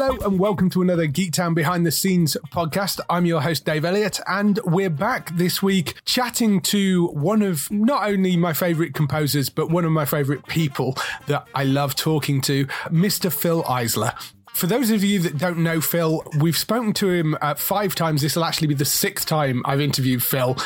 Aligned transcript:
Hello 0.00 0.16
and 0.24 0.38
welcome 0.38 0.70
to 0.70 0.80
another 0.80 1.06
Geektown 1.06 1.54
Behind 1.54 1.84
the 1.84 1.90
Scenes 1.90 2.34
podcast. 2.50 3.00
I'm 3.10 3.26
your 3.26 3.42
host, 3.42 3.66
Dave 3.66 3.84
Elliott, 3.84 4.18
and 4.26 4.58
we're 4.64 4.88
back 4.88 5.28
this 5.36 5.62
week 5.62 6.00
chatting 6.06 6.62
to 6.62 7.08
one 7.08 7.42
of 7.42 7.70
not 7.70 8.08
only 8.08 8.34
my 8.34 8.54
favorite 8.54 8.94
composers, 8.94 9.50
but 9.50 9.68
one 9.68 9.84
of 9.84 9.92
my 9.92 10.06
favorite 10.06 10.46
people 10.46 10.96
that 11.26 11.46
I 11.54 11.64
love 11.64 11.96
talking 11.96 12.40
to, 12.40 12.64
Mr. 12.86 13.30
Phil 13.30 13.62
Eisler. 13.64 14.14
For 14.52 14.66
those 14.66 14.90
of 14.90 15.02
you 15.02 15.20
that 15.20 15.38
don't 15.38 15.58
know 15.58 15.80
Phil, 15.80 16.22
we've 16.38 16.56
spoken 16.56 16.92
to 16.94 17.08
him 17.10 17.36
uh, 17.40 17.54
five 17.54 17.94
times. 17.94 18.20
This 18.20 18.36
will 18.36 18.44
actually 18.44 18.68
be 18.68 18.74
the 18.74 18.84
sixth 18.84 19.26
time 19.26 19.62
I've 19.64 19.80
interviewed 19.80 20.22
Phil. 20.22 20.56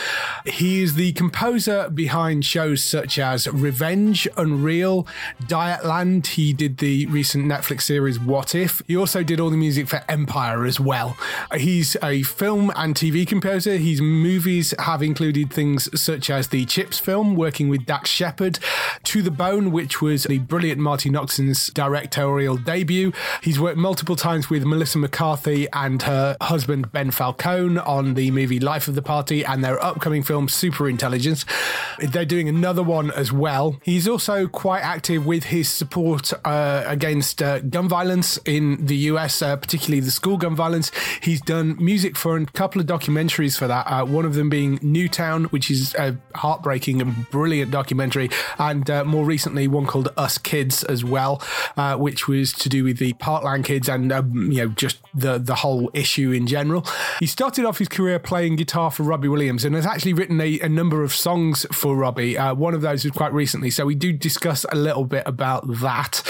He 0.44 0.82
is 0.82 0.94
the 0.94 1.12
composer 1.12 1.88
behind 1.90 2.44
shows 2.44 2.82
such 2.82 3.20
as 3.20 3.46
Revenge, 3.46 4.26
Unreal, 4.36 5.06
Dietland. 5.44 6.26
He 6.26 6.52
did 6.52 6.78
the 6.78 7.06
recent 7.06 7.44
Netflix 7.44 7.82
series 7.82 8.18
What 8.18 8.54
If. 8.56 8.82
He 8.88 8.96
also 8.96 9.22
did 9.22 9.38
all 9.38 9.50
the 9.50 9.56
music 9.56 9.86
for 9.86 10.02
Empire 10.08 10.64
as 10.64 10.80
well. 10.80 11.16
He's 11.54 11.96
a 12.02 12.22
film 12.24 12.72
and 12.74 12.96
TV 12.96 13.24
composer. 13.24 13.76
His 13.76 14.00
movies 14.00 14.74
have 14.80 15.02
included 15.02 15.52
things 15.52 15.88
such 16.00 16.30
as 16.30 16.48
the 16.48 16.64
Chips 16.64 16.98
film, 16.98 17.36
working 17.36 17.68
with 17.68 17.86
Dax 17.86 18.10
Shepard, 18.10 18.58
To 19.04 19.22
the 19.22 19.30
Bone, 19.30 19.70
which 19.70 20.02
was 20.02 20.24
the 20.24 20.38
brilliant 20.38 20.80
Marti 20.80 21.10
Noxon's 21.10 21.68
directorial 21.68 22.56
debut. 22.56 23.12
He's 23.40 23.60
worked 23.60 23.83
multiple 23.84 24.16
times 24.16 24.48
with 24.48 24.64
Melissa 24.64 24.96
McCarthy 24.96 25.68
and 25.74 26.00
her 26.00 26.38
husband 26.40 26.90
Ben 26.90 27.10
Falcone 27.10 27.76
on 27.80 28.14
the 28.14 28.30
movie 28.30 28.58
Life 28.58 28.88
of 28.88 28.94
the 28.94 29.02
Party 29.02 29.44
and 29.44 29.62
their 29.62 29.78
upcoming 29.84 30.22
film 30.22 30.48
Super 30.48 30.88
Intelligence. 30.88 31.44
They're 31.98 32.24
doing 32.24 32.48
another 32.48 32.82
one 32.82 33.10
as 33.10 33.30
well. 33.30 33.76
He's 33.82 34.08
also 34.08 34.48
quite 34.48 34.80
active 34.80 35.26
with 35.26 35.44
his 35.44 35.68
support 35.68 36.32
uh, 36.46 36.84
against 36.86 37.42
uh, 37.42 37.58
gun 37.58 37.86
violence 37.86 38.38
in 38.46 38.86
the 38.86 38.96
US, 39.12 39.42
uh, 39.42 39.54
particularly 39.56 40.00
the 40.00 40.10
school 40.10 40.38
gun 40.38 40.56
violence. 40.56 40.90
He's 41.20 41.42
done 41.42 41.76
music 41.78 42.16
for 42.16 42.38
a 42.38 42.46
couple 42.46 42.80
of 42.80 42.86
documentaries 42.86 43.58
for 43.58 43.66
that. 43.66 43.86
Uh, 43.86 44.06
one 44.06 44.24
of 44.24 44.32
them 44.32 44.48
being 44.48 44.78
Newtown, 44.80 45.44
which 45.44 45.70
is 45.70 45.94
a 45.96 46.16
heartbreaking 46.34 47.02
and 47.02 47.28
brilliant 47.30 47.70
documentary, 47.70 48.30
and 48.58 48.88
uh, 48.88 49.04
more 49.04 49.26
recently 49.26 49.68
one 49.68 49.84
called 49.84 50.08
Us 50.16 50.38
Kids 50.38 50.84
as 50.84 51.04
well, 51.04 51.42
uh, 51.76 51.96
which 51.96 52.26
was 52.26 52.54
to 52.54 52.70
do 52.70 52.82
with 52.82 52.96
the 52.96 53.12
Parkland 53.14 53.63
kids 53.64 53.88
and 53.88 54.12
um, 54.12 54.52
you 54.52 54.58
know 54.58 54.68
just 54.68 54.98
the 55.14 55.38
the 55.38 55.56
whole 55.56 55.90
issue 55.94 56.30
in 56.32 56.46
general. 56.46 56.86
He 57.18 57.26
started 57.26 57.64
off 57.64 57.78
his 57.78 57.88
career 57.88 58.18
playing 58.18 58.56
guitar 58.56 58.90
for 58.90 59.02
Robbie 59.02 59.28
Williams 59.28 59.64
and 59.64 59.74
has 59.74 59.86
actually 59.86 60.12
written 60.12 60.40
a, 60.40 60.60
a 60.60 60.68
number 60.68 61.02
of 61.02 61.14
songs 61.14 61.66
for 61.72 61.96
Robbie. 61.96 62.38
Uh, 62.38 62.54
one 62.54 62.74
of 62.74 62.82
those 62.82 63.04
was 63.04 63.12
quite 63.12 63.32
recently, 63.32 63.70
so 63.70 63.86
we 63.86 63.94
do 63.94 64.12
discuss 64.12 64.64
a 64.70 64.76
little 64.76 65.04
bit 65.04 65.24
about 65.26 65.66
that. 65.80 66.22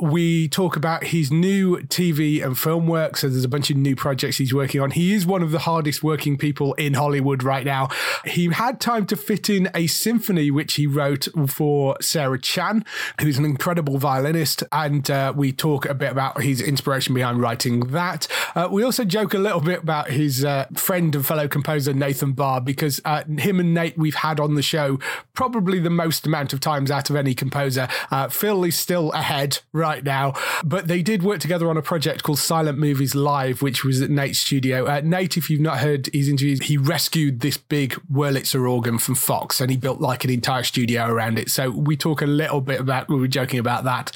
We 0.00 0.48
talk 0.48 0.76
about 0.76 1.04
his 1.04 1.30
new 1.30 1.78
TV 1.78 2.44
and 2.44 2.58
film 2.58 2.86
work. 2.86 3.16
So 3.16 3.28
there's 3.28 3.44
a 3.44 3.48
bunch 3.48 3.70
of 3.70 3.76
new 3.76 3.96
projects 3.96 4.36
he's 4.36 4.54
working 4.54 4.80
on. 4.80 4.90
He 4.90 5.14
is 5.14 5.26
one 5.26 5.42
of 5.42 5.50
the 5.50 5.60
hardest 5.60 6.02
working 6.02 6.36
people 6.36 6.74
in 6.74 6.94
Hollywood 6.94 7.42
right 7.42 7.64
now. 7.64 7.88
He 8.24 8.46
had 8.46 8.80
time 8.80 9.06
to 9.06 9.16
fit 9.16 9.48
in 9.48 9.68
a 9.74 9.86
symphony 9.86 10.50
which 10.50 10.74
he 10.74 10.86
wrote 10.86 11.28
for 11.48 11.96
Sarah 12.00 12.40
Chang, 12.40 12.84
who's 13.20 13.38
an 13.38 13.44
incredible 13.44 13.98
violinist, 13.98 14.62
and 14.72 15.10
uh, 15.10 15.32
we 15.34 15.52
talk 15.52 15.86
a 15.86 15.94
bit 15.94 16.12
about 16.12 16.42
his 16.42 16.60
inspiration 16.60 17.14
behind 17.14 17.40
writing 17.40 17.80
that. 17.88 18.28
Uh, 18.54 18.68
we 18.70 18.82
also 18.82 19.04
joke 19.04 19.34
a 19.34 19.38
little 19.38 19.60
bit 19.60 19.82
about 19.82 20.10
his 20.10 20.44
uh, 20.44 20.66
friend 20.74 21.14
and 21.14 21.26
fellow 21.26 21.48
composer 21.48 21.92
Nathan 21.92 22.32
Barr 22.32 22.60
because 22.60 23.00
uh, 23.04 23.24
him 23.24 23.60
and 23.60 23.74
Nate 23.74 23.96
we've 23.96 24.14
had 24.14 24.40
on 24.40 24.54
the 24.54 24.62
show 24.62 24.98
probably 25.34 25.78
the 25.78 25.90
most 25.90 26.26
amount 26.26 26.52
of 26.52 26.60
times 26.60 26.90
out 26.90 27.10
of 27.10 27.16
any 27.16 27.34
composer. 27.34 27.88
Uh, 28.10 28.28
Phil 28.28 28.64
is 28.64 28.76
still 28.76 29.10
ahead 29.12 29.58
right 29.72 29.87
now, 30.04 30.34
but 30.64 30.88
they 30.88 31.02
did 31.02 31.22
work 31.22 31.40
together 31.40 31.68
on 31.68 31.76
a 31.76 31.82
project 31.82 32.22
called 32.22 32.38
Silent 32.38 32.78
Movies 32.78 33.14
Live, 33.14 33.62
which 33.62 33.84
was 33.84 34.00
at 34.02 34.10
Nate's 34.10 34.38
studio. 34.38 34.86
Uh, 34.86 35.00
Nate, 35.02 35.36
if 35.36 35.50
you've 35.50 35.60
not 35.60 35.78
heard 35.78 36.08
his 36.12 36.28
interviews, 36.28 36.60
he 36.60 36.76
rescued 36.76 37.40
this 37.40 37.56
big 37.56 37.94
Wurlitzer 38.12 38.68
organ 38.68 38.98
from 38.98 39.14
Fox 39.14 39.60
and 39.60 39.70
he 39.70 39.76
built 39.76 40.00
like 40.00 40.24
an 40.24 40.30
entire 40.30 40.62
studio 40.62 41.06
around 41.06 41.38
it. 41.38 41.50
So 41.50 41.70
we 41.70 41.96
talk 41.96 42.22
a 42.22 42.26
little 42.26 42.60
bit 42.60 42.80
about, 42.80 43.08
we 43.08 43.16
were 43.16 43.28
joking 43.28 43.58
about 43.58 43.84
that. 43.84 44.12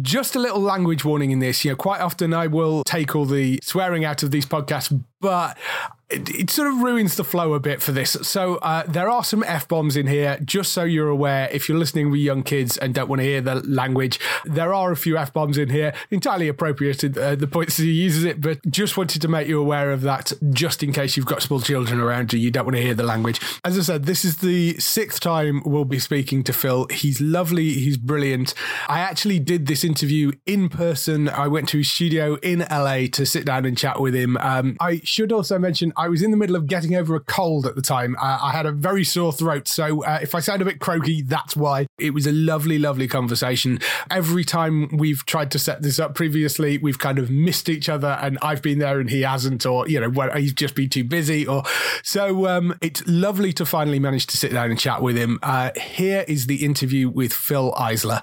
Just 0.00 0.34
a 0.34 0.38
little 0.38 0.60
language 0.60 1.04
warning 1.04 1.30
in 1.30 1.38
this. 1.38 1.64
You 1.64 1.72
know, 1.72 1.76
quite 1.76 2.00
often 2.00 2.34
I 2.34 2.46
will 2.48 2.82
take 2.84 3.14
all 3.14 3.26
the 3.26 3.60
swearing 3.62 4.04
out 4.04 4.22
of 4.22 4.30
these 4.30 4.46
podcasts, 4.46 5.04
but 5.20 5.56
it, 6.14 6.50
sort 6.50 6.68
of 6.68 6.78
ruins 6.78 7.16
the 7.16 7.24
flow 7.24 7.54
a 7.54 7.60
bit 7.60 7.82
for 7.82 7.92
this. 7.92 8.16
So 8.22 8.56
uh, 8.56 8.84
there 8.86 9.08
are 9.08 9.24
some 9.24 9.42
f 9.44 9.66
bombs 9.68 9.96
in 9.96 10.06
here, 10.06 10.38
just 10.44 10.72
so 10.72 10.84
you're 10.84 11.08
aware. 11.08 11.48
If 11.52 11.68
you're 11.68 11.78
listening 11.78 12.10
with 12.10 12.20
young 12.20 12.42
kids 12.42 12.76
and 12.78 12.94
don't 12.94 13.08
want 13.08 13.20
to 13.20 13.24
hear 13.24 13.40
the 13.40 13.56
language, 13.56 14.20
there 14.44 14.72
are 14.72 14.92
a 14.92 14.96
few 14.96 15.16
f 15.16 15.32
bombs 15.32 15.58
in 15.58 15.70
here, 15.70 15.94
entirely 16.10 16.48
appropriate 16.48 17.00
to 17.00 17.22
uh, 17.22 17.34
the 17.34 17.46
points 17.46 17.76
he 17.76 17.90
uses 17.90 18.24
it. 18.24 18.40
But 18.40 18.60
just 18.70 18.96
wanted 18.96 19.22
to 19.22 19.28
make 19.28 19.48
you 19.48 19.60
aware 19.60 19.92
of 19.92 20.02
that, 20.02 20.32
just 20.50 20.82
in 20.82 20.92
case 20.92 21.16
you've 21.16 21.26
got 21.26 21.42
small 21.42 21.60
children 21.60 22.00
around 22.00 22.32
you, 22.32 22.38
you 22.38 22.50
don't 22.50 22.64
want 22.64 22.76
to 22.76 22.82
hear 22.82 22.94
the 22.94 23.02
language. 23.02 23.40
As 23.64 23.78
I 23.78 23.82
said, 23.82 24.04
this 24.04 24.24
is 24.24 24.38
the 24.38 24.78
sixth 24.78 25.20
time 25.20 25.62
we'll 25.64 25.84
be 25.84 25.98
speaking 25.98 26.42
to 26.44 26.52
Phil. 26.52 26.86
He's 26.90 27.20
lovely, 27.20 27.72
he's 27.72 27.96
brilliant. 27.96 28.54
I 28.88 29.00
actually 29.00 29.38
did 29.38 29.66
this 29.66 29.84
interview 29.84 30.32
in 30.46 30.68
person. 30.68 31.28
I 31.28 31.48
went 31.48 31.68
to 31.70 31.78
his 31.78 31.90
studio 31.90 32.36
in 32.36 32.60
LA 32.70 33.06
to 33.12 33.26
sit 33.26 33.44
down 33.44 33.64
and 33.64 33.76
chat 33.76 34.00
with 34.00 34.14
him. 34.14 34.36
Um, 34.38 34.76
I 34.80 35.00
should 35.04 35.32
also 35.32 35.58
mention 35.58 35.92
was 36.08 36.22
in 36.22 36.30
the 36.30 36.36
middle 36.36 36.56
of 36.56 36.66
getting 36.66 36.94
over 36.94 37.14
a 37.14 37.20
cold 37.20 37.66
at 37.66 37.74
the 37.74 37.82
time. 37.82 38.16
Uh, 38.16 38.38
I 38.42 38.52
had 38.52 38.66
a 38.66 38.72
very 38.72 39.04
sore 39.04 39.32
throat, 39.32 39.68
so 39.68 40.04
uh, 40.04 40.18
if 40.22 40.34
I 40.34 40.40
sound 40.40 40.62
a 40.62 40.64
bit 40.64 40.80
croaky, 40.80 41.22
that's 41.22 41.56
why. 41.56 41.86
It 41.98 42.14
was 42.14 42.26
a 42.26 42.32
lovely, 42.32 42.78
lovely 42.78 43.08
conversation. 43.08 43.78
Every 44.10 44.44
time 44.44 44.88
we've 44.96 45.24
tried 45.26 45.50
to 45.52 45.58
set 45.58 45.82
this 45.82 45.98
up 45.98 46.14
previously, 46.14 46.78
we've 46.78 46.98
kind 46.98 47.18
of 47.18 47.30
missed 47.30 47.68
each 47.68 47.88
other, 47.88 48.18
and 48.20 48.38
I've 48.42 48.62
been 48.62 48.78
there 48.78 49.00
and 49.00 49.10
he 49.10 49.22
hasn't, 49.22 49.66
or 49.66 49.88
you 49.88 50.00
know, 50.00 50.10
well, 50.10 50.30
he's 50.36 50.52
just 50.52 50.74
been 50.74 50.88
too 50.88 51.04
busy, 51.04 51.46
or 51.46 51.62
so. 52.02 52.46
Um, 52.46 52.76
it's 52.80 53.02
lovely 53.06 53.52
to 53.54 53.66
finally 53.66 53.98
manage 53.98 54.26
to 54.28 54.36
sit 54.36 54.52
down 54.52 54.70
and 54.70 54.78
chat 54.78 55.02
with 55.02 55.16
him. 55.16 55.38
Uh, 55.42 55.70
here 55.76 56.24
is 56.28 56.46
the 56.46 56.64
interview 56.64 57.08
with 57.08 57.32
Phil 57.32 57.72
Eisler. 57.72 58.22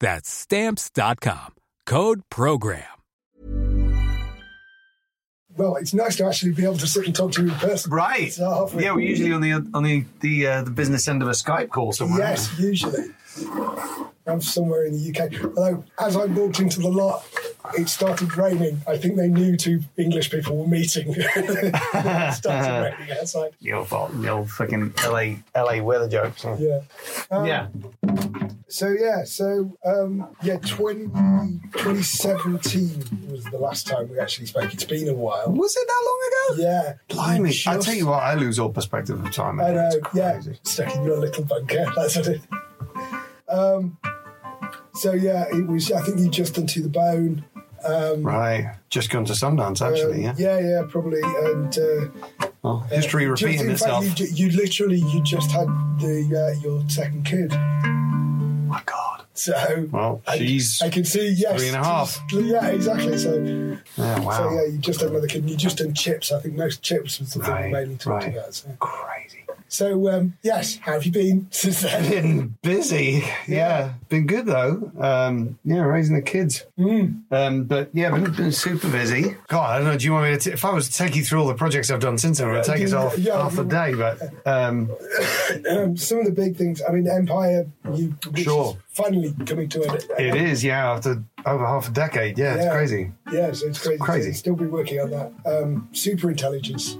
That's 0.00 0.28
stamps.com. 0.28 1.54
Code 1.86 2.22
program. 2.30 2.84
Well, 5.56 5.74
it's 5.74 5.92
nice 5.92 6.16
to 6.16 6.26
actually 6.26 6.52
be 6.52 6.62
able 6.62 6.76
to 6.76 6.86
sit 6.86 7.06
and 7.06 7.14
talk 7.14 7.32
to 7.32 7.42
you 7.42 7.48
in 7.48 7.54
person. 7.54 7.90
Right. 7.90 8.32
So 8.32 8.70
yeah, 8.78 8.92
we're 8.92 9.08
usually 9.08 9.32
on 9.32 9.40
the 9.40 9.52
on 9.74 9.82
the 9.82 10.04
the, 10.20 10.46
uh, 10.46 10.62
the 10.62 10.70
business 10.70 11.08
end 11.08 11.20
of 11.20 11.28
a 11.28 11.32
Skype 11.32 11.70
call 11.70 11.92
somewhere. 11.92 12.20
Yes, 12.20 12.56
usually. 12.58 13.06
I'm 14.26 14.42
somewhere 14.42 14.84
in 14.84 14.92
the 14.92 15.10
UK. 15.10 15.44
Although, 15.56 15.84
as 15.98 16.16
I 16.16 16.26
walked 16.26 16.60
into 16.60 16.80
the 16.80 16.88
lot, 16.88 17.24
it 17.76 17.88
started 17.88 18.36
raining. 18.36 18.80
I 18.86 18.98
think 18.98 19.16
they 19.16 19.28
knew 19.28 19.56
two 19.56 19.80
English 19.96 20.30
people 20.30 20.56
were 20.56 20.66
meeting. 20.66 21.06
it 21.16 22.34
started 22.34 22.94
raining 22.98 23.18
outside. 23.18 23.52
The 23.60 23.72
old, 23.72 23.88
the 23.88 24.28
old 24.28 24.50
fucking 24.50 24.94
LA 25.04 25.36
LA 25.56 25.82
weather 25.82 26.08
jokes. 26.08 26.44
Yeah. 26.58 26.80
Um, 27.30 27.46
yeah. 27.46 27.68
So, 28.70 28.88
yeah, 28.88 29.24
so, 29.24 29.78
um, 29.82 30.28
yeah, 30.42 30.58
20, 30.58 31.06
2017 31.72 33.30
was 33.30 33.44
the 33.44 33.56
last 33.56 33.86
time 33.86 34.10
we 34.10 34.18
actually 34.18 34.44
spoke. 34.44 34.74
It's 34.74 34.84
been 34.84 35.08
a 35.08 35.14
while. 35.14 35.50
Was 35.50 35.74
it 35.74 35.86
that 35.86 36.04
long 36.04 36.20
ago? 36.28 36.62
Yeah. 36.68 36.94
Blimey! 37.08 37.54
I 37.66 37.78
tell 37.78 37.94
you 37.94 38.08
what, 38.08 38.22
I 38.22 38.34
lose 38.34 38.58
all 38.58 38.68
perspective 38.68 39.24
of 39.24 39.32
time. 39.32 39.58
I 39.58 39.72
know, 39.72 39.90
It's 39.94 40.14
yeah. 40.14 40.40
Stuck 40.64 40.94
in 40.94 41.04
your 41.04 41.18
little 41.18 41.44
bunker. 41.44 41.86
That's 41.96 42.16
what 42.16 42.26
it. 42.26 42.42
Um, 43.48 43.98
so 44.94 45.12
yeah, 45.12 45.44
it 45.52 45.66
was. 45.66 45.90
I 45.92 46.00
think 46.02 46.18
you 46.18 46.28
just 46.30 46.54
done 46.54 46.66
to 46.68 46.82
the 46.82 46.88
bone. 46.88 47.44
Um, 47.84 48.22
Right. 48.24 48.74
Just 48.90 49.08
gone 49.10 49.24
to 49.26 49.32
Sundance, 49.34 49.80
actually. 49.86 50.26
Um, 50.26 50.34
yeah. 50.38 50.58
yeah, 50.58 50.68
yeah, 50.68 50.82
probably. 50.88 51.20
And 51.22 51.78
uh, 51.78 52.48
Well, 52.62 52.80
history 52.90 53.26
just- 53.26 53.42
repeating 53.42 53.66
in 53.66 53.72
itself. 53.72 54.04
Fact, 54.04 54.20
you, 54.20 54.26
you 54.48 54.56
literally 54.56 54.98
you 54.98 55.22
just 55.22 55.50
had 55.52 55.68
the 56.00 56.54
uh, 56.56 56.60
your 56.60 56.82
second 56.88 57.24
kid. 57.24 57.50
my 58.68 58.82
God. 58.84 59.24
So 59.34 59.86
Well, 59.92 60.20
I, 60.26 60.36
she's 60.38 60.82
I 60.82 60.88
can 60.90 61.04
see 61.04 61.28
yes, 61.28 61.56
three 61.60 61.68
and 61.68 61.76
a 61.76 61.84
half. 61.84 62.20
Yeah, 62.32 62.66
exactly. 62.66 63.16
So 63.16 63.36
Yeah, 63.96 64.18
wow. 64.20 64.30
so 64.36 64.50
yeah, 64.50 64.64
you 64.72 64.78
just 64.78 65.00
had 65.00 65.10
another 65.10 65.28
kid. 65.28 65.42
and 65.42 65.50
You 65.50 65.56
just 65.56 65.78
done 65.78 65.94
chips. 65.94 66.32
I 66.32 66.40
think 66.40 66.56
most 66.56 66.82
chips 66.82 67.20
was 67.20 67.32
the 67.34 67.44
thing 67.44 67.50
Right, 67.54 67.66
we 67.66 67.70
mainly 67.72 67.94
talked 67.96 68.24
right. 68.24 68.34
about. 68.36 68.54
So, 68.54 68.68
Crazy. 68.80 69.37
So 69.68 70.08
um, 70.10 70.34
yes, 70.42 70.76
how 70.78 70.92
have 70.94 71.04
you 71.06 71.12
been 71.12 71.46
since 71.50 71.82
then? 71.82 72.10
Been 72.10 72.54
busy. 72.62 73.24
Yeah. 73.46 73.92
Been 74.08 74.26
good 74.26 74.46
though. 74.46 74.90
Um, 74.98 75.58
yeah, 75.64 75.80
raising 75.82 76.16
the 76.16 76.22
kids. 76.22 76.64
Mm. 76.78 77.22
Um, 77.30 77.64
but 77.64 77.90
yeah, 77.92 78.10
been, 78.10 78.32
been 78.32 78.52
super 78.52 78.88
busy. 78.90 79.36
God, 79.48 79.70
I 79.70 79.78
don't 79.78 79.86
know. 79.88 79.98
Do 79.98 80.04
you 80.04 80.12
want 80.12 80.30
me 80.30 80.36
to? 80.36 80.38
T- 80.38 80.50
if 80.50 80.64
I 80.64 80.72
was 80.72 80.88
to 80.88 80.94
take 80.96 81.14
you 81.16 81.24
through 81.24 81.40
all 81.42 81.48
the 81.48 81.54
projects 81.54 81.90
I've 81.90 82.00
done 82.00 82.18
since 82.18 82.38
then, 82.38 82.48
it 82.48 82.52
would 82.52 82.64
take 82.64 82.82
us 82.82 82.92
Yeah, 82.92 82.98
off 82.98 83.18
yeah, 83.18 83.42
half 83.42 83.58
a 83.58 83.64
day. 83.64 83.94
But 83.94 84.20
um, 84.46 84.90
um, 85.70 85.96
some 85.96 86.18
of 86.18 86.24
the 86.26 86.32
big 86.32 86.56
things. 86.56 86.82
I 86.88 86.92
mean, 86.92 87.08
Empire. 87.08 87.66
You 87.94 88.14
which 88.30 88.44
Sure. 88.44 88.76
finally 88.92 89.34
coming 89.46 89.68
to 89.70 89.82
it. 89.82 90.06
it 90.18 90.34
is, 90.34 90.62
yeah, 90.64 90.92
after 90.92 91.22
over 91.46 91.66
half 91.66 91.88
a 91.88 91.92
decade. 91.92 92.38
Yeah, 92.38 92.54
it's 92.54 92.72
crazy. 92.72 93.12
Yeah, 93.32 93.52
so 93.52 93.66
it's 93.66 93.78
crazy. 93.80 93.98
crazy. 93.98 94.32
Still 94.32 94.56
be 94.56 94.66
working 94.66 95.00
on 95.00 95.10
that. 95.10 95.32
Um, 95.46 95.88
super 95.92 96.30
intelligence. 96.30 96.96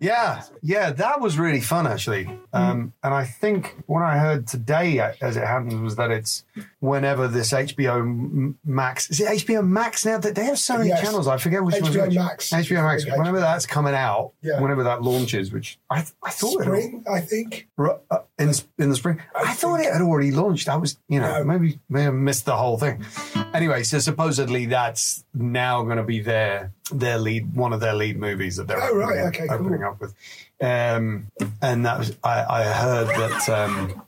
Yeah, 0.00 0.42
yeah, 0.62 0.90
that 0.92 1.20
was 1.20 1.38
really 1.38 1.60
fun 1.60 1.86
actually. 1.86 2.24
Mm. 2.24 2.38
Um, 2.52 2.92
and 3.02 3.14
I 3.14 3.24
think 3.24 3.76
what 3.86 4.02
I 4.02 4.18
heard 4.18 4.46
today, 4.46 4.98
uh, 5.00 5.12
as 5.20 5.36
it 5.36 5.44
happens, 5.46 5.74
was 5.76 5.96
that 5.96 6.10
it's 6.10 6.44
whenever 6.80 7.28
this 7.28 7.52
HBO 7.52 8.54
Max 8.64 9.10
is 9.10 9.20
it 9.20 9.28
HBO 9.28 9.66
Max 9.66 10.04
now? 10.06 10.18
That 10.18 10.34
they 10.34 10.44
have 10.44 10.58
so 10.58 10.76
many 10.78 10.88
Yes. 10.90 11.02
channels. 11.02 11.26
I 11.26 11.36
forget 11.38 11.62
which 11.64 11.76
HBO 11.76 12.06
which. 12.06 12.14
Max. 12.14 12.50
HBO 12.52 12.82
Max. 12.82 13.04
Whenever 13.04 13.38
HBO. 13.38 13.40
that's 13.40 13.66
coming 13.66 13.94
out, 13.94 14.32
Yeah. 14.42 14.60
whenever 14.60 14.84
that 14.84 15.02
launches, 15.02 15.52
which 15.52 15.78
I 15.90 16.04
I 16.22 16.30
thought 16.30 16.60
it 16.60 16.64
Spring, 16.64 17.04
I 17.10 17.20
think. 17.20 17.68
Uh, 17.78 18.18
in 18.38 18.52
in 18.78 18.90
the 18.90 18.96
spring. 18.96 19.20
I, 19.34 19.54
thought 19.54 19.80
it 19.80 19.92
had 19.92 20.02
already 20.02 20.30
launched. 20.30 20.68
I 20.68 20.76
was, 20.76 20.96
you 21.08 21.20
know, 21.20 21.38
No. 21.38 21.44
maybe 21.44 21.80
may 21.88 22.02
have 22.02 22.14
missed 22.14 22.44
the 22.44 22.56
whole 22.56 22.78
thing. 22.78 23.04
Anyway, 23.52 23.82
so 23.82 23.98
supposedly 23.98 24.66
that's 24.66 25.24
now 25.52 25.82
going 25.84 25.96
to 25.98 26.02
be 26.02 26.20
their 26.20 26.72
their 26.92 27.18
lead, 27.18 27.54
one 27.54 27.72
of 27.72 27.80
their 27.80 27.94
lead 27.94 28.18
movies 28.18 28.56
that 28.56 28.66
they're 28.66 28.82
Oh, 28.82 28.94
right. 28.96 29.18
opening, 29.18 29.26
Okay, 29.28 29.46
cool. 29.48 29.56
opening 29.66 29.82
up 29.84 30.00
with. 30.00 30.14
Um, 30.60 31.26
and 31.62 31.84
that 31.86 31.98
was 31.98 32.16
I, 32.24 32.44
I 32.48 32.62
heard 32.64 33.06
that 33.08 33.48
um, 33.48 34.02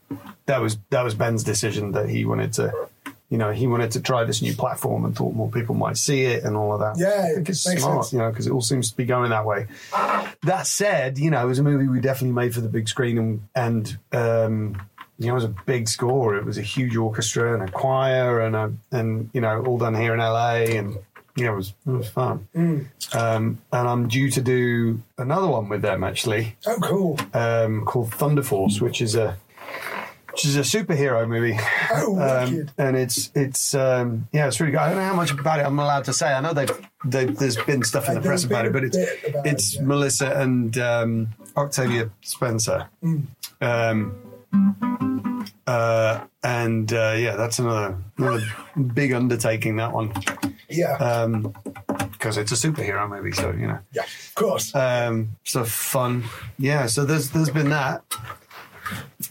that 0.47 0.61
was 0.61 0.79
that 0.91 1.03
was 1.03 1.15
Ben's 1.15 1.45
decision 1.45 1.93
that 1.93 2.09
he 2.09 2.25
wanted 2.25 2.53
to. 2.55 2.73
You 3.29 3.39
know, 3.39 3.53
he 3.53 3.69
wanted 3.69 3.93
to 3.93 4.01
try 4.01 4.25
this 4.25 4.43
new 4.43 4.55
platform 4.55 5.05
and 5.05 5.15
thought 5.15 5.35
more 5.35 5.49
people 5.49 5.77
might 5.77 5.97
see 5.97 6.23
it 6.25 6.43
and 6.43 6.57
all 6.57 6.73
of 6.73 6.81
that. 6.81 6.99
Yeah, 6.99 7.27
I 7.31 7.35
think 7.37 7.49
it's 7.49 7.65
makes 7.69 7.83
smart, 7.83 8.05
sense. 8.07 8.13
you 8.13 8.19
know, 8.19 8.29
because 8.31 8.49
it 8.49 8.51
all 8.51 8.61
seems 8.61 8.91
to 8.91 8.97
be 8.97 9.05
going 9.05 9.31
that 9.31 9.45
way. 9.47 9.69
That 10.43 10.67
said, 10.67 11.17
you 11.17 11.31
know, 11.31 11.41
it 11.45 11.47
was 11.47 11.61
a 11.61 11.63
movie 11.63 11.87
we 11.87 12.01
definitely 12.01 12.35
made 12.35 12.53
for 12.55 12.61
the 12.61 12.69
big 12.69 12.89
screen, 12.89 13.19
and, 13.19 13.43
and 13.55 13.99
um, 14.13 14.83
you 15.19 15.27
know, 15.27 15.33
it 15.33 15.35
was 15.35 15.45
a 15.45 15.55
big 15.65 15.89
score. 15.89 16.35
It 16.35 16.45
was 16.45 16.59
a 16.59 16.63
huge 16.63 16.97
orchestra 16.97 17.55
and 17.55 17.69
a 17.69 17.71
choir, 17.71 18.41
and 18.41 18.57
a, 18.57 18.73
and 18.91 19.31
you 19.33 19.41
know, 19.41 19.63
all 19.65 19.79
done 19.79 19.95
here 19.95 20.13
in 20.13 20.19
LA, 20.19 20.55
and 20.77 20.99
know, 21.37 21.53
it 21.53 21.57
was 21.57 21.75
it 21.87 21.91
was 21.91 22.09
fun. 22.09 22.49
Mm. 22.55 22.87
Um, 23.15 23.59
and 23.73 23.89
I'm 23.89 24.09
due 24.09 24.31
to 24.31 24.41
do 24.41 25.01
another 25.19 25.47
one 25.47 25.69
with 25.69 25.83
them 25.83 26.05
actually, 26.05 26.57
Oh, 26.67 26.79
cool. 26.83 27.19
um, 27.35 27.85
called 27.85 28.13
Thunder 28.15 28.43
Force, 28.43 28.81
which 28.81 29.01
is 29.01 29.15
a 29.15 29.37
which 30.33 30.45
is 30.45 30.57
a 30.57 30.61
superhero 30.61 31.27
movie. 31.29 31.59
Oh, 31.93 32.19
Um, 32.21 32.69
and 32.79 32.97
it's 32.97 33.31
it's 33.35 33.75
um, 33.75 34.29
yeah, 34.33 34.47
it's 34.47 34.61
really 34.61 34.71
good. 34.73 34.81
I 34.81 34.89
don't 34.91 34.99
know 34.99 35.05
how 35.05 35.15
much 35.15 35.33
about 35.33 35.59
it 35.59 35.67
I'm 35.67 35.79
allowed 35.79 36.05
to 36.05 36.13
say. 36.13 36.33
I 36.33 36.41
know 36.41 36.53
they've, 36.53 36.71
they 37.05 37.25
there's 37.27 37.57
been 37.57 37.83
stuff 37.83 38.09
in 38.09 38.15
the 38.15 38.21
Uh, 38.21 38.25
press 38.25 38.45
about 38.45 38.65
it, 38.67 38.73
but 38.73 38.85
a 38.85 38.87
it's 38.87 38.97
it, 38.97 39.19
it's 39.45 39.75
yeah. 39.77 39.83
Melissa 39.83 40.31
and 40.41 40.79
um, 40.79 41.29
Octavia 41.57 42.11
Spencer. 42.23 42.89
Mm. 43.03 43.27
Um, 43.61 44.17
uh, 45.67 46.21
and 46.43 46.93
uh, 46.93 47.15
yeah, 47.17 47.37
that's 47.37 47.59
another 47.59 47.97
another 48.19 48.43
big 48.95 49.13
undertaking. 49.13 49.77
That 49.77 49.93
one 49.93 50.13
Yeah. 50.69 50.95
um, 50.97 51.55
because 52.13 52.37
it's 52.37 52.53
a 52.53 52.55
superhero 52.69 53.09
movie, 53.09 53.33
so 53.33 53.51
you 53.53 53.67
know. 53.67 53.79
yeah, 53.93 54.03
of 54.03 54.35
course. 54.35 54.75
Um, 54.75 55.37
so 55.45 55.65
fun, 55.65 56.25
yeah. 56.59 56.87
So 56.87 57.05
there's 57.05 57.31
there's 57.31 57.51
been 57.51 57.71
that, 57.71 58.03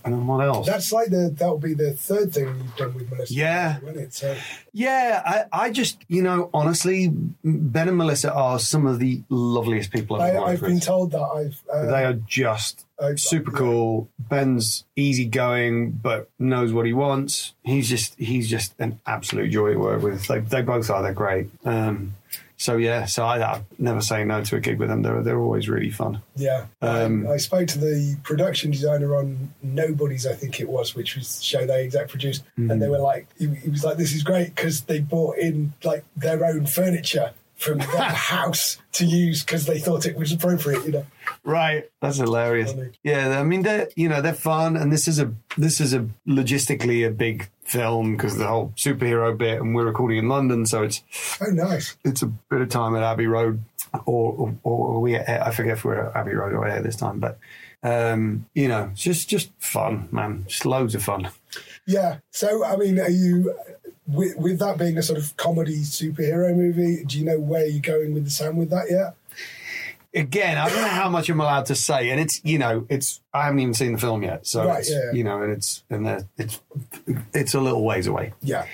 and 0.05 0.13
then 0.13 0.27
what 0.27 0.43
else? 0.45 0.67
That's 0.67 0.91
like 0.91 1.09
the 1.09 1.33
that 1.37 1.47
will 1.47 1.57
be 1.57 1.73
the 1.73 1.93
third 1.93 2.33
thing 2.33 2.45
you've 2.47 2.75
done 2.75 2.93
with 2.93 3.09
Melissa. 3.11 3.33
Yeah. 3.33 3.79
Won't 3.79 3.97
it? 3.97 4.13
So 4.13 4.35
Yeah, 4.73 5.21
I, 5.25 5.65
I 5.65 5.71
just, 5.71 5.99
you 6.07 6.21
know, 6.21 6.49
honestly, 6.53 7.09
Ben 7.43 7.87
and 7.87 7.97
Melissa 7.97 8.33
are 8.33 8.59
some 8.59 8.85
of 8.85 8.99
the 8.99 9.21
loveliest 9.29 9.91
people 9.91 10.21
I've 10.21 10.35
I, 10.35 10.39
I've 10.39 10.61
with. 10.61 10.69
been 10.71 10.79
told 10.79 11.11
that 11.11 11.21
I've. 11.21 11.61
Uh, 11.71 11.85
they 11.87 12.05
are 12.05 12.13
just 12.13 12.85
I- 13.01 13.15
super 13.15 13.51
yeah. 13.51 13.57
cool. 13.57 14.09
Ben's 14.19 14.85
easygoing, 14.95 15.91
but 15.91 16.29
knows 16.39 16.71
what 16.73 16.85
he 16.85 16.93
wants. 16.93 17.53
He's 17.63 17.89
just, 17.89 18.15
he's 18.19 18.49
just 18.49 18.73
an 18.79 18.99
absolute 19.05 19.49
joy 19.49 19.73
to 19.73 19.79
work 19.79 20.01
with. 20.01 20.27
They, 20.27 20.39
they 20.39 20.61
both 20.61 20.89
are. 20.89 21.01
They're 21.01 21.13
great. 21.13 21.47
Um, 21.65 22.15
so 22.59 22.75
yeah, 22.77 23.05
so 23.05 23.23
I, 23.25 23.41
I 23.41 23.61
never 23.77 24.01
say 24.01 24.23
no 24.25 24.43
to 24.43 24.57
a 24.57 24.59
gig 24.59 24.77
with 24.79 24.89
them. 24.89 25.01
They're, 25.01 25.23
they're 25.23 25.39
always 25.39 25.67
really 25.69 25.89
fun. 25.89 26.21
Yeah. 26.35 26.65
Um, 26.81 27.25
I 27.27 27.37
spoke 27.37 27.67
to 27.69 27.79
the 27.79 28.17
production 28.23 28.69
designer 28.69 29.15
on 29.15 29.53
Nobodies, 29.63 30.27
I 30.27 30.33
think 30.35 30.59
it 30.59 30.67
was, 30.69 30.93
which 30.93 31.15
was 31.15 31.37
the 31.37 31.43
show 31.43 31.65
they 31.65 31.85
exec 31.85 32.09
produced, 32.09 32.43
Mm-hmm. 32.59 32.69
and 32.71 32.81
they 32.81 32.89
were 32.89 32.99
like, 32.99 33.27
he, 33.39 33.47
he 33.47 33.69
was 33.69 33.83
like, 33.85 33.95
"This 33.97 34.13
is 34.13 34.21
great" 34.23 34.53
because 34.53 34.81
they 34.81 34.99
brought 34.99 35.37
in 35.37 35.73
like 35.83 36.03
their 36.17 36.43
own 36.45 36.65
furniture 36.65 37.31
from 37.55 37.77
their 37.93 38.01
house 38.03 38.77
to 38.93 39.05
use 39.05 39.43
because 39.43 39.65
they 39.65 39.79
thought 39.79 40.05
it 40.05 40.15
was 40.17 40.31
appropriate, 40.33 40.85
you 40.85 40.91
know. 40.91 41.05
Right. 41.43 41.89
That's 42.01 42.17
hilarious. 42.17 42.71
Funny. 42.73 42.89
Yeah, 43.03 43.39
I 43.39 43.43
mean 43.43 43.61
they're 43.63 43.87
you 43.95 44.09
know 44.09 44.21
they're 44.21 44.33
fun, 44.33 44.75
and 44.75 44.91
this 44.91 45.07
is 45.07 45.19
a 45.19 45.33
this 45.57 45.79
is 45.79 45.93
a 45.93 46.07
logistically 46.27 47.05
a 47.07 47.11
big 47.11 47.49
film 47.69 48.15
because 48.15 48.37
the 48.37 48.47
whole 48.47 48.73
superhero 48.75 49.37
bit, 49.37 49.61
and 49.61 49.73
we're 49.75 49.85
recording 49.85 50.17
in 50.17 50.27
London, 50.29 50.65
so 50.65 50.83
it's 50.83 51.01
Oh, 51.41 51.51
nice. 51.51 51.95
it's 52.03 52.21
a 52.21 52.27
bit 52.27 52.61
of 52.61 52.69
time 52.69 52.95
at 52.95 53.03
Abbey 53.03 53.27
Road, 53.27 53.63
or 54.05 54.53
or, 54.63 54.91
or 54.93 54.99
we 55.01 55.17
I 55.17 55.51
forget 55.51 55.73
if 55.77 55.85
we're 55.85 56.07
at 56.09 56.15
Abbey 56.15 56.33
Road 56.33 56.53
or 56.53 56.67
here 56.69 56.81
this 56.81 56.95
time, 56.95 57.19
but 57.19 57.37
um, 57.81 58.45
you 58.53 58.67
know, 58.67 58.89
it's 58.91 59.01
just 59.01 59.29
just 59.29 59.51
fun, 59.59 60.09
man, 60.11 60.45
just 60.47 60.65
loads 60.65 60.95
of 60.95 61.03
fun. 61.03 61.29
Yeah. 61.87 62.17
So, 62.31 62.63
I 62.65 62.75
mean, 62.75 62.99
are 62.99 63.09
you 63.09 63.55
with, 64.05 64.35
with 64.37 64.59
that 64.59 64.77
being 64.77 64.97
a 64.97 65.01
sort 65.03 65.17
of 65.19 65.35
comedy 65.37 65.77
superhero 65.81 66.55
movie? 66.55 67.03
Do 67.05 67.17
you 67.17 67.25
know 67.25 67.39
where 67.39 67.65
you're 67.65 67.81
going 67.81 68.13
with 68.13 68.25
the 68.25 68.31
sound 68.31 68.57
with 68.57 68.69
that 68.71 68.87
yet? 68.89 69.15
Again, 70.15 70.57
I 70.57 70.67
don't 70.69 70.81
know 70.81 70.87
how 70.87 71.07
much 71.09 71.29
I'm 71.29 71.39
allowed 71.39 71.67
to 71.67 71.75
say, 71.75 72.09
and 72.09 72.19
it's 72.19 72.41
you 72.43 72.57
know, 72.57 72.85
it's 72.89 73.21
I 73.33 73.43
haven't 73.45 73.59
even 73.59 73.73
seen 73.75 73.93
the 73.93 73.99
film 73.99 74.23
yet, 74.23 74.47
so 74.47 74.65
Right, 74.65 74.83
yeah, 74.89 75.11
you 75.13 75.23
know, 75.23 75.41
and 75.43 75.51
it's 75.53 75.83
and 75.89 76.25
it's 76.37 76.59
it's 77.33 77.53
a 77.53 77.59
little 77.59 77.83
ways 77.83 78.07
away. 78.07 78.33
Yeah. 78.41 78.65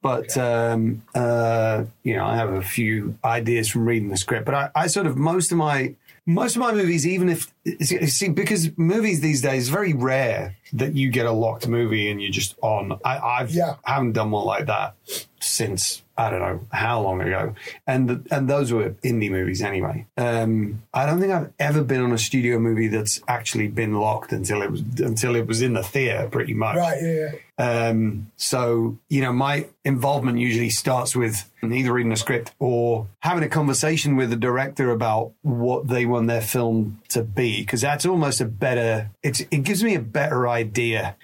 But 0.00 0.36
um, 0.38 1.02
uh, 1.14 1.84
you 2.02 2.16
know, 2.16 2.24
I 2.24 2.36
have 2.36 2.52
a 2.54 2.62
few 2.62 3.18
ideas 3.24 3.68
from 3.68 3.84
reading 3.86 4.08
the 4.08 4.16
script. 4.16 4.46
But 4.46 4.54
I, 4.54 4.70
I 4.74 4.86
sort 4.86 5.06
of 5.06 5.16
most 5.16 5.52
of 5.52 5.58
my 5.58 5.94
Most 6.24 6.54
of 6.56 6.60
my 6.60 6.72
movies, 6.72 7.04
even 7.06 7.28
if 7.28 7.52
see, 7.80 8.28
because 8.30 8.70
movies 8.78 9.20
these 9.20 9.42
days, 9.42 9.68
very 9.68 9.92
rare 9.92 10.54
that 10.72 10.94
you 10.94 11.10
get 11.10 11.26
a 11.26 11.32
locked 11.32 11.66
movie 11.68 12.08
and 12.10 12.22
you're 12.22 12.30
just 12.30 12.54
on. 12.62 12.98
I, 13.04 13.18
I've 13.18 13.50
Yeah. 13.50 13.74
haven't 13.84 14.12
done 14.12 14.30
one 14.30 14.46
like 14.46 14.66
that 14.66 14.94
since 15.40 16.02
I 16.22 16.30
don't 16.30 16.40
know 16.40 16.60
how 16.70 17.00
long 17.02 17.20
ago, 17.20 17.54
and 17.86 18.08
the, 18.08 18.34
and 18.34 18.48
those 18.48 18.72
were 18.72 18.90
indie 19.04 19.30
movies 19.30 19.62
anyway. 19.62 20.06
Um, 20.16 20.82
I 20.94 21.06
don't 21.06 21.20
think 21.20 21.32
I've 21.32 21.52
ever 21.58 21.82
been 21.82 22.00
on 22.00 22.12
a 22.12 22.18
studio 22.18 22.58
movie 22.58 22.88
that's 22.88 23.20
actually 23.26 23.68
been 23.68 23.94
locked 23.94 24.32
until 24.32 24.62
it 24.62 24.70
was 24.70 24.82
until 25.00 25.34
it 25.36 25.46
was 25.46 25.62
in 25.62 25.72
the 25.72 25.82
theater, 25.82 26.28
pretty 26.28 26.54
much. 26.54 26.76
Right, 26.76 27.02
yeah. 27.02 27.30
Um, 27.58 28.32
so, 28.36 28.98
you 29.08 29.20
know, 29.20 29.32
my 29.32 29.66
involvement 29.84 30.38
usually 30.38 30.70
starts 30.70 31.14
with 31.14 31.48
either 31.62 31.92
reading 31.92 32.10
a 32.10 32.16
script 32.16 32.52
or 32.58 33.06
having 33.20 33.44
a 33.44 33.48
conversation 33.48 34.16
with 34.16 34.30
the 34.30 34.36
director 34.36 34.90
about 34.90 35.32
what 35.42 35.86
they 35.86 36.04
want 36.06 36.26
their 36.26 36.40
film 36.40 37.00
to 37.08 37.22
be, 37.22 37.60
because 37.60 37.82
that's 37.82 38.04
almost 38.04 38.40
a 38.40 38.46
better, 38.46 39.10
it's, 39.22 39.40
it 39.40 39.62
gives 39.62 39.84
me 39.84 39.94
a 39.94 40.00
better 40.00 40.48
idea 40.48 41.14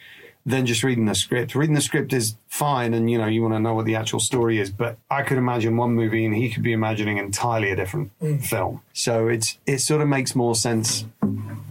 than 0.48 0.64
just 0.66 0.82
reading 0.82 1.04
the 1.04 1.14
script. 1.14 1.54
Reading 1.54 1.74
the 1.74 1.80
script 1.80 2.12
is 2.12 2.34
fine 2.48 2.94
and, 2.94 3.10
you 3.10 3.18
know, 3.18 3.26
you 3.26 3.42
want 3.42 3.54
to 3.54 3.60
know 3.60 3.74
what 3.74 3.84
the 3.84 3.96
actual 3.96 4.18
story 4.20 4.58
is, 4.58 4.70
but 4.70 4.96
I 5.10 5.22
could 5.22 5.36
imagine 5.38 5.76
one 5.76 5.92
movie 5.94 6.24
and 6.24 6.34
he 6.34 6.48
could 6.50 6.62
be 6.62 6.72
imagining 6.72 7.18
entirely 7.18 7.70
a 7.70 7.76
different 7.76 8.10
film. 8.44 8.80
So 8.94 9.28
it's, 9.28 9.58
it 9.66 9.78
sort 9.78 10.00
of 10.00 10.08
makes 10.08 10.34
more 10.34 10.54
sense 10.54 11.04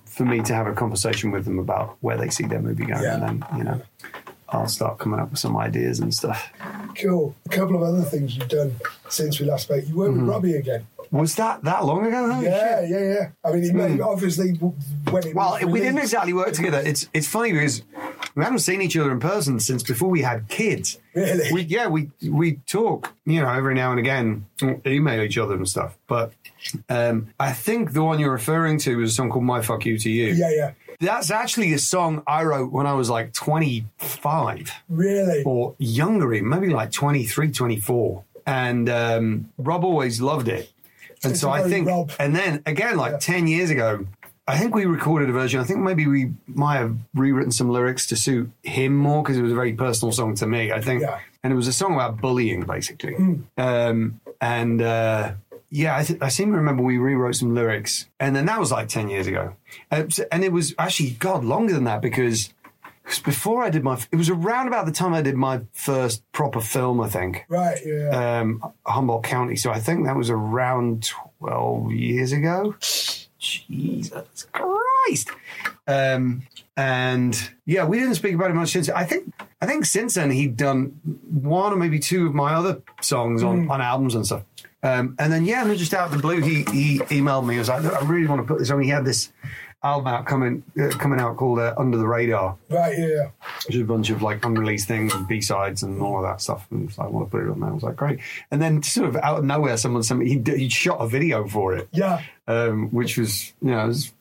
for 0.06 0.26
me 0.26 0.42
to 0.44 0.54
have 0.54 0.68
a 0.68 0.74
conversation 0.74 1.32
with 1.32 1.46
them 1.46 1.58
about 1.60 1.98
where 2.02 2.18
they 2.18 2.30
see 2.30 2.46
their 2.46 2.62
movie 2.62 2.86
going 2.86 3.02
Yeah. 3.04 3.16
and 3.16 3.24
then, 3.42 3.58
you 3.58 3.64
know, 3.64 3.82
I'll 4.50 4.68
start 4.68 5.00
coming 5.00 5.20
up 5.20 5.32
with 5.32 5.40
some 5.40 5.58
ideas 5.58 6.00
and 6.00 6.14
stuff. 6.14 6.50
Cool. 6.96 7.36
A 7.48 7.50
couple 7.50 7.76
of 7.76 7.82
other 7.84 8.04
things 8.04 8.38
you've 8.38 8.48
done 8.48 8.76
since 9.10 9.40
we 9.40 9.46
last 9.48 9.64
spoke. 9.64 9.86
You 9.88 9.96
worked 9.96 10.12
Mm-hmm. 10.14 10.22
with 10.22 10.30
Robbie 10.30 10.56
again. 10.56 10.86
Was 11.12 11.36
that 11.36 11.64
that 11.64 11.86
long 11.86 12.06
ago? 12.06 12.32
Holy 12.34 12.46
Yeah, 12.48 12.82
shit. 12.82 12.90
yeah, 12.90 13.00
yeah. 13.14 13.30
I 13.44 13.52
mean, 13.54 13.64
he 13.64 13.72
made, 13.72 14.02
obviously, 14.02 14.52
when 14.54 15.24
it 15.24 15.32
Hmm. 15.32 15.38
Well, 15.38 15.60
we 15.68 15.80
didn't 15.80 16.00
exactly 16.00 16.34
work 16.34 16.54
together. 16.54 16.82
It's 16.86 17.08
it's 17.14 17.28
funny 17.28 17.52
because 17.54 17.82
we 18.36 18.44
haven't 18.44 18.60
seen 18.60 18.82
each 18.82 18.98
other 18.98 19.12
in 19.12 19.20
person 19.20 19.60
since 19.60 19.84
before 19.84 20.10
we 20.10 20.22
had 20.22 20.48
kids. 20.48 21.00
Really? 21.14 21.52
We 21.52 21.62
yeah 21.64 21.88
we 21.88 22.10
we 22.30 22.56
talk 22.68 23.14
you 23.26 23.42
know 23.42 23.50
every 23.50 23.74
now 23.76 23.92
and 23.92 24.00
again, 24.00 24.46
email 24.86 25.22
each 25.22 25.38
other 25.38 25.56
and 25.56 25.68
stuff. 25.68 25.98
But 26.08 26.34
um, 26.90 27.30
I 27.40 27.54
think 27.54 27.94
the 27.94 28.04
one 28.04 28.20
you're 28.20 28.32
referring 28.32 28.78
to 28.80 29.02
is 29.02 29.12
a 29.12 29.14
song 29.16 29.30
called 29.30 29.46
"My 29.46 29.62
Fuck 29.62 29.86
You 29.86 29.98
to 29.98 30.10
You." 30.10 30.34
Yeah, 30.34 30.52
yeah. 30.52 30.72
That's 31.00 31.30
actually 31.30 31.74
a 31.74 31.80
song 31.80 32.24
I 32.26 32.44
wrote 32.44 32.72
when 32.72 32.88
I 32.88 32.94
was 32.94 33.08
like 33.08 33.32
25 33.34 34.72
Really? 34.90 35.44
or 35.46 35.76
younger, 35.78 36.28
maybe 36.44 36.70
like 36.70 36.92
23, 36.92 37.52
24. 37.52 38.24
And 38.48 38.90
um, 38.90 39.50
Rob 39.58 39.84
always 39.84 40.22
loved 40.22 40.48
it. 40.48 40.72
And 41.24 41.32
It's 41.32 41.42
so 41.42 41.50
I 41.50 41.64
think, 41.64 41.88
Rob. 41.88 42.12
and 42.20 42.36
then 42.36 42.62
again, 42.66 42.98
like 42.98 43.20
10 43.20 43.48
years 43.48 43.70
ago, 43.70 44.06
I 44.48 44.58
think 44.58 44.74
we 44.76 44.86
recorded 44.86 45.30
a 45.30 45.34
version. 45.34 45.60
I 45.60 45.64
think 45.66 45.80
maybe 45.80 46.08
we 46.08 46.32
might 46.48 46.78
have 46.78 46.96
rewritten 47.14 47.52
some 47.52 47.70
lyrics 47.70 48.06
to 48.08 48.16
suit 48.16 48.50
him 48.64 48.96
more 48.96 49.22
because 49.24 49.38
it 49.38 49.42
was 49.42 49.52
a 49.52 49.56
very 49.56 49.74
personal 49.74 50.12
song 50.14 50.36
to 50.36 50.48
me, 50.48 50.72
I 50.72 50.80
think. 50.80 51.02
Yeah. 51.02 51.20
And 51.44 51.52
it 51.52 51.56
was 51.56 51.68
a 51.68 51.74
song 51.74 51.94
about 51.96 52.22
bullying, 52.22 52.62
basically. 52.66 53.16
Um, 53.58 54.22
and 54.40 54.82
uh, 54.82 55.34
yeah, 55.70 55.98
I, 55.98 56.04
th- 56.04 56.22
I 56.22 56.30
seem 56.30 56.52
to 56.52 56.58
remember 56.58 56.82
we 56.84 56.98
rewrote 56.98 57.36
some 57.36 57.54
lyrics. 57.56 58.08
And 58.20 58.36
then 58.36 58.46
that 58.46 58.60
was 58.60 58.72
like 58.72 58.88
10 58.88 59.10
years 59.10 59.28
ago. 59.28 59.54
Uh, 59.92 60.04
and 60.32 60.44
it 60.44 60.52
was 60.54 60.74
actually, 60.80 61.12
God, 61.12 61.44
longer 61.44 61.74
than 61.74 61.84
that 61.86 62.02
because 62.02 62.54
was 63.08 63.20
before 63.20 63.64
I 63.64 63.70
did 63.70 63.84
my, 63.84 64.00
it 64.12 64.16
was 64.16 64.30
around 64.30 64.68
about 64.68 64.86
the 64.86 64.92
time 64.92 65.14
I 65.14 65.22
did 65.22 65.36
my 65.36 65.62
first 65.74 66.30
proper 66.32 66.62
film, 66.62 67.02
I 67.02 67.10
think 67.10 67.46
Right, 67.50 67.78
yeah. 67.86 68.40
um, 68.40 68.74
Humboldt 68.86 69.24
County. 69.24 69.56
So 69.56 69.72
I 69.72 69.80
think 69.80 70.06
that 70.06 70.16
was 70.16 70.30
around 70.30 71.10
12 71.40 71.92
years 71.92 72.32
ago. 72.32 72.76
Jesus 73.40 74.48
Christ. 74.52 75.30
Um, 75.88 76.44
and 76.76 77.50
yeah, 77.66 77.86
we 77.86 78.00
didn't 78.00 78.16
speak 78.16 78.36
about 78.36 78.52
it 78.52 78.56
much 78.56 78.70
since. 78.70 78.90
I 78.90 79.04
think 79.04 79.34
I 79.62 79.66
think 79.66 79.86
since 79.86 80.14
then 80.16 80.30
he'd 80.30 80.58
done 80.58 81.00
one 81.32 81.74
or 81.74 81.76
maybe 81.76 81.98
two 81.98 82.28
of 82.28 82.36
my 82.36 82.54
other 82.54 82.82
songs 83.02 83.42
on, 83.42 83.70
on 83.70 83.82
albums 83.82 84.14
and 84.16 84.26
stuff. 84.26 84.44
Um, 84.84 85.16
and 85.18 85.34
then 85.34 85.46
yeah, 85.46 85.62
and 85.62 85.72
then 85.72 85.78
just 85.78 85.94
out 85.94 86.08
of 86.08 86.12
the 86.16 86.22
blue, 86.22 86.40
he 86.40 86.64
he 86.72 87.00
emailed 87.10 87.48
me. 87.48 87.56
He 87.56 87.60
was 87.60 87.68
like, 87.70 87.82
"Look, 87.82 87.96
I 87.96 88.06
really 88.06 88.28
want 88.28 88.42
to 88.42 88.48
put 88.48 88.60
this 88.60 88.70
on. 88.70 88.80
He 88.82 88.90
had 88.90 89.06
this 89.06 89.32
album 89.84 90.08
out 90.08 90.26
coming 90.26 90.64
uh, 90.82 90.90
coming 90.98 91.20
out 91.20 91.38
called 91.38 91.60
uh, 91.60 91.74
Under 91.78 91.98
the 91.98 92.08
Radar 92.08 92.58
right, 92.70 92.98
yeah. 92.98 93.30
just 93.70 93.78
a 93.80 93.84
bunch 93.86 94.10
of 94.10 94.22
like 94.24 94.44
unreleased 94.44 94.88
things 94.88 95.14
and 95.14 95.28
B 95.28 95.40
sides 95.40 95.84
and 95.84 96.02
all 96.02 96.18
of 96.18 96.24
that 96.24 96.42
stuff. 96.42 96.66
And 96.72 96.92
so 96.92 97.04
I 97.04 97.08
want 97.08 97.28
to 97.28 97.32
put 97.32 97.46
it 97.46 97.50
on 97.52 97.60
there. 97.60 97.70
I 97.70 97.74
was 97.74 97.84
like, 97.84 97.96
great. 97.96 98.20
And 98.52 98.62
then 98.62 98.82
sort 98.82 99.08
of 99.10 99.16
out 99.18 99.38
of 99.40 99.46
nowhere, 99.46 99.78
someone 99.78 100.02
sent 100.04 100.20
me, 100.20 100.30
he, 100.44 100.58
he 100.58 100.70
shot 100.70 100.98
a 101.00 101.08
video 101.08 101.48
for 101.48 101.76
it, 101.76 101.88
Yeah. 101.92 102.22
um, 102.48 102.90
which 102.90 103.18
was, 103.18 103.54
you 103.62 103.72
know, 103.72 103.86
was 103.88 104.12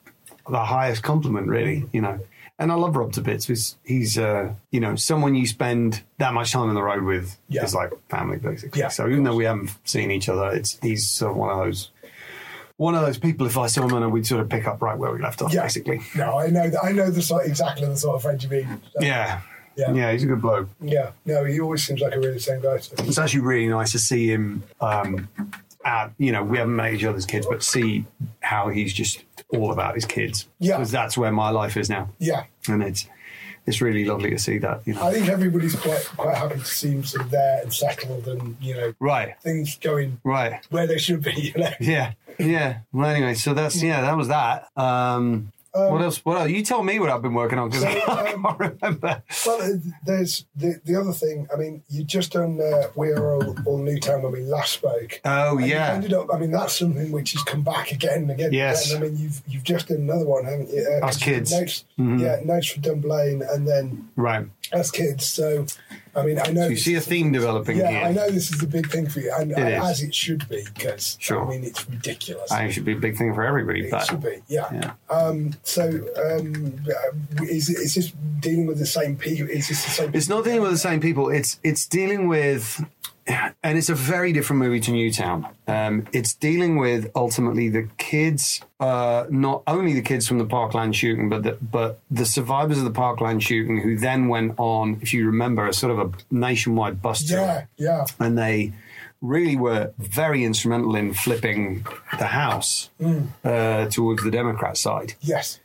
the 0.49 0.63
highest 0.65 1.03
compliment, 1.03 1.49
really, 1.49 1.85
you 1.93 2.01
know. 2.03 2.21
And 2.59 2.73
I 2.73 2.75
love 2.75 2.97
Rob 2.97 3.13
to 3.13 3.21
bits. 3.21 3.47
He's, 3.47 3.77
he's 3.85 4.17
uh, 4.17 4.55
you 4.71 4.81
know, 4.81 4.95
someone 4.97 5.35
you 5.35 5.47
spend 5.47 6.03
that 6.19 6.33
much 6.33 6.53
time 6.53 6.69
on 6.69 6.75
the 6.75 6.83
road 6.83 7.03
with 7.03 7.37
Yeah. 7.49 7.65
is 7.65 7.75
like 7.75 7.91
family, 8.09 8.39
basically. 8.39 8.81
Yeah, 8.81 8.89
so 8.89 9.09
even 9.09 9.25
though 9.25 9.35
we 9.37 9.45
haven't 9.45 9.71
seen 9.85 10.11
each 10.11 10.29
other, 10.31 10.51
it's 10.55 10.79
he's 10.81 11.07
sort 11.09 11.33
of 11.33 11.37
one 11.37 11.51
of 11.51 11.59
those. 11.59 11.91
One 12.79 12.95
of 12.95 13.01
those 13.03 13.17
people. 13.19 13.47
If 13.47 13.57
I 13.57 13.67
saw 13.69 13.87
him, 13.89 13.95
and 14.03 14.13
we'd 14.13 14.27
sort 14.27 14.41
of 14.43 14.49
pick 14.49 14.67
up 14.67 14.83
right 14.83 14.97
where 14.99 15.11
we 15.13 15.21
left 15.21 15.41
off, 15.43 15.53
Yeah. 15.53 15.63
basically. 15.63 16.01
No, 16.15 16.39
I 16.39 16.49
know 16.49 16.69
that. 16.69 16.85
I 16.85 16.93
know 16.93 17.11
the 17.11 17.23
sort, 17.23 17.47
exactly 17.47 17.87
the 17.87 17.97
sort 17.97 18.17
of 18.17 18.23
friend 18.23 18.43
you 18.43 18.49
mean. 18.51 18.81
Yeah, 19.01 19.41
Yeah. 19.77 19.93
yeah. 19.93 20.13
He's 20.13 20.25
a 20.25 20.27
good 20.27 20.43
bloke. 20.43 20.69
Yeah. 20.81 21.11
No, 21.25 21.45
he 21.45 21.59
always 21.61 21.87
seems 21.87 22.01
like 22.01 22.15
a 22.15 22.19
really 22.21 22.39
same 22.39 22.61
guy. 22.61 22.79
So. 22.79 22.95
it's 22.99 23.19
actually 23.19 23.41
really 23.41 23.69
nice 23.69 23.93
to 23.93 23.99
see 23.99 24.31
him. 24.31 24.63
Um, 24.81 25.29
at, 25.85 26.11
you 26.19 26.33
know, 26.33 26.43
we 26.43 26.59
haven't 26.59 26.75
met 26.75 26.93
each 26.95 27.05
other's 27.05 27.25
kids, 27.27 27.47
but 27.47 27.63
see 27.63 28.05
how 28.41 28.69
he's 28.69 28.93
just 28.93 29.23
all 29.51 29.71
about 29.73 29.95
his 29.95 30.05
kids. 30.05 30.49
Yeah. 30.59 30.77
because 30.77 30.91
that's 30.91 31.17
where 31.17 31.31
my 31.31 31.51
life 31.51 31.77
is 31.77 31.89
now, 31.89 32.09
Yeah. 32.19 32.45
and 32.69 32.83
it's 32.83 33.07
it's 33.67 33.81
really 33.81 34.05
lovely 34.05 34.31
to 34.31 34.39
see 34.39 34.59
that. 34.59 34.83
You 34.87 34.95
know, 34.95 35.03
I 35.03 35.13
think 35.13 35.29
everybody's 35.29 35.75
quite 35.75 36.05
quite 36.17 36.37
happy 36.37 36.59
to 36.59 36.65
see 36.65 36.91
him 36.91 37.05
sort 37.05 37.25
of 37.25 37.31
there 37.31 37.63
and 37.63 37.73
settled 37.73 38.29
and, 38.29 38.57
you 38.61 38.75
know, 38.75 38.95
right, 39.01 39.39
things 39.41 39.77
going 39.79 40.21
right, 40.25 40.65
where 40.71 40.87
they 40.87 40.99
should 40.99 41.23
be, 41.23 41.33
you 41.33 41.61
know. 41.61 41.71
yeah, 41.81 42.13
yeah. 42.39 42.79
Well, 42.93 43.11
anyway, 43.11 43.35
so 43.35 43.55
that's 43.55 43.83
yeah, 43.83 44.01
that 44.03 44.17
was 44.17 44.29
that. 44.29 44.69
Um, 44.77 45.53
what 45.91 46.03
else? 46.03 46.25
What 46.25 46.39
else? 46.39 46.51
You 46.51 46.63
tell 46.63 46.83
me 46.83 46.99
what 46.99 47.11
I've 47.11 47.23
been 47.23 47.35
working 47.35 47.59
on 47.59 47.69
because 47.71 47.83
so, 47.83 47.89
I 48.13 48.33
um, 48.35 48.43
can't 48.43 48.59
remember. 48.59 49.23
Well, 49.47 49.63
uh, 49.63 49.77
there's 50.05 50.45
the, 50.55 50.81
the 50.85 50.97
other 50.97 51.13
thing. 51.13 51.47
I 51.53 51.57
mean, 51.57 51.83
you 51.89 52.05
just 52.05 52.33
done 52.33 52.61
uh, 52.61 52.89
We're 52.95 53.19
All, 53.35 53.57
all 53.67 53.79
Newtown 53.79 54.23
when 54.23 54.33
we 54.33 54.41
last 54.41 54.73
spoke. 54.73 55.21
Oh 55.25 55.59
And 55.59 55.67
yeah, 55.67 55.93
ended 55.93 56.13
up. 56.13 56.29
I 56.33 56.39
mean, 56.39 56.51
that's 56.51 56.79
something 56.79 57.11
which 57.13 57.33
has 57.33 57.43
come 57.43 57.63
back 57.63 57.93
again 57.93 58.23
and 58.23 58.31
again. 58.31 58.47
and 58.47 58.55
Yes. 58.55 58.91
again. 58.91 59.03
I 59.03 59.07
mean, 59.09 59.19
you've 59.19 59.43
you've 59.47 59.65
just 59.65 59.89
done 59.89 59.99
another 59.99 60.27
one, 60.27 60.45
haven't 60.45 60.71
you? 60.71 60.87
Uh, 61.03 61.07
Us 61.07 61.17
Kids. 61.23 61.53
Mm-hmm. 61.53 62.17
Notes, 62.19 62.23
Yeah, 62.23 62.41
notes 62.45 62.67
for 62.69 62.81
Dunblane, 62.81 63.43
and 63.43 63.67
then 63.69 64.09
right. 64.17 64.47
as 64.73 64.91
kids. 64.91 65.27
So, 65.27 65.67
I 66.15 66.25
mean, 66.25 66.39
I 66.39 66.51
know 66.51 66.63
So 66.65 66.69
you 66.69 66.77
see 66.77 66.95
a 66.95 67.01
theme 67.01 67.33
developing 67.33 67.77
Yeah, 67.79 67.91
here. 67.91 68.03
I 68.05 68.13
know 68.13 68.31
this 68.31 68.53
is 68.53 68.63
a 68.63 68.67
big 68.67 68.91
thing 68.91 69.09
for 69.09 69.21
you, 69.21 69.33
and 69.39 69.53
It 69.53 69.59
is. 69.59 69.85
as 69.85 70.03
it 70.03 70.15
should 70.15 70.49
be, 70.49 70.65
because 70.75 71.17
Sure. 71.21 71.45
I 71.45 71.49
mean, 71.51 71.65
it's 71.65 71.89
ridiculous. 71.89 72.51
I 72.51 72.59
think 72.59 72.71
it 72.71 72.73
should 72.75 72.85
be 72.85 72.93
a 72.93 72.99
big 72.99 73.17
thing 73.17 73.35
for 73.35 73.45
everybody, 73.45 73.85
it 73.87 73.91
but 73.91 74.07
should 74.07 74.23
be, 74.23 74.43
yeah. 74.49 74.69
yeah. 74.73 74.93
Um, 75.15 75.55
so, 75.67 75.83
um, 75.83 76.81
is 77.43 77.69
is 77.69 77.97
this 77.97 78.13
dealing 78.39 78.67
with 78.67 78.79
the 78.79 78.87
same 78.87 79.17
people? 79.17 79.49
Is 79.51 79.69
this 79.69 79.85
the 79.85 79.91
same? 79.91 80.11
It's 80.15 80.29
not 80.29 80.45
dealing 80.45 80.63
with 80.63 80.71
the 80.71 80.79
same 80.79 81.01
people. 81.01 81.29
It's 81.29 81.59
it's 81.65 81.87
dealing 81.89 82.29
with, 82.29 82.85
and 83.27 83.77
it's 83.77 83.89
a 83.89 83.95
very 83.97 84.33
different 84.33 84.63
movie 84.63 84.79
to 84.79 84.93
Newtown. 84.93 85.49
Um, 85.67 86.07
it's 86.13 86.35
dealing 86.35 86.77
with 86.77 87.11
ultimately 87.17 87.69
the 87.69 87.89
kids, 87.99 88.61
uh, 88.79 89.27
not 89.29 89.65
only 89.67 89.93
the 89.93 90.03
kids 90.03 90.29
from 90.29 90.39
the 90.39 90.47
Parkland 90.47 90.95
shooting, 90.95 91.29
but 91.29 91.43
the, 91.43 91.59
but 91.61 91.99
the 92.13 92.27
survivors 92.27 92.79
of 92.79 92.85
the 92.85 92.93
Parkland 92.93 93.43
shooting 93.43 93.81
who 93.81 93.97
then 93.97 94.29
went 94.29 94.55
on, 94.59 95.01
if 95.03 95.13
you 95.13 95.27
remember, 95.27 95.67
a 95.67 95.73
sort 95.73 95.91
of 95.91 95.99
a 95.99 96.13
nationwide 96.31 97.03
bus 97.03 97.25
tour, 97.25 97.41
Yeah, 97.41 97.65
yeah, 97.77 98.05
and 98.21 98.39
they 98.39 98.73
really 99.21 99.57
were 99.57 99.93
very 99.99 100.45
instrumental 100.45 100.95
in 100.97 101.15
flipping 101.15 101.87
the 102.19 102.27
House 102.27 102.91
uh, 103.45 103.87
towards 103.87 104.23
the 104.23 104.31
Democrat 104.31 104.77
side 104.77 105.15
yes, 105.21 105.59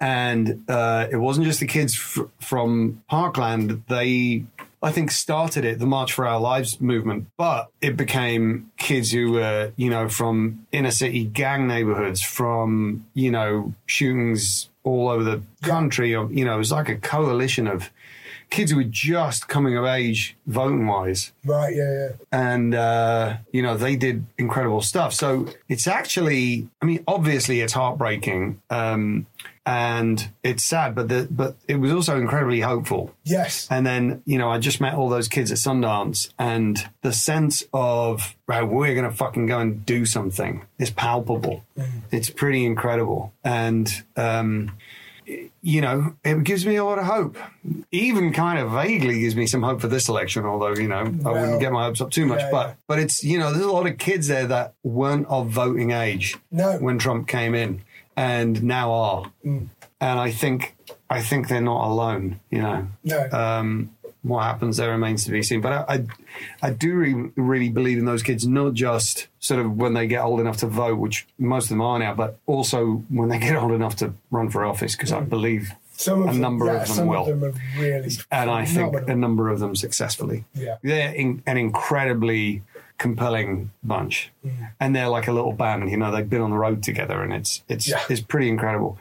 and 0.00 0.64
uh, 0.68 1.08
it 1.10 1.16
wasn't 1.16 1.46
just 1.46 1.60
the 1.60 1.66
kids 1.66 1.94
fr- 1.94 2.24
from 2.40 3.02
Parkland. 3.08 3.82
They, 3.88 4.44
I 4.80 4.92
think, 4.92 5.10
started 5.10 5.64
it, 5.64 5.78
the 5.80 5.86
March 5.86 6.12
for 6.12 6.26
Our 6.26 6.38
Lives 6.38 6.80
movement, 6.80 7.26
but 7.36 7.68
it 7.80 7.96
became 7.96 8.70
kids 8.76 9.10
who 9.10 9.32
were, 9.32 9.72
you 9.76 9.90
know, 9.90 10.08
from 10.08 10.66
inner 10.70 10.92
city 10.92 11.24
gang 11.24 11.66
neighborhoods, 11.66 12.22
from 12.22 13.06
you 13.14 13.30
know 13.30 13.74
shootings 13.86 14.68
all 14.84 15.08
over 15.08 15.24
the 15.24 15.42
country. 15.62 16.14
Of 16.14 16.32
you 16.32 16.44
know, 16.44 16.54
it 16.54 16.58
was 16.58 16.72
like 16.72 16.88
a 16.88 16.96
coalition 16.96 17.66
of 17.66 17.90
kids 18.50 18.70
who 18.70 18.76
were 18.78 18.84
just 18.84 19.48
coming 19.48 19.76
of 19.76 19.84
age 19.84 20.36
voting 20.46 20.86
wise 20.86 21.32
Right, 21.44 21.74
yeah, 21.74 21.92
yeah. 21.92 22.08
and 22.32 22.74
uh, 22.74 23.36
you 23.52 23.62
know 23.62 23.76
they 23.76 23.96
did 23.96 24.24
incredible 24.38 24.80
stuff. 24.82 25.12
So 25.12 25.48
it's 25.68 25.86
actually, 25.86 26.68
I 26.82 26.86
mean, 26.86 27.04
obviously 27.06 27.60
it's 27.60 27.72
heartbreaking 27.72 28.60
um, 28.70 29.26
and 29.66 30.30
it's 30.42 30.64
sad, 30.64 30.94
but 30.94 31.08
the, 31.08 31.28
but 31.30 31.56
it 31.68 31.76
was 31.76 31.92
also 31.92 32.18
incredibly 32.18 32.60
hopeful. 32.60 33.14
Yes. 33.24 33.68
And 33.70 33.86
then 33.86 34.22
you 34.24 34.38
know 34.38 34.50
I 34.50 34.58
just 34.58 34.80
met 34.80 34.94
all 34.94 35.08
those 35.08 35.28
kids 35.28 35.52
at 35.52 35.58
Sundance, 35.58 36.30
and 36.38 36.88
the 37.02 37.12
sense 37.12 37.64
of 37.72 38.34
right, 38.46 38.62
we're 38.62 38.94
gonna 38.94 39.12
fucking 39.12 39.46
go 39.46 39.58
and 39.58 39.84
do 39.84 40.06
something 40.06 40.64
is 40.78 40.90
palpable. 40.90 41.64
It's 42.10 42.30
pretty 42.30 42.64
incredible, 42.64 43.32
and. 43.44 43.90
Um, 44.16 44.72
you 45.62 45.80
know, 45.80 46.14
it 46.24 46.42
gives 46.44 46.64
me 46.64 46.76
a 46.76 46.84
lot 46.84 46.98
of 46.98 47.04
hope. 47.04 47.36
Even 47.90 48.32
kind 48.32 48.58
of 48.58 48.70
vaguely 48.72 49.20
gives 49.20 49.36
me 49.36 49.46
some 49.46 49.62
hope 49.62 49.80
for 49.80 49.88
this 49.88 50.08
election, 50.08 50.44
although, 50.44 50.74
you 50.74 50.88
know, 50.88 50.96
I 51.00 51.08
Well, 51.08 51.34
wouldn't 51.34 51.60
get 51.60 51.72
my 51.72 51.84
hopes 51.84 52.00
up 52.00 52.10
too 52.10 52.26
much. 52.26 52.40
yeah, 52.40 52.50
but 52.50 52.66
yeah. 52.68 52.74
but 52.86 52.98
it's, 52.98 53.22
you 53.24 53.38
know, 53.38 53.52
there's 53.52 53.64
a 53.64 53.70
lot 53.72 53.86
of 53.86 53.98
kids 53.98 54.26
there 54.28 54.46
that 54.46 54.74
weren't 54.82 55.26
of 55.28 55.48
voting 55.50 55.90
age 55.90 56.36
No. 56.50 56.78
when 56.78 56.98
Trump 56.98 57.28
came 57.28 57.54
in 57.54 57.82
and 58.16 58.62
now 58.62 58.90
are. 58.92 59.32
Mm. 59.44 59.68
And 60.00 60.18
I 60.20 60.30
think 60.30 60.76
I 61.10 61.22
think 61.22 61.48
they're 61.48 61.60
not 61.60 61.86
alone, 61.88 62.38
you 62.50 62.60
know. 62.62 62.86
No. 63.04 63.28
Um, 63.30 63.90
what 64.22 64.42
happens 64.42 64.76
there 64.76 64.90
remains 64.90 65.24
to 65.24 65.30
be 65.30 65.42
seen. 65.42 65.60
But 65.60 65.72
I, 65.72 65.94
I, 65.94 66.06
I 66.68 66.70
do 66.70 66.94
re- 66.94 67.30
really 67.36 67.68
believe 67.68 67.98
in 67.98 68.04
those 68.04 68.22
kids, 68.22 68.46
not 68.46 68.74
just 68.74 69.28
sort 69.38 69.60
of 69.60 69.76
when 69.76 69.94
they 69.94 70.06
get 70.06 70.22
old 70.22 70.40
enough 70.40 70.58
to 70.58 70.66
vote, 70.66 70.98
which 70.98 71.26
most 71.38 71.64
of 71.64 71.68
them 71.70 71.80
are 71.80 71.98
now, 71.98 72.14
but 72.14 72.38
also 72.46 73.04
when 73.08 73.28
they 73.28 73.38
get 73.38 73.56
old 73.56 73.72
enough 73.72 73.96
to 73.96 74.14
run 74.30 74.50
for 74.50 74.64
office, 74.64 74.96
because 74.96 75.12
I 75.12 75.20
believe 75.20 75.72
some 75.92 76.22
a 76.22 76.26
them, 76.26 76.40
number 76.40 76.66
yeah, 76.66 76.82
of 76.82 76.96
them 76.96 77.06
will. 77.08 77.26
of 77.26 77.40
them 77.40 77.54
really 77.76 78.10
and 78.30 78.50
I 78.50 78.64
think 78.64 78.92
phenomenal. 78.92 79.10
a 79.10 79.16
number 79.16 79.48
of 79.48 79.58
them 79.58 79.74
successfully. 79.74 80.44
Yeah. 80.54 80.76
They're 80.82 81.12
in, 81.12 81.42
an 81.46 81.56
incredibly 81.56 82.62
compelling 82.98 83.70
bunch, 83.82 84.30
Mm. 84.44 84.70
and 84.80 84.94
they're 84.94 85.08
like 85.08 85.28
a 85.28 85.32
little 85.32 85.52
band. 85.52 85.90
You 85.90 85.96
know, 85.96 86.10
they've 86.12 86.28
been 86.28 86.40
on 86.40 86.50
the 86.50 86.56
road 86.58 86.82
together, 86.82 87.22
and 87.22 87.32
it's 87.32 87.62
it's 87.68 87.88
Yeah. 87.88 88.00
it's 88.10 88.20
pretty 88.20 88.48
incredible. 88.48 88.98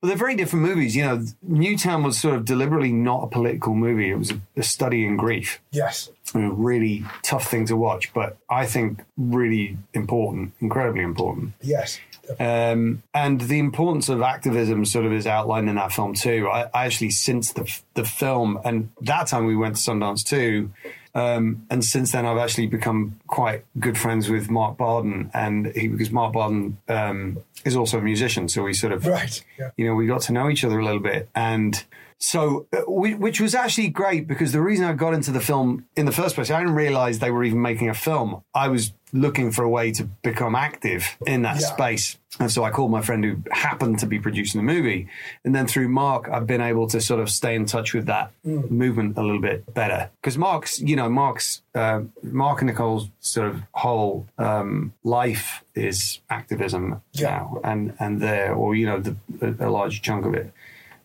But 0.00 0.08
they're 0.08 0.16
very 0.16 0.36
different 0.36 0.64
movies. 0.66 0.94
You 0.94 1.04
know, 1.04 1.24
Newtown 1.42 2.02
was 2.02 2.18
sort 2.18 2.34
of 2.34 2.44
deliberately 2.44 2.92
not 2.92 3.24
a 3.24 3.26
political 3.26 3.74
movie. 3.74 4.10
It 4.10 4.18
was 4.18 4.30
a, 4.32 4.40
a 4.56 4.62
study 4.62 5.04
in 5.06 5.16
grief. 5.16 5.60
yes. 5.72 6.10
A 6.34 6.38
really 6.50 7.04
tough 7.22 7.46
thing 7.48 7.66
to 7.66 7.76
watch, 7.76 8.12
but 8.14 8.36
I 8.48 8.66
think 8.66 9.04
really 9.16 9.76
important, 9.92 10.52
incredibly 10.60 11.02
important. 11.02 11.52
Yes. 11.60 12.00
Um, 12.40 13.02
and 13.12 13.40
the 13.42 13.58
importance 13.58 14.08
of 14.08 14.22
activism 14.22 14.84
sort 14.86 15.04
of 15.04 15.12
is 15.12 15.26
outlined 15.26 15.68
in 15.68 15.74
that 15.76 15.92
film 15.92 16.14
too. 16.14 16.48
I, 16.50 16.62
I 16.74 16.86
actually, 16.86 17.10
since 17.10 17.52
the 17.52 17.70
the 17.94 18.04
film, 18.04 18.58
and 18.64 18.88
that 19.02 19.26
time 19.28 19.44
we 19.46 19.54
went 19.54 19.76
to 19.76 19.82
Sundance 19.82 20.24
too, 20.24 20.70
um, 21.14 21.66
and 21.70 21.84
since 21.84 22.12
then 22.12 22.26
I've 22.26 22.38
actually 22.38 22.66
become 22.66 23.18
quite 23.26 23.64
good 23.78 23.96
friends 23.96 24.28
with 24.28 24.50
Mark 24.50 24.76
Barden, 24.76 25.30
and 25.32 25.66
he 25.74 25.88
because 25.88 26.10
Mark 26.10 26.32
Barden 26.32 26.78
um, 26.88 27.38
is 27.64 27.76
also 27.76 27.98
a 27.98 28.02
musician, 28.02 28.48
so 28.48 28.62
we 28.64 28.74
sort 28.74 28.92
of 28.92 29.06
Right. 29.06 29.44
Yeah. 29.58 29.70
you 29.76 29.86
know, 29.86 29.94
we 29.94 30.06
got 30.06 30.22
to 30.22 30.32
know 30.32 30.50
each 30.50 30.64
other 30.64 30.78
a 30.78 30.84
little 30.84 31.00
bit. 31.00 31.28
And 31.34 31.82
so, 32.18 32.66
uh, 32.72 32.78
which 32.86 33.40
was 33.40 33.54
actually 33.54 33.88
great 33.88 34.26
because 34.26 34.52
the 34.52 34.60
reason 34.62 34.84
I 34.86 34.92
got 34.94 35.14
into 35.14 35.30
the 35.32 35.40
film 35.40 35.84
in 35.96 36.06
the 36.06 36.12
first 36.12 36.34
place, 36.34 36.50
I 36.50 36.60
didn't 36.60 36.74
realize 36.74 37.18
they 37.18 37.30
were 37.30 37.44
even 37.44 37.60
making 37.60 37.88
a 37.90 37.94
film. 37.94 38.42
I 38.54 38.68
was 38.68 38.92
looking 39.12 39.52
for 39.52 39.62
a 39.62 39.68
way 39.68 39.92
to 39.92 40.04
become 40.22 40.54
active 40.56 41.16
in 41.26 41.42
that 41.42 41.60
Yeah. 41.60 41.66
space. 41.68 42.18
And 42.40 42.50
so 42.50 42.64
I 42.64 42.70
called 42.70 42.90
my 42.90 43.00
friend 43.00 43.24
who 43.24 43.36
happened 43.52 44.00
to 44.00 44.06
be 44.06 44.18
producing 44.18 44.58
the 44.58 44.64
movie. 44.64 45.06
And 45.44 45.54
then 45.54 45.68
through 45.68 45.86
Mark, 45.88 46.28
I've 46.28 46.48
been 46.48 46.60
able 46.60 46.88
to 46.88 47.00
sort 47.00 47.20
of 47.20 47.30
stay 47.30 47.54
in 47.54 47.64
touch 47.66 47.94
with 47.94 48.06
that 48.06 48.32
movement 48.44 49.16
a 49.16 49.22
little 49.22 49.40
bit 49.40 49.72
better. 49.72 50.10
Because 50.20 50.36
Mark's, 50.36 50.80
you 50.80 50.96
know, 50.96 51.08
Mark's, 51.08 51.62
uh, 51.76 52.00
Mark 52.24 52.60
and 52.62 52.68
Nicole's 52.70 53.08
sort 53.20 53.48
of 53.50 53.62
whole 53.72 54.26
um, 54.38 54.92
life 55.04 55.62
is 55.76 56.20
activism 56.28 57.00
Yeah. 57.12 57.28
now. 57.30 57.60
And, 57.62 57.94
and 58.00 58.20
they're, 58.20 58.52
or, 58.52 58.74
you 58.74 58.86
know, 58.86 58.98
the, 58.98 59.16
a, 59.40 59.68
a 59.68 59.70
large 59.70 60.02
chunk 60.02 60.26
of 60.26 60.34
it. 60.34 60.52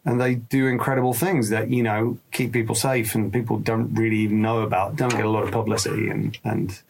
And 0.05 0.19
they 0.19 0.35
do 0.35 0.67
incredible 0.67 1.13
things 1.13 1.49
that, 1.49 1.69
you 1.69 1.83
know, 1.83 2.17
keep 2.31 2.53
people 2.53 2.75
safe 2.75 3.15
and 3.15 3.31
people 3.31 3.57
don't 3.57 3.93
really 3.93 4.17
even 4.17 4.41
know 4.41 4.61
about, 4.61 4.95
don't 4.95 5.09
get 5.11 5.25
a 5.25 5.29
lot 5.29 5.43
of 5.43 5.51
publicity. 5.51 6.09
And, 6.09 6.37
and 6.43 6.81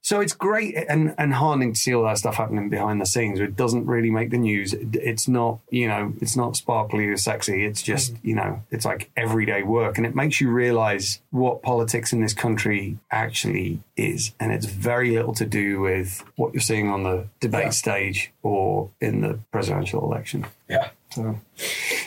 so 0.00 0.20
it's 0.20 0.34
great 0.34 0.76
and, 0.88 1.16
and 1.18 1.34
heartening 1.34 1.72
to 1.72 1.80
see 1.80 1.92
all 1.92 2.04
that 2.04 2.18
stuff 2.18 2.36
happening 2.36 2.68
behind 2.68 3.00
the 3.00 3.06
scenes. 3.06 3.40
It 3.40 3.56
doesn't 3.56 3.86
really 3.86 4.10
make 4.10 4.30
the 4.30 4.38
news. 4.38 4.72
It's 4.72 5.26
not, 5.26 5.58
you 5.68 5.88
know, 5.88 6.12
it's 6.20 6.36
not 6.36 6.56
sparkly 6.56 7.06
or 7.06 7.16
sexy. 7.16 7.64
It's 7.64 7.82
just, 7.82 8.14
mm. 8.14 8.18
you 8.22 8.34
know, 8.36 8.62
it's 8.70 8.84
like 8.84 9.10
everyday 9.16 9.64
work. 9.64 9.98
And 9.98 10.06
it 10.06 10.14
makes 10.14 10.40
you 10.40 10.48
realize 10.48 11.20
what 11.30 11.60
politics 11.60 12.12
in 12.12 12.22
this 12.22 12.34
country 12.34 12.98
actually 13.10 13.80
is. 13.96 14.32
And 14.38 14.52
it's 14.52 14.66
very 14.66 15.10
little 15.10 15.34
to 15.34 15.44
do 15.44 15.80
with 15.80 16.22
what 16.36 16.54
you're 16.54 16.60
seeing 16.60 16.88
on 16.88 17.02
the 17.02 17.26
debate 17.40 17.64
Yeah. 17.64 17.70
stage 17.70 18.32
or 18.44 18.90
in 19.00 19.22
the 19.22 19.40
presidential 19.50 20.04
election. 20.04 20.46
Yeah. 20.68 20.90
So, 21.10 21.40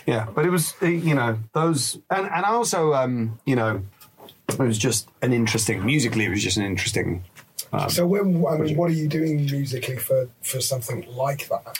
yeah, 0.05 0.27
but 0.33 0.45
it 0.45 0.49
was, 0.49 0.73
uh, 0.81 0.87
you 0.87 1.15
know, 1.15 1.39
those, 1.53 1.97
and, 2.09 2.27
and 2.27 2.45
also, 2.45 2.93
um, 2.93 3.39
you 3.45 3.55
know, 3.55 3.81
it 4.49 4.59
was 4.59 4.77
just 4.77 5.09
an 5.21 5.33
interesting, 5.33 5.85
musically, 5.85 6.25
it 6.25 6.29
was 6.29 6.43
just 6.43 6.57
an 6.57 6.65
interesting 6.65 7.23
So 7.89 8.07
when 8.07 8.45
I 8.47 8.57
mean, 8.57 8.77
what 8.77 8.89
are 8.89 8.93
you 8.93 9.07
doing 9.07 9.45
musically 9.45 9.97
for 9.97 10.27
for 10.41 10.59
something 10.59 11.05
like 11.15 11.47
that? 11.49 11.77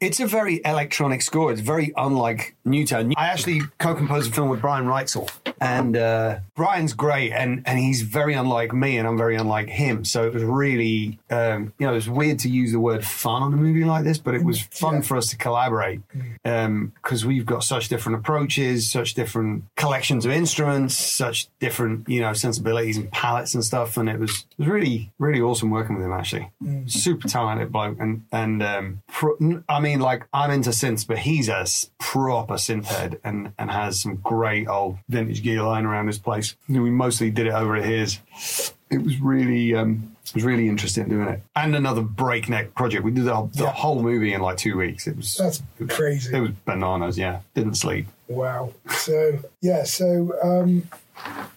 It's 0.00 0.20
a 0.20 0.26
very 0.26 0.60
electronic 0.64 1.22
score. 1.22 1.50
It's 1.52 1.60
very 1.60 1.92
unlike 1.96 2.56
Newtown. 2.64 3.14
I 3.16 3.28
actually 3.28 3.60
co-composed 3.78 4.30
a 4.30 4.34
film 4.34 4.48
with 4.50 4.60
Brian 4.60 4.84
Reitzell, 4.86 5.30
and 5.60 5.96
uh, 5.96 6.38
Brian's 6.54 6.92
great, 6.92 7.32
and 7.32 7.62
and 7.66 7.78
he's 7.78 8.02
very 8.02 8.34
unlike 8.34 8.72
me, 8.74 8.98
and 8.98 9.08
I'm 9.08 9.16
very 9.16 9.36
unlike 9.36 9.68
him. 9.68 10.04
So 10.04 10.26
it 10.26 10.34
was 10.34 10.42
really, 10.42 11.18
um, 11.30 11.72
you 11.78 11.86
know, 11.86 11.92
it 11.92 11.96
was 11.96 12.08
weird 12.10 12.38
to 12.40 12.48
use 12.50 12.72
the 12.72 12.80
word 12.80 13.04
fun 13.04 13.42
on 13.42 13.52
a 13.54 13.56
movie 13.56 13.84
like 13.84 14.04
this, 14.04 14.18
but 14.18 14.34
it 14.34 14.44
was 14.44 14.60
fun 14.60 14.96
Yeah. 14.96 15.00
for 15.02 15.16
us 15.16 15.28
to 15.28 15.36
collaborate 15.36 16.00
because 16.42 17.24
we've 17.24 17.46
got 17.46 17.64
such 17.64 17.88
different 17.88 18.18
approaches, 18.18 18.90
such 18.90 19.14
different 19.14 19.64
collections 19.76 20.26
of 20.26 20.32
instruments, 20.32 20.94
such 20.96 21.48
different, 21.60 22.08
you 22.08 22.20
know, 22.20 22.32
sensibilities 22.32 22.96
and 22.96 23.10
palettes 23.10 23.54
and 23.54 23.64
stuff, 23.64 23.96
and 23.96 24.08
it 24.08 24.18
was 24.18 24.44
it 24.58 24.58
was 24.58 24.68
really 24.68 25.12
really 25.18 25.40
awesome 25.40 25.70
working 25.70 25.96
with 25.96 26.04
him. 26.04 26.12
Actually, 26.12 26.50
super 26.86 27.28
talented 27.28 27.72
bloke, 27.72 27.96
and 28.00 28.24
and 28.32 28.62
um, 28.62 29.02
pro- 29.08 29.38
I 29.68 29.80
mean, 29.80 29.93
like 30.00 30.26
I'm 30.32 30.50
into 30.50 30.70
synths, 30.70 31.06
but 31.06 31.18
he's 31.18 31.48
a 31.48 31.64
proper 31.98 32.54
synth 32.54 32.86
head, 32.86 33.18
and 33.24 33.52
and 33.58 33.70
has 33.70 34.00
some 34.00 34.16
great 34.16 34.68
old 34.68 34.98
vintage 35.08 35.42
gear 35.42 35.62
lying 35.62 35.86
around 35.86 36.06
his 36.06 36.18
place. 36.18 36.56
We 36.68 36.78
mostly 36.90 37.30
did 37.30 37.46
it 37.46 37.52
over 37.52 37.76
at 37.76 37.84
his. 37.84 38.18
It 38.90 38.98
was 39.02 39.20
really. 39.20 39.74
Um, 39.74 40.10
it 40.26 40.34
was 40.36 40.44
really 40.44 40.68
interesting 40.68 41.06
doing 41.08 41.28
it, 41.28 41.42
and 41.54 41.76
another 41.76 42.00
breakneck 42.00 42.74
project. 42.74 43.04
We 43.04 43.10
did 43.10 43.24
the, 43.26 43.48
the 43.52 43.64
Yeah. 43.64 43.72
whole 43.72 44.02
movie 44.02 44.32
in 44.32 44.40
like 44.40 44.56
two 44.56 44.76
weeks. 44.78 45.06
It 45.06 45.16
was 45.16 45.36
That's 45.36 45.62
crazy. 45.88 46.34
it 46.34 46.40
was 46.40 46.50
bananas. 46.64 47.18
Yeah, 47.18 47.40
didn't 47.54 47.74
sleep. 47.74 48.06
Wow. 48.28 48.72
So 48.90 49.38
yeah. 49.60 49.84
So 49.84 50.32
um, 50.42 50.88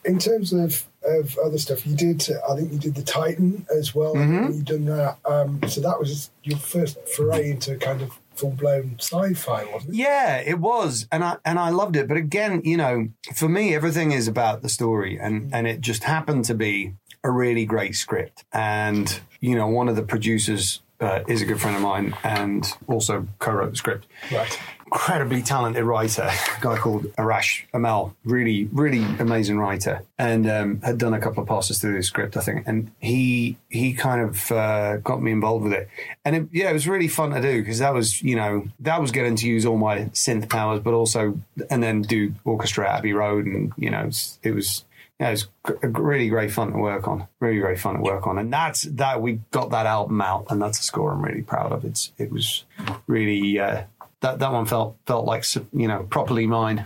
in 0.04 0.20
terms 0.20 0.52
of 0.52 0.86
of 1.06 1.38
other 1.44 1.58
stuff, 1.58 1.88
you 1.88 1.96
did. 1.96 2.28
I 2.50 2.56
think 2.58 2.74
you 2.74 2.78
did 2.80 2.96
the 2.96 3.04
Titan 3.04 3.66
as 3.74 3.96
well. 3.96 4.16
Mm-hmm. 4.16 4.52
You 4.54 4.62
done 4.64 4.86
that. 4.86 5.18
Um, 5.26 5.62
so 5.70 5.80
that 5.80 5.98
was 5.98 6.30
your 6.44 6.58
first 6.60 6.98
foray 7.16 7.52
into 7.52 7.78
kind 7.78 8.02
of 8.02 8.12
full 8.38 8.52
blown 8.52 8.96
sci-fi, 9.00 9.66
wasn't 9.66 9.94
it? 9.94 9.98
Yeah, 9.98 10.38
it 10.38 10.60
was, 10.60 11.08
and 11.12 11.24
I 11.24 11.38
and 11.46 11.60
I 11.60 11.70
loved 11.70 11.96
it. 11.96 12.08
But 12.08 12.18
again, 12.18 12.62
you 12.64 12.78
know, 12.78 13.10
for 13.36 13.50
me, 13.50 13.76
everything 13.76 14.12
is 14.12 14.28
about 14.28 14.62
the 14.62 14.70
story, 14.70 15.18
and 15.20 15.54
and 15.54 15.68
it 15.68 15.82
just 15.82 16.04
happened 16.04 16.46
to 16.46 16.54
be 16.54 16.94
a 17.24 17.32
really 17.32 17.66
great 17.66 17.96
script. 17.96 18.46
And 18.54 19.20
you 19.40 19.56
know, 19.56 19.68
one 19.68 19.90
of 19.90 19.96
the 19.96 20.04
producers 20.04 20.82
uh, 21.00 21.22
is 21.28 21.42
a 21.42 21.46
good 21.46 21.60
friend 21.60 21.76
of 21.76 21.82
mine, 21.82 22.16
and 22.24 22.66
also 22.88 23.28
co-wrote 23.40 23.72
the 23.72 23.78
script. 23.78 24.08
Right. 24.32 24.60
Incredibly 24.88 25.42
talented 25.42 25.84
writer, 25.84 26.24
a 26.24 26.62
guy 26.62 26.78
called 26.78 27.04
Arash 27.18 27.64
Amel, 27.74 28.16
really, 28.24 28.70
really 28.72 29.04
amazing 29.20 29.60
writer, 29.60 30.02
and 30.18 30.50
um, 30.50 30.82
had 30.82 30.98
done 30.98 31.14
a 31.14 31.20
couple 31.20 31.44
of 31.44 31.50
passes 31.50 31.80
through 31.80 31.98
the 31.98 32.04
script, 32.04 32.38
I 32.38 32.42
think. 32.42 32.64
And 32.68 32.92
he 33.00 33.58
he 33.68 33.94
kind 33.94 34.22
of 34.22 34.50
uh, 34.50 34.98
got 34.98 35.22
me 35.22 35.32
involved 35.32 35.66
with 35.66 35.74
it, 35.74 35.90
and 36.24 36.36
it, 36.38 36.48
yeah, 36.54 36.70
it 36.70 36.74
was 36.74 36.88
really 36.88 37.10
fun 37.10 37.32
to 37.32 37.42
do 37.42 37.62
because 37.62 37.80
that 37.80 37.94
was 37.94 38.22
you 38.22 38.38
know 38.38 38.66
that 38.80 39.02
was 39.02 39.12
getting 39.12 39.36
to 39.36 39.48
use 39.48 39.66
all 39.66 39.78
my 39.78 40.06
synth 40.14 40.48
powers, 40.50 40.80
but 40.80 40.94
also 40.94 41.38
and 41.70 41.84
then 41.84 42.02
do 42.02 42.34
orchestra 42.46 42.90
at 42.90 43.00
Abbey 43.00 43.12
Road, 43.12 43.46
and 43.46 43.74
you 43.78 43.90
know 43.90 44.10
it 44.42 44.52
was 44.52 44.86
yeah, 45.20 45.30
it 45.30 45.32
was 45.32 45.48
really 45.82 46.30
great 46.30 46.52
fun 46.52 46.72
to 46.72 46.78
work 46.78 47.08
on. 47.08 47.28
Really 47.40 47.60
great 47.60 47.80
fun 47.80 47.96
to 47.96 48.02
work 48.02 48.28
on, 48.28 48.38
and 48.38 48.54
that's 48.54 48.84
that 48.84 49.22
we 49.22 49.40
got 49.50 49.72
that 49.72 49.88
album 49.88 50.22
out, 50.22 50.46
and 50.50 50.62
that's 50.62 50.80
a 50.80 50.84
score 50.84 51.12
I'm 51.12 51.24
really 51.24 51.42
proud 51.42 51.72
of. 51.72 51.86
It's 51.86 52.12
it 52.20 52.32
was 52.32 52.66
really 53.08 53.60
uh, 53.60 53.84
that 54.22 54.40
that 54.40 54.52
one 54.52 54.66
felt 54.66 54.98
felt 55.06 55.26
like 55.26 55.46
you 55.74 55.88
know 55.88 56.04
properly 56.10 56.48
mine. 56.48 56.86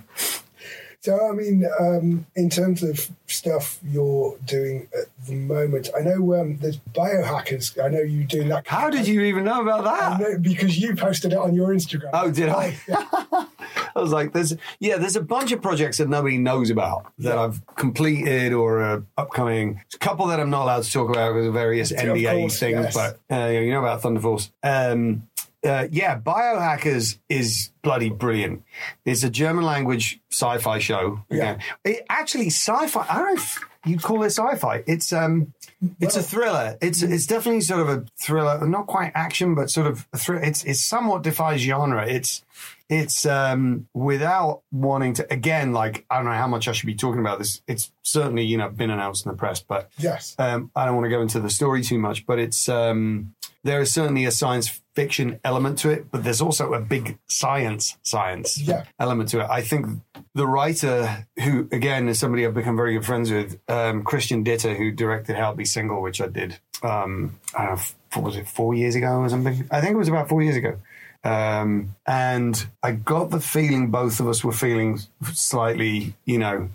So 1.01 1.29
I 1.29 1.31
mean, 1.31 1.65
um, 1.79 2.27
in 2.35 2.51
terms 2.51 2.83
of 2.83 3.09
stuff 3.25 3.79
you're 3.83 4.37
doing 4.45 4.87
at 4.95 5.07
the 5.25 5.33
moment, 5.33 5.89
I 5.97 6.01
know 6.01 6.35
um, 6.35 6.57
there's 6.57 6.77
biohackers. 6.77 7.83
I 7.83 7.87
know 7.87 8.01
you 8.01 8.23
do 8.23 8.47
that. 8.49 8.67
How 8.67 8.91
did 8.91 9.07
you 9.07 9.21
even 9.21 9.45
know 9.45 9.61
about 9.61 9.83
that? 9.83 10.19
know 10.19 10.37
because 10.37 10.77
you 10.77 10.95
posted 10.95 11.33
it 11.33 11.39
on 11.39 11.55
your 11.55 11.69
Instagram. 11.69 12.11
Oh, 12.13 12.29
did 12.31 12.49
I? 12.49 12.77
Yeah. 12.87 13.05
I 13.95 13.99
was 13.99 14.11
like, 14.11 14.33
there's 14.33 14.55
yeah, 14.79 14.97
there's 14.97 15.15
a 15.15 15.21
bunch 15.21 15.51
of 15.51 15.61
projects 15.61 15.97
that 15.97 16.07
nobody 16.07 16.37
knows 16.37 16.69
about 16.69 17.11
that 17.19 17.37
I've 17.37 17.61
completed 17.75 18.53
or 18.53 18.81
are 18.81 19.03
upcoming. 19.17 19.73
There's 19.73 19.95
a 19.95 19.99
couple 19.99 20.27
that 20.27 20.39
I'm 20.39 20.49
not 20.49 20.63
allowed 20.63 20.83
to 20.83 20.91
talk 20.91 21.09
about 21.09 21.33
because 21.33 21.47
of 21.47 21.53
various 21.53 21.91
NDA 21.91 22.39
course, 22.39 22.59
things, 22.59 22.95
yes. 22.95 22.95
but 22.95 23.19
uh, 23.35 23.49
you 23.49 23.71
know 23.71 23.79
about 23.79 24.01
Thunder 24.01 24.21
Force. 24.21 24.51
Um, 24.63 25.27
uh, 25.63 25.87
yeah, 25.91 26.17
Biohackers 26.19 27.17
is 27.29 27.71
bloody 27.81 28.09
brilliant. 28.09 28.63
It's 29.05 29.23
a 29.23 29.29
German 29.29 29.63
language 29.63 30.19
sci-fi 30.31 30.79
show. 30.79 31.23
Yeah. 31.29 31.59
It, 31.83 32.05
actually, 32.09 32.47
sci-fi. 32.47 33.05
I 33.09 33.15
don't 33.15 33.27
know 33.27 33.33
if 33.41 33.59
you'd 33.85 34.01
call 34.01 34.23
it 34.23 34.27
sci-fi. 34.27 34.83
It's 34.87 35.11
um, 35.13 35.53
it's 35.99 36.15
a 36.15 36.23
thriller. 36.23 36.77
It's 36.81 37.01
it's 37.03 37.25
definitely 37.25 37.61
sort 37.61 37.81
of 37.81 37.89
a 37.89 38.05
thriller, 38.19 38.65
not 38.67 38.87
quite 38.87 39.11
action, 39.15 39.55
but 39.55 39.69
sort 39.69 39.87
of 39.87 40.07
a 40.13 40.17
thriller. 40.17 40.43
It's 40.43 40.63
it's 40.63 40.83
somewhat 40.83 41.21
defies 41.23 41.61
genre. 41.61 42.07
It's 42.07 42.43
it's 42.89 43.25
um 43.25 43.87
without 43.93 44.61
wanting 44.71 45.13
to 45.13 45.33
again 45.33 45.73
like 45.73 46.05
I 46.09 46.17
don't 46.17 46.25
know 46.25 46.31
how 46.33 46.47
much 46.47 46.67
I 46.67 46.71
should 46.73 46.87
be 46.87 46.95
talking 46.95 47.21
about 47.21 47.39
this. 47.39 47.61
It's 47.67 47.91
certainly 48.01 48.43
you 48.43 48.57
know 48.57 48.69
been 48.69 48.89
announced 48.89 49.25
in 49.25 49.31
the 49.31 49.37
press, 49.37 49.61
but 49.61 49.89
Yes. 49.97 50.35
um, 50.39 50.71
I 50.75 50.85
don't 50.85 50.95
want 50.95 51.05
to 51.05 51.09
go 51.09 51.21
into 51.21 51.39
the 51.39 51.49
story 51.49 51.83
too 51.83 51.97
much, 51.99 52.25
but 52.25 52.37
it's 52.39 52.67
um, 52.67 53.33
there 53.63 53.79
is 53.81 53.91
certainly 53.91 54.25
a 54.25 54.31
science 54.31 54.80
fiction 54.95 55.39
element 55.43 55.79
to 55.79 55.89
it, 55.89 56.11
but 56.11 56.23
there's 56.23 56.41
also 56.41 56.73
a 56.73 56.79
big 56.81 57.17
science 57.27 57.97
science 58.03 58.59
Yeah. 58.59 58.83
element 58.99 59.29
to 59.29 59.39
it. 59.41 59.47
I 59.49 59.61
think 59.61 59.87
the 60.35 60.45
writer, 60.47 61.25
who 61.41 61.67
again 61.71 62.09
is 62.09 62.19
somebody 62.19 62.45
I've 62.45 62.53
become 62.53 62.75
very 62.75 62.93
good 62.93 63.05
friends 63.05 63.31
with, 63.31 63.57
um, 63.69 64.03
Christian 64.03 64.43
Ditter, 64.43 64.75
who 64.77 64.91
directed 64.91 65.35
How 65.37 65.51
to 65.51 65.57
Be 65.57 65.65
Single, 65.65 66.01
which 66.01 66.19
I 66.21 66.27
did, 66.27 66.59
um, 66.83 67.39
I 67.57 67.65
don't 67.67 67.75
know, 67.75 67.81
what 68.15 68.23
was 68.25 68.35
it, 68.35 68.47
four 68.47 68.73
years 68.73 68.95
ago 68.95 69.19
or 69.19 69.29
something? 69.29 69.67
I 69.71 69.79
think 69.79 69.93
it 69.93 69.97
was 69.97 70.09
about 70.09 70.27
four 70.27 70.41
years 70.41 70.55
ago. 70.57 70.77
Um, 71.23 71.95
and 72.07 72.65
I 72.81 72.93
got 72.93 73.29
the 73.29 73.39
feeling 73.39 73.91
both 73.91 74.19
of 74.19 74.27
us 74.27 74.43
were 74.43 74.51
feeling 74.51 74.99
slightly, 75.33 76.15
you 76.25 76.39
know, 76.39 76.69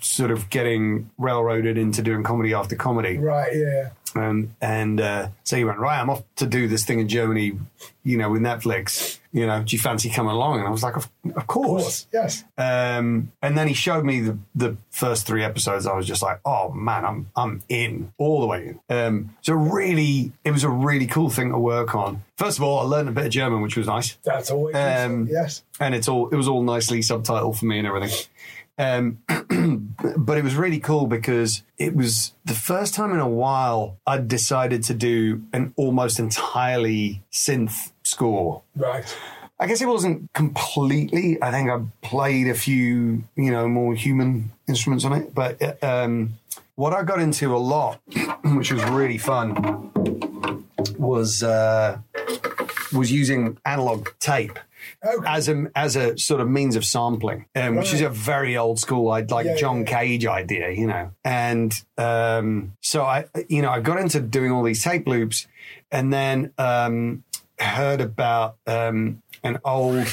sort 0.00 0.30
of 0.30 0.48
getting 0.48 1.10
railroaded 1.18 1.76
into 1.76 2.02
doing 2.02 2.22
comedy 2.22 2.54
after 2.54 2.76
comedy. 2.76 3.18
Right. 3.18 3.54
Yeah. 3.54 3.90
Um, 4.14 4.54
and 4.60 5.00
uh, 5.00 5.28
so 5.42 5.56
he 5.56 5.64
went, 5.64 5.78
right, 5.78 6.00
I'm 6.00 6.08
off 6.08 6.22
to 6.36 6.46
do 6.46 6.68
this 6.68 6.84
thing 6.84 7.00
in 7.00 7.08
Germany, 7.08 7.58
you 8.04 8.16
know, 8.16 8.30
with 8.30 8.42
Netflix. 8.42 9.18
You 9.34 9.46
know, 9.46 9.64
do 9.64 9.74
you 9.74 9.80
fancy 9.82 10.08
coming 10.10 10.30
along? 10.32 10.60
And 10.60 10.68
I 10.68 10.70
was 10.70 10.84
like, 10.84 10.96
of, 10.96 11.10
of 11.24 11.36
Of 11.36 11.46
course. 11.48 11.82
course. 11.82 12.06
Yes. 12.12 12.44
Um, 12.56 13.32
and 13.42 13.58
then 13.58 13.66
he 13.66 13.74
showed 13.74 14.04
me 14.04 14.20
the, 14.20 14.38
the 14.54 14.76
first 14.90 15.26
three 15.26 15.42
episodes. 15.42 15.86
I 15.88 15.94
was 15.96 16.06
just 16.06 16.22
like, 16.22 16.38
oh 16.44 16.70
man, 16.70 17.04
I'm 17.04 17.26
I'm 17.34 17.60
in 17.68 18.12
all 18.16 18.40
the 18.40 18.46
way 18.46 18.76
in. 18.88 18.96
Um, 18.96 19.36
so 19.42 19.54
really, 19.54 20.32
it 20.44 20.52
was 20.52 20.62
a 20.62 20.68
really 20.70 21.06
cool 21.08 21.30
thing 21.30 21.50
to 21.50 21.58
work 21.58 21.96
on. 21.96 22.22
First 22.38 22.58
of 22.58 22.64
all, 22.64 22.78
I 22.78 22.82
learned 22.84 23.08
a 23.08 23.12
bit 23.12 23.26
of 23.26 23.32
German, 23.32 23.60
which 23.60 23.76
was 23.76 23.86
nice 23.88 24.16
That's 24.24 24.50
always 24.52 24.74
Um, 24.76 25.26
yes. 25.28 25.62
and 25.80 25.94
it's 25.96 26.08
all 26.08 26.28
it 26.28 26.36
was 26.36 26.46
all 26.46 26.62
nicely 26.62 27.00
subtitled 27.00 27.58
for 27.58 27.66
me 27.66 27.78
and 27.78 27.88
everything. 27.88 28.16
Um, 28.76 29.18
but 30.16 30.36
it 30.36 30.44
was 30.44 30.56
really 30.56 30.80
cool 30.80 31.06
because 31.06 31.62
it 31.78 31.94
was 31.94 32.34
the 32.44 32.54
first 32.54 32.94
time 32.94 33.12
in 33.12 33.20
a 33.20 33.28
while 33.28 33.98
I'd 34.06 34.28
decided 34.28 34.82
to 34.84 34.94
do 34.94 35.42
an 35.52 35.72
almost 35.76 36.18
entirely 36.18 37.22
synth 37.32 37.92
score. 38.02 38.62
Right. 38.74 39.16
I 39.60 39.66
guess 39.66 39.80
it 39.80 39.86
wasn't 39.86 40.32
completely. 40.32 41.40
I 41.40 41.52
think 41.52 41.70
I 41.70 41.80
played 42.02 42.48
a 42.48 42.54
few, 42.54 43.24
you 43.36 43.50
know, 43.52 43.68
more 43.68 43.94
human 43.94 44.50
instruments 44.66 45.04
on 45.04 45.12
it. 45.12 45.32
But 45.32 45.82
um, 45.82 46.34
what 46.74 46.92
I 46.92 47.04
got 47.04 47.20
into 47.20 47.54
a 47.54 47.58
lot, 47.58 48.00
which 48.44 48.72
was 48.72 48.82
really 48.84 49.18
fun, 49.18 49.92
was 50.98 51.44
uh, 51.44 51.98
was 52.92 53.12
using 53.12 53.56
analog 53.64 54.08
tape 54.18 54.58
Okay. 55.04 55.26
as 55.26 55.48
a 55.48 55.70
as 55.74 55.96
a 55.96 56.16
sort 56.18 56.40
of 56.40 56.48
means 56.48 56.76
of 56.76 56.84
sampling, 56.84 57.46
um, 57.54 57.76
which 57.76 57.92
is 57.92 58.00
a 58.00 58.08
very 58.08 58.56
old 58.56 58.78
school, 58.78 59.10
I'd 59.10 59.30
like 59.30 59.46
Yeah, 59.46 59.56
John 59.56 59.80
yeah. 59.80 59.84
Cage 60.00 60.26
idea, 60.26 60.70
you 60.70 60.86
know. 60.86 61.10
And 61.24 61.72
um, 61.98 62.72
so 62.80 63.02
I, 63.04 63.26
you 63.48 63.62
know, 63.62 63.70
I 63.70 63.80
got 63.80 63.98
into 64.00 64.20
doing 64.20 64.50
all 64.52 64.62
these 64.62 64.82
tape 64.82 65.06
loops, 65.06 65.46
and 65.90 66.12
then 66.12 66.52
um, 66.58 67.22
heard 67.58 68.00
about 68.00 68.56
um, 68.66 69.22
an 69.42 69.58
old, 69.64 70.06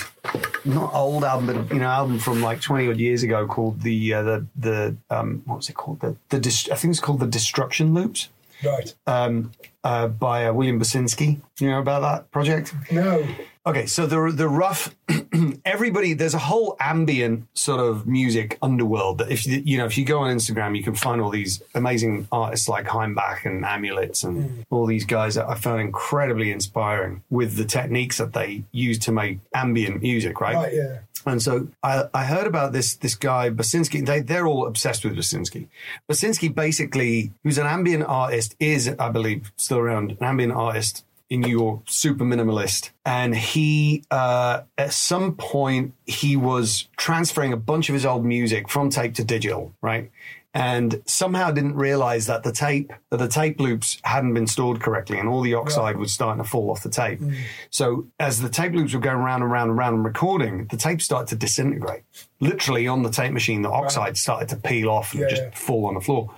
not 0.65 0.93
old 0.93 1.23
album, 1.23 1.47
but 1.67 1.73
you 1.73 1.79
know, 1.79 1.87
album 1.87 2.19
from 2.19 2.41
like 2.41 2.61
twenty 2.61 2.89
odd 2.89 2.97
years 2.97 3.23
ago 3.23 3.47
called 3.47 3.81
the 3.81 4.13
uh, 4.13 4.23
the 4.23 4.47
the 4.57 4.95
um, 5.09 5.41
what 5.45 5.57
was 5.57 5.69
it 5.69 5.73
called? 5.73 6.01
The 6.01 6.15
the 6.29 6.69
I 6.71 6.75
think 6.75 6.91
it's 6.91 6.99
called 6.99 7.19
the 7.19 7.27
Destruction 7.27 7.93
Loops. 7.93 8.29
Right. 8.63 8.93
Um, 9.07 9.51
uh, 9.83 10.07
by 10.07 10.47
uh, 10.47 10.53
William 10.53 10.79
Basinski. 10.79 11.41
You 11.59 11.69
know 11.69 11.79
about 11.79 12.01
that 12.01 12.31
project? 12.31 12.73
No. 12.91 13.25
Okay, 13.65 13.85
so 13.85 14.07
the 14.07 14.31
the 14.31 14.49
rough 14.49 14.95
everybody 15.65 16.13
there's 16.13 16.33
a 16.33 16.39
whole 16.39 16.75
ambient 16.79 17.47
sort 17.53 17.79
of 17.79 18.07
music 18.07 18.57
underworld 18.61 19.19
that 19.19 19.31
if 19.31 19.45
you 19.45 19.61
you 19.63 19.77
know 19.77 19.85
if 19.85 19.99
you 19.99 20.05
go 20.05 20.19
on 20.19 20.35
Instagram 20.35 20.75
you 20.75 20.83
can 20.83 20.95
find 20.95 21.21
all 21.21 21.29
these 21.29 21.61
amazing 21.75 22.27
artists 22.31 22.67
like 22.67 22.87
Hainbach 22.87 23.45
and 23.45 23.63
Amulets 23.63 24.23
and 24.23 24.65
all 24.71 24.87
these 24.87 25.05
guys 25.05 25.35
that 25.35 25.47
I 25.47 25.53
found 25.53 25.79
incredibly 25.81 26.51
inspiring 26.51 27.23
with 27.29 27.55
the 27.55 27.65
techniques 27.65 28.17
that 28.17 28.33
they 28.33 28.63
use 28.71 28.97
to 28.99 29.11
make 29.11 29.37
ambient 29.53 30.01
music, 30.01 30.41
right? 30.41 30.55
Right. 30.55 30.73
Yeah. 30.73 30.97
And 31.25 31.39
so 31.41 31.67
I, 31.83 32.05
I 32.13 32.25
heard 32.25 32.47
about 32.47 32.73
this 32.73 32.95
this 32.95 33.15
guy 33.15 33.51
Basinski. 33.51 34.05
They 34.05 34.21
they're 34.21 34.47
all 34.47 34.65
obsessed 34.65 35.03
with 35.03 35.15
Basinski. 35.15 35.67
Basinski 36.09 36.53
basically, 36.53 37.31
who's 37.43 37.59
an 37.59 37.67
ambient 37.67 38.05
artist, 38.05 38.55
is 38.59 38.89
I 38.97 39.09
believe 39.09 39.51
still 39.71 39.79
around, 39.79 40.11
an 40.11 40.17
ambient 40.21 40.51
artist 40.51 41.05
in 41.29 41.39
New 41.39 41.49
York, 41.57 41.83
super 41.85 42.25
minimalist. 42.25 42.89
And 43.05 43.33
he 43.33 44.03
uh, 44.11 44.63
at 44.77 44.91
some 44.91 45.35
point 45.35 45.93
he 46.05 46.35
was 46.35 46.89
transferring 46.97 47.53
a 47.53 47.57
bunch 47.57 47.87
of 47.87 47.93
his 47.93 48.05
old 48.05 48.25
music 48.25 48.67
from 48.67 48.89
tape 48.89 49.13
to 49.15 49.23
digital, 49.23 49.73
right? 49.81 50.11
And 50.53 51.01
somehow 51.05 51.51
didn't 51.51 51.75
realize 51.75 52.25
that 52.25 52.43
the 52.43 52.51
tape, 52.51 52.91
that 53.11 53.15
the 53.15 53.29
tape 53.29 53.61
loops 53.61 53.97
hadn't 54.03 54.33
been 54.33 54.47
stored 54.47 54.81
correctly 54.81 55.17
and 55.17 55.29
all 55.29 55.39
the 55.41 55.53
oxide 55.53 55.95
was 55.95 56.11
starting 56.11 56.43
to 56.43 56.49
fall 56.49 56.69
off 56.69 56.83
the 56.83 56.89
tape. 56.89 57.21
So 57.69 58.07
as 58.19 58.41
the 58.41 58.49
tape 58.49 58.73
loops 58.73 58.93
were 58.93 58.99
going 58.99 59.19
round 59.19 59.41
and 59.43 59.49
round 59.49 59.69
and 59.69 59.79
round 59.79 59.95
and 59.95 60.03
recording, 60.03 60.65
the 60.65 60.75
tape 60.75 61.01
started 61.01 61.29
to 61.29 61.37
disintegrate. 61.37 62.01
Literally 62.41 62.85
on 62.89 63.03
the 63.03 63.09
tape 63.09 63.31
machine, 63.31 63.61
the 63.61 63.69
oxide 63.69 64.17
started 64.17 64.49
to 64.49 64.57
peel 64.57 64.89
off 64.89 65.13
and 65.13 65.21
Yeah, 65.21 65.29
just 65.29 65.41
yeah. 65.43 65.49
fall 65.51 65.85
on 65.85 65.93
the 65.93 66.01
floor. 66.01 66.29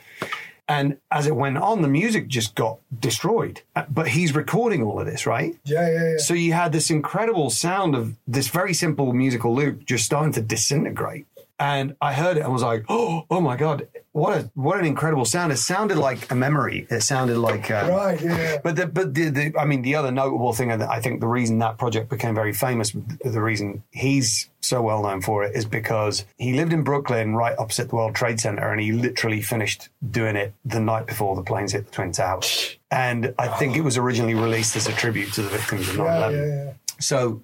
And 0.67 0.97
as 1.12 1.28
it 1.28 1.36
went 1.36 1.58
on, 1.58 1.82
the 1.82 1.88
music 1.89 2.28
just 2.30 2.56
got 2.56 2.80
destroyed. 2.97 3.62
Uh, 3.76 3.84
But 3.89 4.08
he's 4.10 4.34
recording 4.34 4.82
all 4.82 4.99
of 4.99 5.06
this, 5.06 5.26
right? 5.26 5.56
Yeah. 5.65 5.89
Yeah. 5.89 6.10
Yeah. 6.12 6.17
So 6.19 6.34
you 6.34 6.54
had 6.54 6.71
this 6.71 6.89
incredible 6.89 7.49
sound 7.49 7.95
of 7.95 8.15
this 8.28 8.47
very 8.47 8.73
simple 8.73 9.12
musical 9.12 9.54
loop 9.54 9.86
just 9.86 10.06
starting 10.06 10.32
to 10.34 10.41
disintegrate. 10.41 11.26
And 11.60 11.96
I 12.02 12.13
heard 12.13 12.38
it 12.38 12.42
and 12.42 12.52
was 12.52 12.63
like, 12.63 12.86
oh, 12.89 13.26
oh 13.32 13.39
my 13.39 13.56
God, 13.56 13.88
what 14.12 14.38
a 14.38 14.52
what 14.54 14.80
an 14.80 14.86
incredible 14.86 15.26
sound. 15.26 15.52
It 15.52 15.58
sounded 15.58 15.98
like 15.98 16.30
a 16.32 16.36
memory. 16.36 16.88
It 16.89 17.02
sounded 17.02 17.38
like 17.38 17.70
uh, 17.72 17.88
Right. 17.89 18.22
Yeah. 18.22 18.58
but 18.63 18.76
the, 18.76 18.86
but 18.88 19.13
the, 19.13 19.30
the, 19.30 19.54
I 19.58 19.66
mean, 19.66 19.82
the 19.82 19.96
other 19.96 20.12
notable 20.12 20.54
thing, 20.54 20.72
and 20.72 20.84
I 20.84 21.00
think 21.00 21.20
the 21.22 21.28
reason 21.28 21.60
that 21.60 21.78
project 21.78 22.10
became 22.10 22.36
very 22.36 22.54
famous, 22.54 22.92
the 22.92 23.42
reason 23.42 23.84
he's 23.92 24.50
so 24.62 24.82
well 24.82 25.04
known 25.04 25.22
for 25.22 25.44
it, 25.44 25.56
is 25.56 25.66
because 25.66 26.26
he 26.38 26.54
lived 26.54 26.74
in 26.74 26.84
Brooklyn, 26.84 27.36
right 27.36 27.58
opposite 27.58 27.89
the 27.89 27.96
World 27.96 28.16
Trade 28.16 28.39
Center, 28.39 28.72
and 28.72 28.80
he 28.82 28.92
literally 28.92 29.42
finished 29.42 29.89
doing 30.12 30.36
it 30.36 30.54
the 30.66 30.80
night 30.80 31.06
before 31.08 31.36
the 31.36 31.44
planes 31.44 31.72
hit 31.72 31.86
the 31.86 31.92
Twin 31.92 32.12
Towers. 32.12 32.78
And 32.92 33.34
I 33.39 33.48
think 33.48 33.76
it 33.78 33.82
was 33.82 33.98
originally 33.98 34.36
released 34.36 34.76
as 34.76 34.88
a 34.88 34.92
tribute 34.94 35.34
to 35.34 35.42
the 35.42 35.50
victims 35.50 35.89
of 35.89 35.98
9 35.98 36.06
Yeah. 36.06 36.18
11. 36.18 36.36
Yeah. 36.50 36.63
Yeah. 36.66 36.74
So, 37.00 37.42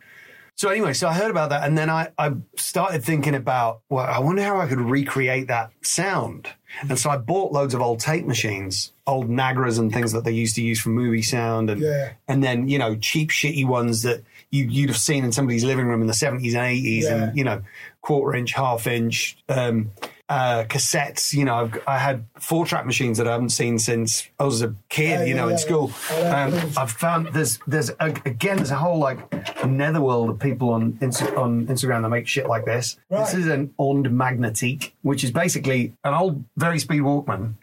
so 0.60 0.68
anyway, 0.68 0.92
so 0.92 1.08
I 1.08 1.14
heard 1.14 1.32
about 1.32 1.52
that, 1.52 1.64
and 1.66 1.78
then 1.78 1.90
I, 1.90 2.10
I 2.18 2.34
started 2.58 3.02
thinking 3.02 3.34
about, 3.34 3.80
well, 3.88 4.06
I 4.06 4.20
wonder 4.20 4.44
how 4.44 4.60
I 4.60 4.68
could 4.68 4.82
recreate 4.82 5.48
that 5.48 5.72
sound. 5.84 6.50
And 6.82 7.00
so 7.00 7.10
I 7.10 7.16
bought 7.16 7.54
loads 7.54 7.74
of 7.74 7.80
old 7.80 8.02
tape 8.02 8.26
machines, 8.26 8.92
old 9.08 9.30
Nagras 9.30 9.80
and 9.80 9.90
things 9.90 10.12
that 10.12 10.26
they 10.26 10.34
used 10.34 10.56
to 10.58 10.62
use 10.62 10.82
for 10.82 10.90
movie 10.90 11.22
sound, 11.22 11.70
and 11.70 11.80
Yeah. 11.80 12.12
and 12.28 12.44
then 12.44 12.68
you 12.68 12.78
know 12.78 12.98
cheap, 12.98 13.30
shitty 13.30 13.66
ones 13.66 14.02
that 14.02 14.22
you, 14.52 14.66
you'd 14.66 14.90
have 14.90 14.98
seen 15.00 15.24
in 15.24 15.32
somebody's 15.32 15.64
living 15.64 15.86
room 15.88 16.02
in 16.02 16.08
the 16.08 16.14
seventies 16.14 16.56
and 16.56 16.66
eighties, 16.66 17.06
Yeah. 17.06 17.16
and 17.30 17.38
you 17.38 17.46
know 17.46 17.62
quarter 18.02 18.36
inch, 18.38 18.52
half 18.52 18.86
inch. 18.86 19.38
Um, 19.48 19.92
uh, 20.30 20.64
cassettes, 20.66 21.34
you 21.34 21.44
know, 21.44 21.56
I've, 21.56 21.82
I 21.88 21.98
had 21.98 22.24
four 22.40 22.64
track 22.66 22.86
machines 22.86 23.18
that 23.18 23.28
I 23.28 23.32
haven't 23.32 23.50
seen 23.50 23.80
since 23.80 24.30
I 24.40 24.44
was 24.44 24.62
a 24.62 24.76
kid, 24.88 25.22
Yeah, 25.22 25.24
you 25.26 25.34
know, 25.34 25.48
yeah, 25.48 25.54
in 25.54 25.58
yeah. 25.58 25.66
school. 25.66 25.92
Um, 26.26 26.72
I've 26.78 26.92
found 26.92 27.28
there's 27.34 27.58
there's 27.66 27.90
a, 28.00 28.06
again 28.26 28.58
there's 28.58 28.70
a 28.70 28.76
whole 28.76 29.00
like 29.00 29.18
netherworld 29.66 30.30
of 30.30 30.40
people 30.40 30.70
on 30.70 31.00
on 31.36 31.66
Instagram 31.68 32.04
that 32.04 32.10
make 32.10 32.28
shit 32.28 32.48
like 32.48 32.66
this. 32.66 32.98
Right. 33.10 33.26
This 33.26 33.34
is 33.34 33.48
an 33.48 33.74
Ond 33.80 34.06
Magnetique, 34.06 34.92
which 35.02 35.24
is 35.24 35.32
basically 35.32 35.94
an 36.04 36.14
old 36.14 36.44
very 36.56 36.78
speed 36.78 37.02
Walkman, 37.02 37.56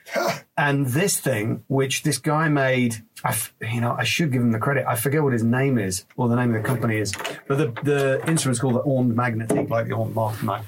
and 0.57 0.87
this 0.89 1.21
thing 1.21 1.63
which 1.69 2.03
this 2.03 2.19
guy 2.19 2.49
made. 2.49 2.97
I 3.25 3.31
f- 3.31 3.55
you 3.63 3.81
know 3.81 3.93
I 3.93 4.05
should 4.05 4.33
give 4.33 4.43
him 4.43 4.51
the 4.53 4.59
credit. 4.59 4.87
I 4.89 4.97
forget 4.97 5.23
what 5.23 5.33
his 5.33 5.45
name 5.45 5.79
is 5.79 6.05
or 6.17 6.29
the 6.29 6.37
name 6.37 6.55
of 6.55 6.61
the 6.63 6.67
company 6.69 6.99
is, 6.99 7.13
but 7.47 7.59
the 7.59 7.69
the 7.83 8.23
instrument's 8.29 8.61
called 8.61 8.75
the 8.75 8.83
Ond 8.85 9.13
Magnetique, 9.15 9.71
like 9.71 9.87
the 9.87 9.95
Ond 9.95 10.15
Mark 10.15 10.65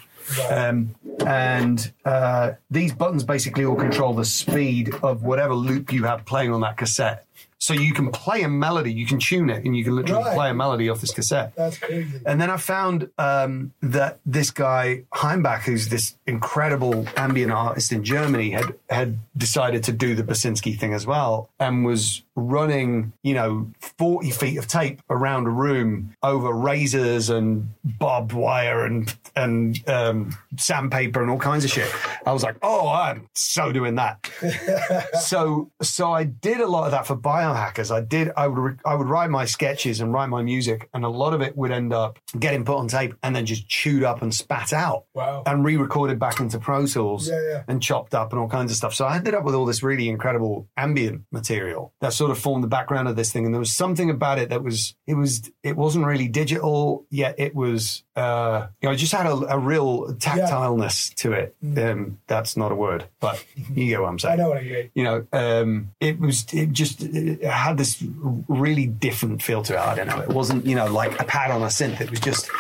um, 0.51 0.95
and 1.29 1.93
uh, 2.07 2.53
these 2.71 2.93
buttons 2.95 3.23
basically 3.23 3.65
all 3.67 3.77
control 3.77 4.15
the 4.15 4.25
speed 4.25 4.95
of 5.03 5.23
whatever 5.23 5.55
loop 5.55 5.93
you 5.93 6.05
have 6.05 6.25
playing 6.25 6.53
on 6.55 6.63
that 6.63 6.79
cassette. 6.79 7.27
So 7.61 7.75
you 7.75 7.93
can 7.93 8.11
play 8.13 8.43
a 8.43 8.49
melody, 8.49 8.93
you 8.93 9.05
can 9.05 9.19
tune 9.19 9.51
it, 9.51 9.65
and 9.65 9.77
you 9.77 9.83
can 9.85 9.97
literally 9.97 10.23
Right. 10.23 10.35
play 10.35 10.51
a 10.51 10.55
melody 10.55 10.89
off 10.89 11.01
this 11.01 11.13
cassette. 11.13 11.55
That's 11.57 11.77
crazy. 11.77 12.21
And 12.25 12.41
then 12.41 12.51
I 12.51 12.57
found 12.57 13.11
um, 13.19 13.73
that 13.83 14.21
this 14.25 14.51
guy 14.53 15.03
Hainbach, 15.13 15.63
who's 15.63 15.89
this 15.89 16.15
incredible 16.27 17.05
ambient 17.17 17.53
artist 17.53 17.91
in 17.93 18.05
Germany, 18.05 18.51
had 18.53 18.75
had 18.89 19.19
decided 19.37 19.83
to 19.85 19.93
do 19.93 20.15
the 20.15 20.23
Basinski 20.23 20.79
thing 20.79 20.95
as 20.95 21.05
well, 21.05 21.51
and 21.59 21.85
was 21.85 22.23
running, 22.39 23.13
you 23.23 23.35
know, 23.35 23.71
forty 23.81 24.31
feet 24.31 24.57
of 24.59 24.67
tape 24.67 25.01
around 25.11 25.47
a 25.47 25.51
room 25.51 26.15
over 26.23 26.53
razors 26.53 27.31
and 27.31 27.69
barbed 27.85 28.33
wire 28.33 28.85
and 28.85 29.15
and 29.37 29.89
um, 29.89 30.37
sandpaper 30.57 31.21
and 31.21 31.31
all 31.31 31.39
kinds 31.39 31.65
of 31.65 31.71
shit. 31.71 31.91
I 32.27 32.33
was 32.33 32.43
like, 32.43 32.57
oh, 32.63 32.89
I'm 32.89 33.29
so 33.35 33.73
doing 33.73 33.97
that. 33.97 34.31
so 35.21 35.71
so 35.83 36.13
I 36.13 36.25
did 36.25 36.61
a 36.61 36.67
lot 36.67 36.85
of 36.85 36.91
that 36.93 37.07
for 37.07 37.17
biohackers. 37.17 37.95
I 37.95 38.01
did 38.01 38.31
I 38.37 38.47
would 38.47 38.59
re- 38.59 38.77
I 38.85 38.95
would 38.95 39.09
write 39.09 39.31
my 39.31 39.45
sketches 39.45 40.01
and 40.01 40.13
write 40.13 40.29
my 40.29 40.43
music, 40.43 40.89
and 40.95 41.05
a 41.05 41.09
lot 41.09 41.35
of 41.35 41.41
it 41.41 41.57
would 41.57 41.71
end 41.71 41.93
up 41.93 42.19
getting 42.39 42.65
put 42.65 42.77
on 42.77 42.89
tape 42.89 43.15
and 43.23 43.35
then 43.35 43.47
just 43.47 43.69
chewed 43.69 44.03
up 44.05 44.23
and 44.23 44.35
spat 44.35 44.73
out. 44.73 45.05
Wow. 45.15 45.43
And 45.47 45.65
re-recorded 45.65 46.19
back 46.19 46.41
into 46.41 46.59
Pro 46.59 46.87
Tools 46.87 47.29
Yeah, 47.29 47.41
yeah. 47.49 47.63
and 47.69 47.83
chopped 47.83 48.15
up 48.15 48.33
and 48.33 48.41
all 48.41 48.49
kinds 48.49 48.71
of 48.71 48.77
stuff. 48.77 48.95
So 48.95 49.05
I 49.07 49.17
ended 49.17 49.35
up 49.35 49.45
with 49.45 49.55
all 49.55 49.65
this 49.65 49.83
really 49.83 50.09
incredible 50.09 50.69
ambient 50.77 51.23
material 51.33 51.93
that 52.01 52.13
sort 52.13 52.28
of 52.31 52.39
formed 52.39 52.63
the 52.65 52.69
background 52.69 53.09
of 53.09 53.17
this 53.17 53.33
thing. 53.33 53.45
And 53.45 53.55
there 53.55 53.59
was 53.59 53.75
something 53.75 54.11
about 54.11 54.39
it 54.39 54.49
that 54.51 54.63
was 54.63 54.95
it 55.07 55.15
was 55.15 55.51
it 55.63 55.77
wasn't 55.77 56.07
really 56.07 56.29
digital 56.29 57.05
yet. 57.11 57.35
It 57.39 57.55
was 57.55 58.03
uh, 58.17 58.67
you 58.81 58.89
know 58.89 58.93
it 58.93 58.97
just 58.97 59.13
had 59.13 59.27
a, 59.27 59.33
a 59.55 59.59
real 59.59 60.13
tactileness 60.15 61.15
to 61.17 61.33
it. 61.33 61.57
Um, 61.77 62.19
that's 62.27 62.57
not 62.57 62.73
a 62.73 62.75
word, 62.75 63.05
but 63.21 63.45
you 63.75 63.87
get 63.87 64.01
what 64.01 64.09
I'm 64.09 64.19
saying 64.19 64.41
I 64.41 64.43
know 64.43 64.51
what 64.51 64.65
you 64.65 64.73
mean. 64.73 64.91
you 64.95 65.05
know, 65.05 65.27
um, 65.33 65.91
it 66.01 66.19
was 66.21 66.47
it 66.53 66.73
just 66.73 67.03
it 67.03 67.43
had 67.45 67.79
this 67.79 68.03
really 68.49 68.87
different 68.87 69.43
feel 69.43 69.63
to 69.65 69.75
it. 69.75 69.79
I 69.81 69.95
don't 69.95 70.07
know. 70.07 70.21
It 70.21 70.29
wasn't 70.29 70.67
you 70.67 70.75
know 70.77 70.87
like 70.87 71.21
a 71.21 71.25
pad 71.25 71.51
on 71.51 71.63
a 71.63 71.67
synth. 71.67 72.01
It 72.01 72.11
was 72.11 72.21
just 72.21 72.51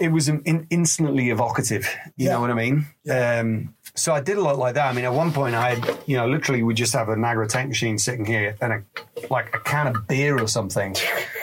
it 0.00 0.08
was 0.08 0.28
in, 0.28 0.66
instantly 0.70 1.30
evocative. 1.30 1.86
You 2.16 2.26
Yeah. 2.26 2.32
know 2.32 2.40
what 2.40 2.50
I 2.50 2.54
mean? 2.54 2.86
Um, 3.08 3.74
so 3.94 4.12
I 4.14 4.20
did 4.20 4.36
a 4.38 4.42
lot 4.42 4.58
like 4.58 4.74
that. 4.74 4.88
I 4.88 4.92
mean, 4.92 5.04
at 5.04 5.12
one 5.12 5.32
point 5.32 5.54
I 5.54 5.74
had 5.74 5.98
you 6.06 6.16
know 6.16 6.26
literally 6.28 6.62
we 6.62 6.74
just 6.74 6.92
have 6.94 7.08
a 7.08 7.14
Nagra 7.16 7.48
tank 7.48 7.68
machine 7.68 7.98
sitting 7.98 8.24
here 8.24 8.56
and 8.60 8.72
a 8.72 8.82
like 9.30 9.54
a 9.54 9.60
can 9.60 9.86
of 9.88 10.06
beer 10.08 10.38
or 10.40 10.48
something. 10.48 10.96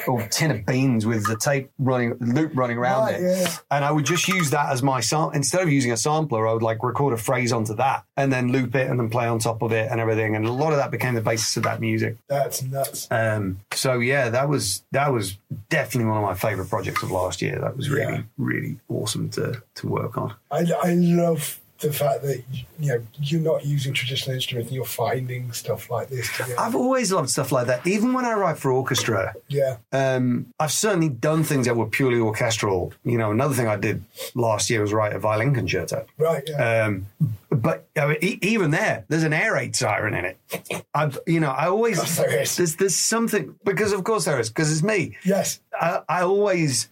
Or 0.08 0.28
tin 0.30 0.50
of 0.50 0.66
beans 0.66 1.06
with 1.06 1.28
the 1.28 1.38
tape 1.38 1.70
running, 1.78 2.16
loop 2.20 2.54
running 2.56 2.80
around 2.80 3.04
Right, 3.04 3.16
it, 3.22 3.22
yeah. 3.22 3.56
and 3.70 3.86
I 3.86 3.92
would 3.92 4.04
just 4.04 4.28
use 4.28 4.50
that 4.50 4.72
as 4.72 4.82
my 4.82 5.00
sam 5.00 5.30
Instead 5.36 5.62
of 5.62 5.70
using 5.72 5.92
a 5.92 5.98
sampler, 5.98 6.48
I 6.48 6.54
would 6.54 6.64
like 6.64 6.82
record 6.82 7.14
a 7.14 7.18
phrase 7.18 7.54
onto 7.54 7.76
that 7.76 8.04
and 8.18 8.34
then 8.34 8.52
loop 8.52 8.74
it 8.74 8.90
and 8.90 9.00
then 9.00 9.12
play 9.12 9.28
on 9.28 9.38
top 9.38 9.62
of 9.62 9.72
it 9.72 9.92
and 9.92 10.00
everything. 10.00 10.36
And 10.36 10.48
a 10.48 10.52
lot 10.52 10.72
of 10.74 10.80
that 10.80 10.90
became 10.90 11.14
the 11.14 11.22
basis 11.22 11.56
of 11.56 11.62
that 11.64 11.80
music. 11.80 12.18
That's 12.28 12.64
nuts. 12.64 13.08
Um, 13.12 13.60
so 13.74 14.00
yeah, 14.00 14.30
that 14.32 14.50
was 14.50 14.84
that 14.92 15.14
was 15.14 15.38
definitely 15.70 16.10
one 16.10 16.18
of 16.18 16.24
my 16.24 16.34
favorite 16.34 16.70
projects 16.72 17.04
of 17.04 17.12
last 17.12 17.40
year. 17.44 17.60
That 17.60 17.78
was 17.78 17.88
really 17.92 18.14
Yeah. 18.14 18.22
really 18.40 18.80
awesome 18.90 19.30
to 19.30 19.62
to 19.76 19.88
work 19.88 20.18
on. 20.18 20.34
I, 20.50 20.66
I 20.82 20.94
love 20.96 21.60
the 21.82 21.92
fact 21.92 22.24
that 22.24 22.44
you 22.80 22.88
know 22.90 23.04
you're 23.20 23.42
not 23.42 23.66
using 23.66 23.94
traditional 23.94 24.36
instruments 24.36 24.70
and 24.70 24.76
you're 24.76 24.86
finding 24.86 25.52
stuff 25.52 25.90
like 25.90 26.08
this 26.10 26.32
together. 26.32 26.56
I've 26.60 26.76
always 26.76 27.12
loved 27.12 27.30
stuff 27.30 27.52
like 27.52 27.68
that. 27.68 27.86
Even 27.86 28.14
when 28.14 28.26
I 28.26 28.34
write 28.34 28.58
for 28.58 28.72
orchestra, 28.72 29.34
yeah, 29.48 29.78
um, 29.92 30.48
I've 30.60 30.72
certainly 30.72 31.10
done 31.10 31.44
things 31.44 31.66
that 31.66 31.76
were 31.76 31.88
purely 31.88 32.20
orchestral. 32.20 32.94
You 33.04 33.18
know, 33.18 33.32
another 33.32 33.54
thing 33.54 33.68
I 33.68 33.76
did 33.76 34.04
last 34.36 34.70
year 34.70 34.82
was 34.82 34.94
write 34.94 35.14
a 35.14 35.20
violin 35.20 35.54
concerto. 35.54 36.06
right. 36.18 36.44
Yeah. 36.48 36.86
Um, 36.86 37.08
but 37.50 37.86
I 37.98 38.06
mean, 38.08 38.18
e- 38.22 38.40
even 38.42 38.72
there, 38.72 39.04
there's 39.10 39.24
an 39.24 39.34
air 39.34 39.54
raid 39.54 39.76
siren 39.76 40.14
in 40.14 40.24
it. 40.26 40.86
I've, 40.94 41.20
you 41.28 41.40
know, 41.42 41.50
I 41.52 41.68
always 41.68 41.98
there 42.18 42.42
is. 42.42 42.56
there's 42.56 42.76
there's 42.78 42.96
something 42.96 43.56
because 43.66 43.92
of 43.92 44.04
course 44.04 44.26
there 44.26 44.40
is 44.40 44.50
because 44.50 44.72
it's 44.72 44.84
me. 44.84 45.18
yes. 45.26 45.60
I, 45.74 46.02
I 46.08 46.22
always 46.22 46.88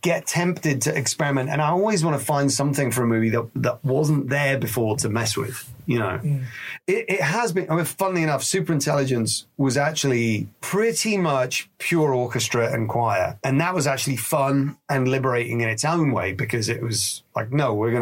get 0.00 0.26
tempted 0.26 0.82
to 0.82 0.96
experiment, 0.96 1.50
and 1.50 1.62
I 1.62 1.68
always 1.68 2.04
want 2.04 2.18
to 2.18 2.24
find 2.24 2.50
something 2.50 2.90
for 2.90 3.02
a 3.02 3.06
movie 3.06 3.30
that 3.30 3.48
that 3.56 3.84
wasn't 3.84 4.28
there 4.28 4.58
before 4.58 4.96
to 4.98 5.08
mess 5.08 5.36
with. 5.36 5.72
You 5.86 6.00
know, 6.00 6.20
mm. 6.22 6.44
it, 6.86 7.04
it 7.08 7.20
has 7.20 7.52
been. 7.52 7.70
I 7.70 7.76
mean, 7.76 7.84
funnily 7.84 8.22
enough, 8.22 8.42
Super 8.42 8.72
Intelligence 8.72 9.46
was 9.56 9.76
actually 9.76 10.48
pretty 10.60 11.16
much 11.16 11.70
pure 11.78 12.12
orchestra 12.12 12.72
and 12.72 12.88
choir, 12.88 13.38
and 13.44 13.60
that 13.60 13.74
was 13.74 13.86
actually 13.86 14.16
fun 14.16 14.76
and 14.88 15.08
liberating 15.08 15.60
in 15.60 15.68
its 15.68 15.84
own 15.84 16.12
way 16.12 16.32
because 16.32 16.68
it 16.68 16.82
was 16.82 17.22
like, 17.34 17.52
no, 17.52 17.72
we're 17.72 17.92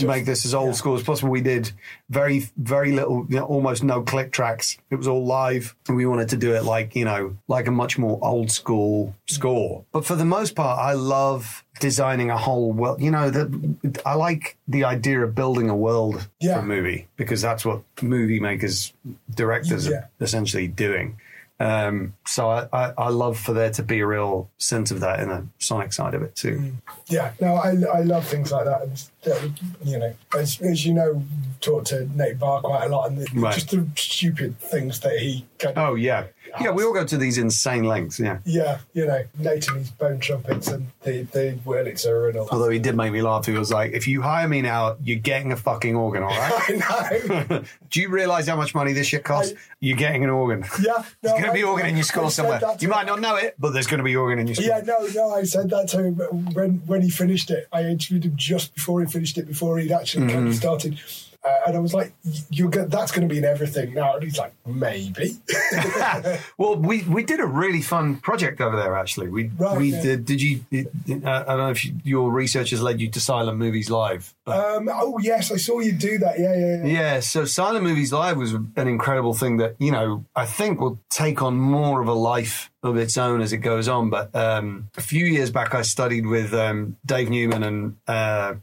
gonna 0.00 0.12
make 0.18 0.26
this 0.26 0.44
as 0.44 0.54
old 0.54 0.74
school 0.76 0.94
as 0.96 1.02
possible. 1.02 1.30
We 1.30 1.40
did 1.40 1.72
very, 2.08 2.48
very 2.56 2.92
little, 2.92 3.26
you 3.28 3.36
know, 3.36 3.44
almost 3.44 3.82
no 3.84 4.02
click 4.02 4.32
tracks. 4.32 4.78
It 4.90 4.96
was 4.96 5.06
all 5.08 5.24
live. 5.24 5.74
And 5.88 5.96
we 5.96 6.06
wanted 6.06 6.28
to 6.30 6.36
do 6.36 6.54
it 6.54 6.64
like, 6.64 6.94
you 6.96 7.04
know, 7.04 7.36
like 7.48 7.66
a 7.66 7.70
much 7.70 7.98
more 7.98 8.18
old 8.22 8.50
school 8.50 9.14
score. 9.28 9.84
But 9.92 10.04
for 10.04 10.14
the 10.16 10.24
most 10.24 10.54
part, 10.56 10.78
I 10.78 10.92
love 10.94 11.64
designing 11.80 12.30
a 12.30 12.36
whole 12.36 12.72
world. 12.72 13.00
You 13.00 13.10
know, 13.10 13.30
the, 13.30 14.00
I 14.04 14.14
like 14.14 14.56
the 14.68 14.84
idea 14.84 15.20
of 15.22 15.34
building 15.34 15.70
a 15.70 15.76
world 15.76 16.28
Yeah. 16.40 16.54
for 16.54 16.60
a 16.60 16.66
movie 16.66 17.08
because 17.16 17.40
that's 17.40 17.64
what 17.64 17.82
movie 18.02 18.40
makers, 18.40 18.92
directors 19.34 19.86
Yeah. 19.86 19.96
are 19.96 20.10
essentially 20.20 20.66
doing. 20.68 21.16
Um, 21.58 22.14
so 22.26 22.48
I, 22.48 22.68
I, 22.72 22.92
I 22.96 23.08
love 23.10 23.38
for 23.38 23.52
there 23.52 23.70
to 23.72 23.82
be 23.82 24.00
a 24.00 24.06
real 24.06 24.48
sense 24.56 24.90
of 24.90 25.00
that 25.00 25.20
in 25.20 25.28
the 25.28 25.46
sonic 25.58 25.92
side 25.92 26.14
of 26.14 26.22
it 26.22 26.34
too. 26.34 26.72
Yeah, 27.08 27.32
no, 27.38 27.54
I, 27.56 27.76
I 27.92 28.00
love 28.00 28.26
things 28.26 28.50
like 28.50 28.64
that. 28.64 28.88
Uh, 29.26 29.48
you 29.84 29.98
know, 29.98 30.14
as, 30.36 30.60
as 30.62 30.86
you 30.86 30.94
know, 30.94 31.22
talked 31.60 31.88
to 31.88 32.06
Nate 32.16 32.38
Barr 32.38 32.60
quite 32.62 32.84
a 32.86 32.88
lot, 32.88 33.08
and 33.10 33.18
the, 33.18 33.26
Right. 33.38 33.54
just 33.54 33.70
the 33.70 33.86
stupid 33.96 34.58
things 34.58 35.00
that 35.00 35.18
he. 35.18 35.44
Kind 35.58 35.76
of, 35.76 35.88
Oh 35.90 35.94
yeah, 35.94 36.24
yeah. 36.58 36.70
We 36.70 36.84
all 36.84 36.94
go 36.94 37.04
to 37.04 37.18
these 37.18 37.36
insane 37.36 37.84
lengths. 37.84 38.18
Yeah. 38.18 38.38
yeah, 38.46 38.78
you 38.94 39.06
know, 39.06 39.22
Nate 39.38 39.68
and 39.68 39.76
his 39.76 39.90
bone 39.90 40.20
trumpets 40.20 40.68
and 40.68 40.86
the 41.02 41.22
the 41.24 41.58
Wurlitzer 41.66 42.30
and 42.30 42.38
all 42.38 42.46
that. 42.46 42.52
Although 42.52 42.70
he 42.70 42.78
did 42.78 42.96
make 42.96 43.12
me 43.12 43.20
laugh. 43.20 43.44
He 43.44 43.52
was 43.52 43.70
like, 43.70 43.92
"If 43.92 44.08
you 44.08 44.22
hire 44.22 44.48
me 44.48 44.62
now, 44.62 44.96
you're 45.04 45.18
getting 45.18 45.52
a 45.52 45.56
fucking 45.56 45.94
organ, 45.94 46.22
all 46.22 46.30
right? 46.30 46.62
I 46.88 47.20
know. 47.50 47.62
Do 47.90 48.00
you 48.00 48.08
realise 48.08 48.46
how 48.48 48.56
much 48.56 48.74
money 48.74 48.94
this 48.94 49.06
shit 49.08 49.22
costs? 49.22 49.52
I- 49.52 49.56
You're 49.80 49.98
getting 49.98 50.24
an 50.24 50.30
organ. 50.30 50.64
Yeah, 50.82 51.02
There's 51.20 51.32
going 51.34 51.44
to 51.44 51.52
be 51.52 51.62
organ 51.62 51.86
in 51.88 51.96
your 51.96 52.04
said 52.04 52.28
somewhere. 52.30 52.60
You 52.80 52.88
might 52.88 53.06
not 53.06 53.20
know 53.20 53.36
it, 53.36 53.54
but 53.58 53.72
there's 53.74 53.86
going 53.86 53.98
to 53.98 54.04
be 54.04 54.16
organ 54.16 54.38
in 54.38 54.46
your 54.46 54.54
score. 54.56 54.66
Yeah, 54.66 54.80
no, 54.84 55.06
no, 55.14 55.34
I 55.34 55.42
said 55.44 55.68
that 55.70 55.88
to 55.88 56.04
him 56.04 56.14
when 56.54 56.76
when 56.86 57.02
he 57.02 57.10
finished 57.10 57.50
it. 57.50 57.66
I 57.70 57.82
interviewed 57.84 58.24
him 58.24 58.32
just 58.36 58.74
before 58.74 59.00
he 59.02 59.09
finished 59.12 59.36
it, 59.38 59.46
before 59.46 59.78
he'd 59.78 59.92
actually 59.92 60.26
Mm-hmm. 60.26 60.46
of 60.48 60.54
started. 60.54 61.00
Uh, 61.42 61.56
and 61.68 61.76
I 61.76 61.80
was 61.80 61.94
like, 61.94 62.12
"You're 62.50 62.68
go- 62.68 62.84
that's 62.84 63.12
going 63.12 63.26
to 63.26 63.32
be 63.32 63.38
in 63.38 63.46
everything 63.46 63.94
now." 63.94 64.12
And 64.14 64.22
he's 64.22 64.36
like, 64.36 64.52
"Maybe." 64.66 65.38
Well, 66.58 66.76
we, 66.76 67.02
we 67.04 67.22
did 67.22 67.40
a 67.40 67.46
really 67.46 67.80
fun 67.80 68.16
project 68.16 68.60
over 68.60 68.76
there. 68.76 68.94
Actually, 68.94 69.28
we 69.28 69.50
Right, 69.58 69.78
we 69.78 69.92
yeah. 69.92 70.02
did. 70.02 70.24
Did 70.26 70.42
you? 70.42 70.60
Uh, 70.74 70.84
I 71.24 71.42
don't 71.44 71.56
know 71.58 71.70
if 71.70 71.82
you, 71.86 71.94
your 72.04 72.30
research 72.30 72.70
has 72.70 72.82
led 72.82 73.00
you 73.00 73.08
to 73.10 73.20
Silent 73.20 73.56
Movies 73.56 73.88
Live, 73.88 74.34
um, 74.46 74.90
oh 74.92 75.18
yes, 75.20 75.50
I 75.50 75.56
saw 75.56 75.80
you 75.80 75.92
do 75.92 76.18
that. 76.18 76.38
Yeah, 76.38 76.54
yeah, 76.54 76.84
yeah. 76.84 77.00
Yeah, 77.14 77.20
so 77.20 77.44
Silent 77.46 77.84
Movies 77.84 78.12
Live 78.12 78.36
was 78.36 78.52
an 78.52 78.88
incredible 78.88 79.32
thing 79.32 79.58
that, 79.58 79.76
you 79.78 79.92
know, 79.92 80.24
I 80.36 80.44
think 80.44 80.80
will 80.80 80.98
take 81.08 81.40
on 81.40 81.56
more 81.56 82.00
of 82.02 82.08
a 82.08 82.12
life 82.12 82.70
of 82.82 82.96
its 82.96 83.16
own 83.16 83.40
as 83.42 83.52
it 83.52 83.58
goes 83.58 83.88
on. 83.88 84.10
But 84.10 84.34
um, 84.34 84.90
a 84.96 85.00
few 85.00 85.24
years 85.24 85.50
back, 85.50 85.74
I 85.74 85.82
studied 85.82 86.26
with 86.26 86.52
um, 86.52 86.96
Dave 87.06 87.30
Newman 87.30 87.62
and 87.62 87.96
uh, 88.08 88.54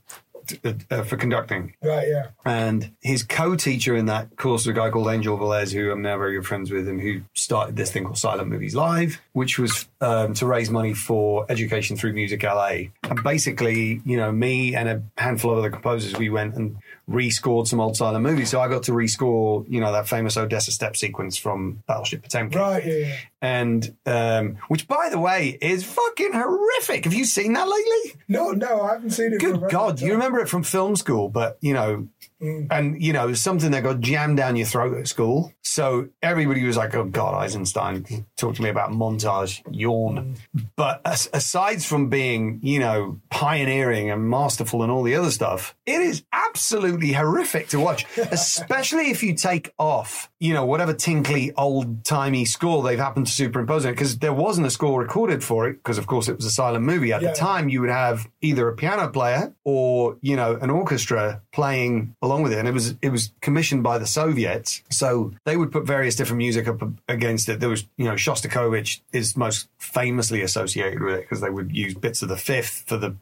uh, 0.92 1.04
for 1.04 1.18
conducting. 1.18 1.74
Right, 1.84 2.08
yeah. 2.08 2.28
And 2.46 2.92
his 3.02 3.24
co-teacher 3.24 3.96
in 3.96 4.06
that 4.08 4.36
course 4.38 4.66
was 4.66 4.68
a 4.68 4.74
guy 4.74 4.90
called 4.90 5.08
Angel 5.08 5.38
Velez, 5.38 5.74
who 5.74 5.92
I'm 5.92 6.02
now 6.02 6.18
very 6.18 6.36
good 6.36 6.46
friends 6.46 6.72
with, 6.72 6.88
and 6.88 7.00
who 7.00 7.22
started 7.34 7.76
this 7.76 7.92
thing 7.92 8.04
called 8.04 8.18
Silent 8.18 8.50
Movies 8.50 8.76
Live, 8.76 9.22
which 9.34 9.60
was 9.60 9.88
um, 10.02 10.34
to 10.36 10.46
raise 10.46 10.70
money 10.70 10.94
for 10.94 11.46
education 11.50 11.98
through 11.98 12.14
Music 12.14 12.44
LA. 12.44 12.90
And 13.10 13.24
basically, 13.24 14.02
you 14.06 14.18
know, 14.18 14.32
me 14.32 14.76
and 14.76 14.90
a 14.90 15.02
handful 15.18 15.52
of 15.52 15.60
other 15.60 15.70
composers, 15.70 16.18
we 16.18 16.30
went 16.30 16.56
and 16.56 16.78
rescored 17.10 17.68
some 17.68 17.80
old 17.80 17.96
silent 17.96 18.24
movies. 18.24 18.50
So 18.50 18.60
I 18.60 18.68
got 18.68 18.84
to 18.84 18.92
rescore, 18.92 19.66
you 19.70 19.80
know, 19.80 19.92
that 19.92 20.08
famous 20.08 20.36
Odessa 20.36 20.72
step 20.72 20.98
sequence 20.98 21.38
from 21.38 21.84
Battleship 21.88 22.24
Potemkin. 22.24 22.60
Right, 22.60 22.86
yeah, 22.86 22.94
yeah. 22.94 23.16
And 23.42 23.96
um, 24.06 24.58
which, 24.68 24.88
by 24.88 25.10
the 25.10 25.20
way, 25.20 25.58
is 25.62 25.84
fucking 25.84 26.34
horrific. 26.34 27.06
Have 27.06 27.14
you 27.14 27.26
seen 27.26 27.54
that 27.54 27.68
lately? 27.68 28.22
No, 28.28 28.52
no, 28.52 28.82
I 28.82 28.94
haven't 28.94 29.12
seen 29.12 29.34
it. 29.34 29.40
Good 29.40 29.70
God, 29.70 30.02
you 30.02 30.12
remember 30.14 30.40
it 30.40 30.50
from 30.50 30.64
film 30.64 30.96
school, 30.96 31.30
but 31.30 31.58
you 31.62 31.74
know, 31.74 32.08
Mm. 32.42 32.68
and 32.70 33.02
you 33.02 33.14
know, 33.14 33.34
something 33.34 33.72
that 33.72 33.82
got 33.82 34.00
jammed 34.00 34.38
down 34.38 34.56
your 34.56 34.68
throat 34.68 34.96
at 34.96 35.08
school. 35.08 35.54
So 35.64 36.10
everybody 36.22 36.64
was 36.64 36.78
like, 36.78 36.94
"Oh 36.94 37.04
God, 37.06 37.34
Eisenstein, 37.34 38.28
talk 38.38 38.54
to 38.56 38.62
me 38.62 38.70
about 38.70 38.92
montage, 38.92 39.64
yawn." 39.72 40.38
Mm. 40.56 40.66
But 40.76 41.02
as, 41.04 41.28
aside 41.34 41.84
from 41.84 42.10
being, 42.10 42.60
you 42.62 42.80
know, 42.80 43.20
pioneering 43.32 44.12
and 44.12 44.30
masterful 44.30 44.84
and 44.84 44.92
all 44.92 45.02
the 45.02 45.16
other 45.16 45.32
stuff, 45.32 45.76
it 45.88 46.00
is 46.00 46.24
absolutely 46.32 47.12
horrific 47.12 47.70
to 47.70 47.80
watch, 47.80 48.06
especially 48.18 49.10
if 49.10 49.24
you 49.24 49.34
take 49.34 49.74
off, 49.80 50.30
you 50.40 50.54
know, 50.54 50.66
whatever 50.66 50.94
tinkly 50.94 51.52
old 51.58 52.04
timey 52.06 52.46
score 52.46 52.84
they've 52.84 53.00
happened 53.00 53.26
to 53.26 53.32
superimpose 53.32 53.86
on 53.86 53.90
it, 53.90 53.94
because 53.94 54.20
there 54.20 54.34
wasn't 54.34 54.66
a 54.68 54.70
score 54.70 55.00
recorded 55.02 55.44
for 55.44 55.68
it, 55.68 55.74
because 55.74 55.98
of 55.98 56.06
course 56.08 56.28
it 56.28 56.36
was 56.36 56.46
a 56.46 56.52
silent 56.52 56.84
movie 56.86 57.12
at 57.12 57.22
Yeah. 57.22 57.32
the 57.32 57.36
time. 57.36 57.70
You 57.70 57.82
would 57.82 57.90
have 57.90 58.28
either 58.42 58.68
a 58.68 58.76
piano 58.76 59.08
player 59.10 59.54
or 59.64 60.18
you 60.22 60.36
know, 60.36 60.56
an 60.62 60.70
orchestra 60.70 61.42
playing 61.52 62.16
along 62.22 62.44
with 62.44 62.54
it, 62.54 62.60
and 62.60 62.68
it 62.68 62.74
was 62.74 62.96
it 63.02 63.10
was 63.12 63.32
commissioned 63.42 63.82
by 63.84 63.98
the 63.98 64.06
Soviets, 64.08 64.84
so 64.90 65.34
they 65.46 65.58
would 65.58 65.72
put 65.72 65.86
various 65.86 66.16
different 66.16 66.38
music 66.38 66.68
up 66.68 66.82
against 67.08 67.50
it. 67.50 67.60
There 67.60 67.70
was, 67.70 67.88
you 67.98 68.06
know, 68.06 68.14
Shostakovich 68.14 69.02
is 69.12 69.36
most 69.36 69.68
famously 69.78 70.42
associated 70.42 71.02
with 71.02 71.16
it 71.16 71.22
because 71.22 71.42
they 71.42 71.50
would 71.50 71.76
use 71.76 71.94
bits 71.96 72.22
of 72.22 72.30
the 72.30 72.38
Fifth 72.38 72.84
for 72.88 72.98
the, 72.98 73.16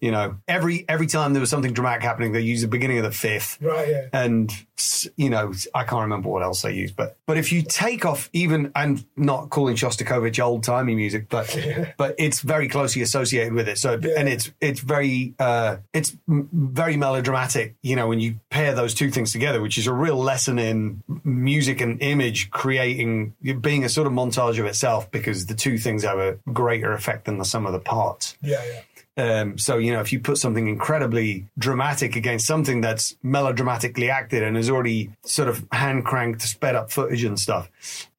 you 0.00 0.10
know, 0.10 0.36
every 0.48 0.84
every 0.88 1.06
time 1.06 1.32
there 1.34 1.40
was 1.40 1.50
something 1.50 1.72
dramatic 1.72 2.02
happening, 2.02 2.32
they 2.32 2.40
used 2.40 2.62
the 2.64 2.68
beginning 2.68 2.98
of 2.98 3.04
the 3.04 3.12
Fifth, 3.12 3.58
Right, 3.60 3.88
yeah. 3.88 4.06
and 4.12 4.50
you 5.16 5.30
know, 5.30 5.52
I 5.74 5.84
can't 5.84 6.02
remember 6.02 6.28
what 6.28 6.42
else 6.42 6.62
they 6.62 6.72
used, 6.72 6.96
but 6.96 7.16
but 7.26 7.36
if 7.36 7.52
you 7.52 7.62
take 7.62 8.04
off 8.04 8.28
even 8.32 8.72
and 8.74 9.04
not 9.16 9.50
calling 9.50 9.76
Shostakovich 9.76 10.42
old 10.42 10.64
timey 10.64 10.94
music, 10.94 11.28
but 11.28 11.56
but 11.96 12.14
it's 12.18 12.40
very 12.40 12.68
closely 12.68 13.02
associated 13.02 13.52
with 13.52 13.68
it. 13.68 13.78
So 13.78 13.94
and 13.94 14.28
it's 14.28 14.50
it's 14.60 14.80
very 14.80 15.34
uh, 15.38 15.78
it's 15.92 16.16
very 16.28 16.96
melodramatic. 16.96 17.74
You 17.82 17.96
know, 17.96 18.08
when 18.08 18.20
you 18.20 18.40
pair 18.50 18.74
those 18.74 18.94
two 18.94 19.10
things 19.10 19.32
together, 19.32 19.60
which 19.60 19.78
is 19.78 19.86
a 19.86 19.92
real 19.92 20.16
lesson 20.16 20.58
in 20.58 21.02
music 21.24 21.80
and 21.80 22.00
image 22.02 22.50
creating 22.50 23.34
being 23.60 23.84
a 23.84 23.88
sort 23.88 24.06
of 24.06 24.12
montage 24.12 24.58
of 24.58 24.66
itself, 24.66 25.10
because 25.10 25.46
the 25.46 25.54
two 25.54 25.78
things 25.78 26.04
have 26.04 26.18
a 26.18 26.38
greater 26.52 26.92
effect 26.92 27.24
than 27.24 27.38
the 27.38 27.44
sum 27.44 27.66
of 27.66 27.72
the 27.72 27.80
parts. 27.80 28.36
Yeah, 28.42 28.62
yeah. 28.64 28.80
Um, 29.16 29.58
so 29.58 29.78
you 29.78 29.92
know, 29.92 30.00
if 30.00 30.12
you 30.12 30.20
put 30.20 30.38
something 30.38 30.68
incredibly 30.68 31.46
dramatic 31.58 32.16
against 32.16 32.46
something 32.46 32.80
that's 32.80 33.16
melodramatically 33.22 34.10
acted 34.10 34.42
and 34.42 34.56
is 34.56 34.70
already 34.70 35.10
sort 35.24 35.48
of 35.48 35.66
hand 35.72 36.04
cranked, 36.04 36.42
sped 36.42 36.74
up 36.74 36.90
footage 36.90 37.24
and 37.24 37.38
stuff, 37.38 37.70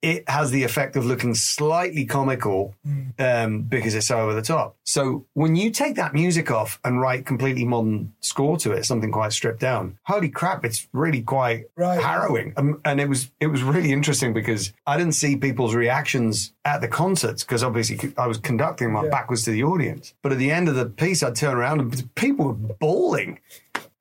it 0.04 0.28
has 0.30 0.52
the 0.52 0.64
effect 0.64 0.96
of 0.98 1.06
looking 1.06 1.34
slightly 1.34 2.04
comical 2.06 2.76
um, 3.18 3.62
because 3.62 3.96
it's 3.96 4.08
so 4.08 4.20
over 4.20 4.34
the 4.34 4.42
top. 4.42 4.76
So 4.84 5.26
when 5.34 5.56
you 5.56 5.72
take 5.72 5.96
that 5.96 6.14
music 6.14 6.52
off 6.52 6.78
and 6.84 7.00
write 7.00 7.26
completely 7.26 7.64
modern 7.64 8.14
score 8.20 8.58
to 8.58 8.74
it, 8.74 8.84
something 8.86 9.12
quite 9.12 9.32
stripped 9.32 9.62
down, 9.62 9.98
holy 10.04 10.28
crap, 10.30 10.66
it's 10.66 10.88
really 10.92 11.22
quite 11.22 11.66
Right. 11.78 12.02
harrowing. 12.02 12.54
Um, 12.58 12.82
and 12.84 13.00
it 13.00 13.08
was 13.08 13.32
it 13.40 13.48
was 13.48 13.64
really 13.64 13.92
interesting 13.94 14.34
because 14.34 14.74
I 14.86 14.98
didn't 14.98 15.14
see 15.14 15.38
people's 15.38 15.74
reactions 15.74 16.52
at 16.66 16.82
the 16.82 16.88
concerts 16.90 17.44
because 17.44 17.64
obviously 17.64 18.14
I 18.18 18.28
was 18.28 18.38
conducting 18.38 18.92
my 18.92 19.04
Yeah. 19.06 19.10
back 19.10 19.30
was 19.32 19.44
to 19.46 19.52
the 19.52 19.64
audience. 19.64 20.14
But 20.22 20.34
at 20.34 20.38
the 20.38 20.52
end 20.52 20.68
of 20.68 20.76
the 20.76 20.86
piece, 20.86 21.24
I'd 21.24 21.36
turn 21.36 21.56
around 21.56 21.80
and 21.80 22.16
people 22.16 22.46
were 22.48 22.54
bawling. 22.54 23.40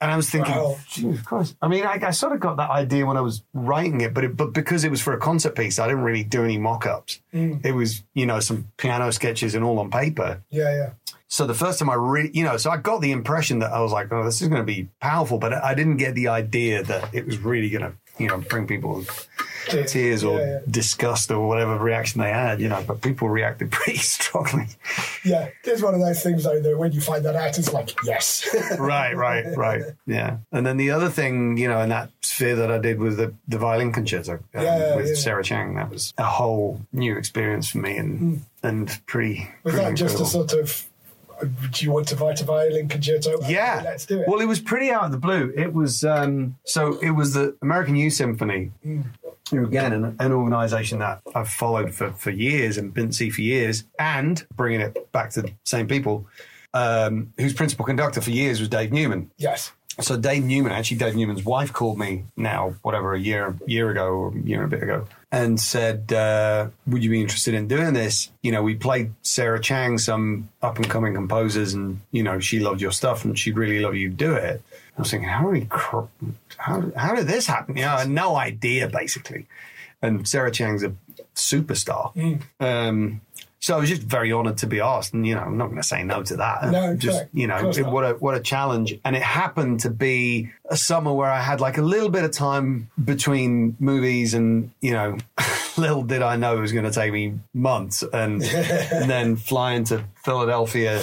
And 0.02 0.10
I 0.10 0.16
was 0.16 0.28
thinking, 0.28 0.56
Wow. 0.56 0.76
Jesus 0.88 1.22
Christ. 1.22 1.56
I 1.62 1.68
mean, 1.68 1.84
I, 1.84 1.96
I 2.02 2.10
sort 2.10 2.32
of 2.32 2.40
got 2.40 2.56
that 2.56 2.70
idea 2.70 3.06
when 3.06 3.16
I 3.16 3.20
was 3.20 3.44
writing 3.54 4.00
it, 4.00 4.12
but 4.12 4.24
it, 4.24 4.36
but 4.36 4.52
because 4.52 4.82
it 4.82 4.90
was 4.90 5.00
for 5.00 5.12
a 5.12 5.18
concert 5.18 5.54
piece, 5.54 5.78
I 5.78 5.86
didn't 5.86 6.02
really 6.02 6.24
do 6.24 6.42
any 6.42 6.58
mock-ups. 6.58 7.20
Mm. 7.32 7.64
It 7.64 7.70
was, 7.70 8.02
you 8.12 8.26
know, 8.26 8.40
some 8.40 8.66
piano 8.78 9.12
sketches 9.12 9.54
and 9.54 9.64
all 9.64 9.78
on 9.78 9.92
paper. 9.92 10.42
Yeah, 10.50 10.74
yeah. 10.74 10.90
So 11.28 11.46
the 11.46 11.54
first 11.54 11.78
time 11.78 11.88
I 11.88 11.94
really, 11.94 12.30
you 12.34 12.42
know, 12.42 12.56
so 12.56 12.68
I 12.70 12.78
got 12.78 13.00
the 13.00 13.12
impression 13.12 13.60
that 13.60 13.72
I 13.72 13.80
was 13.80 13.92
like, 13.92 14.12
oh, 14.12 14.24
this 14.24 14.42
is 14.42 14.48
going 14.48 14.60
to 14.60 14.66
be 14.66 14.88
powerful, 15.00 15.38
but 15.38 15.54
I 15.54 15.72
didn't 15.74 15.98
get 15.98 16.16
the 16.16 16.28
idea 16.28 16.82
that 16.82 17.14
it 17.14 17.24
was 17.24 17.38
really 17.38 17.70
going 17.70 17.82
to, 17.82 17.92
you 18.18 18.28
know, 18.28 18.38
bring 18.38 18.66
people 18.66 19.04
tears 19.86 20.24
or 20.24 20.38
Yeah, 20.38 20.46
yeah. 20.46 20.58
disgust 20.70 21.30
or 21.30 21.46
whatever 21.46 21.78
reaction 21.78 22.20
they 22.20 22.30
had, 22.30 22.60
you 22.60 22.68
know, 22.68 22.82
but 22.86 23.00
people 23.00 23.28
reacted 23.28 23.70
pretty 23.70 23.98
strongly. 23.98 24.66
Yeah, 25.24 25.48
it's 25.64 25.82
one 25.82 25.94
of 25.94 26.00
those 26.00 26.22
things 26.22 26.44
though 26.44 26.60
that 26.60 26.76
when 26.78 26.92
you 26.92 27.00
find 27.00 27.24
that 27.24 27.36
out, 27.36 27.58
it's 27.58 27.72
like 27.72 27.90
yes, 28.04 28.48
right, 28.78 29.16
right, 29.16 29.56
right. 29.56 29.82
Yeah. 30.06 30.38
And 30.50 30.66
then 30.66 30.76
the 30.76 30.90
other 30.90 31.08
thing, 31.08 31.56
you 31.56 31.68
know, 31.68 31.80
in 31.80 31.88
that 31.90 32.10
sphere 32.22 32.56
that 32.56 32.70
I 32.70 32.78
did 32.78 32.98
with 32.98 33.16
the, 33.16 33.34
the 33.48 33.58
violin 33.58 33.92
concerto 33.92 34.34
um, 34.34 34.40
Yeah, 34.54 34.96
with 34.96 35.08
yeah. 35.08 35.14
Sarah 35.14 35.44
Chang, 35.44 35.74
that 35.76 35.90
was 35.90 36.12
a 36.18 36.24
whole 36.24 36.80
new 36.92 37.16
experience 37.16 37.70
for 37.70 37.78
me 37.78 37.96
and 37.96 38.44
and 38.62 39.00
pretty. 39.06 39.48
was 39.64 39.74
pretty 39.74 39.88
that 39.90 39.94
just 39.96 40.20
a 40.20 40.24
sort 40.26 40.52
of? 40.52 40.84
Uh, 41.42 41.46
Do 41.70 41.84
you 41.84 41.92
want 41.92 42.08
to 42.08 42.16
write 42.16 42.40
a 42.40 42.44
violin 42.44 42.88
concerto? 42.88 43.38
Yeah, 43.46 43.82
let's 43.84 44.06
do 44.06 44.20
it. 44.20 44.28
Well, 44.28 44.40
it 44.40 44.46
was 44.46 44.60
pretty 44.60 44.90
out 44.90 45.04
of 45.04 45.12
the 45.12 45.18
blue. 45.18 45.52
It 45.56 45.72
was 45.72 46.04
um, 46.04 46.56
so 46.64 46.98
it 47.00 47.10
was 47.10 47.34
the 47.34 47.56
American 47.62 47.96
Youth 47.96 48.14
Symphony, 48.14 48.70
who 49.50 49.64
again 49.64 49.92
an, 49.92 50.16
an 50.18 50.32
organisation 50.32 50.98
that 51.00 51.20
I've 51.34 51.48
followed 51.48 51.94
for 51.94 52.12
for 52.12 52.30
years 52.30 52.78
and 52.78 52.92
been 52.92 53.08
to 53.08 53.12
see 53.12 53.30
for 53.30 53.42
years, 53.42 53.84
and 53.98 54.46
bringing 54.54 54.80
it 54.80 55.10
back 55.12 55.30
to 55.30 55.42
the 55.42 55.52
same 55.64 55.86
people, 55.88 56.26
um, 56.74 57.32
whose 57.38 57.52
principal 57.52 57.84
conductor 57.84 58.20
for 58.20 58.30
years 58.30 58.60
was 58.60 58.68
Dave 58.68 58.92
Newman. 58.92 59.30
yes, 59.36 59.72
So 60.00 60.16
Dave 60.16 60.44
Newman, 60.44 60.72
actually 60.72 60.96
Dave 60.98 61.14
Newman's 61.14 61.44
wife 61.44 61.72
called 61.72 61.98
me 61.98 62.24
now, 62.36 62.74
whatever, 62.82 63.14
a 63.14 63.20
year 63.20 63.54
year 63.66 63.90
ago 63.90 64.06
or 64.08 64.28
a 64.34 64.40
year 64.40 64.62
and 64.62 64.72
a 64.72 64.76
bit 64.76 64.82
ago, 64.82 65.06
and 65.30 65.60
said, 65.60 66.12
uh, 66.12 66.68
"Would 66.86 67.04
you 67.04 67.10
be 67.10 67.20
interested 67.20 67.52
in 67.54 67.68
doing 67.68 67.92
this?" 67.92 68.30
You 68.42 68.52
know, 68.52 68.62
we 68.62 68.74
played 68.74 69.12
Sarah 69.22 69.60
Chang, 69.60 69.98
some 69.98 70.48
up 70.62 70.76
and 70.76 70.88
coming 70.88 71.12
composers, 71.14 71.74
and 71.74 72.00
you 72.10 72.22
know, 72.22 72.40
she 72.40 72.58
loved 72.58 72.80
your 72.80 72.92
stuff, 72.92 73.24
and 73.24 73.38
she'd 73.38 73.56
really 73.56 73.80
love 73.80 73.94
you 73.94 74.08
to 74.08 74.14
do 74.14 74.32
it. 74.34 74.62
I 74.96 75.00
was 75.00 75.10
thinking, 75.10 75.28
how 75.28 75.50
did 75.50 75.68
cr- 75.68 76.04
how 76.56 76.90
how 76.96 77.14
did 77.14 77.26
this 77.26 77.46
happen? 77.46 77.76
You 77.76 77.84
know, 77.84 77.94
I 77.94 78.00
had 78.00 78.10
no 78.10 78.36
idea 78.36 78.88
basically. 78.88 79.46
And 80.04 80.26
Sarah 80.26 80.50
Chang's 80.50 80.82
a 80.82 80.92
superstar. 81.36 82.12
Um, 82.60 83.20
so 83.62 83.76
I 83.76 83.78
was 83.80 83.88
just 83.88 84.02
very 84.02 84.32
honoured 84.32 84.58
to 84.58 84.66
be 84.66 84.80
asked, 84.80 85.14
and 85.14 85.24
you 85.24 85.34
know, 85.36 85.40
I'm 85.42 85.56
not 85.56 85.66
going 85.66 85.76
to 85.80 85.82
say 85.86 86.02
no 86.02 86.22
to 86.24 86.36
that. 86.36 86.70
No, 86.70 86.96
just 86.96 87.16
correct. 87.18 87.30
you 87.32 87.46
know, 87.46 87.70
it- 87.70 87.86
what 87.86 88.04
a 88.04 88.14
what 88.14 88.34
a 88.34 88.40
challenge! 88.40 88.98
And 89.04 89.14
it 89.14 89.22
happened 89.22 89.80
to 89.80 89.90
be 89.90 90.50
a 90.68 90.76
summer 90.76 91.12
where 91.12 91.30
I 91.30 91.40
had 91.40 91.60
like 91.60 91.78
a 91.78 91.82
little 91.82 92.08
bit 92.08 92.24
of 92.24 92.32
time 92.32 92.90
between 93.02 93.76
movies, 93.78 94.34
and 94.34 94.72
you 94.80 94.92
know, 94.92 95.16
little 95.78 96.02
did 96.02 96.22
I 96.22 96.34
know 96.36 96.56
it 96.58 96.60
was 96.60 96.72
going 96.72 96.84
to 96.86 96.90
take 96.90 97.12
me 97.12 97.38
months, 97.54 98.02
and, 98.02 98.42
and 98.42 99.08
then 99.08 99.36
flying 99.36 99.84
to 99.84 100.04
Philadelphia 100.24 101.02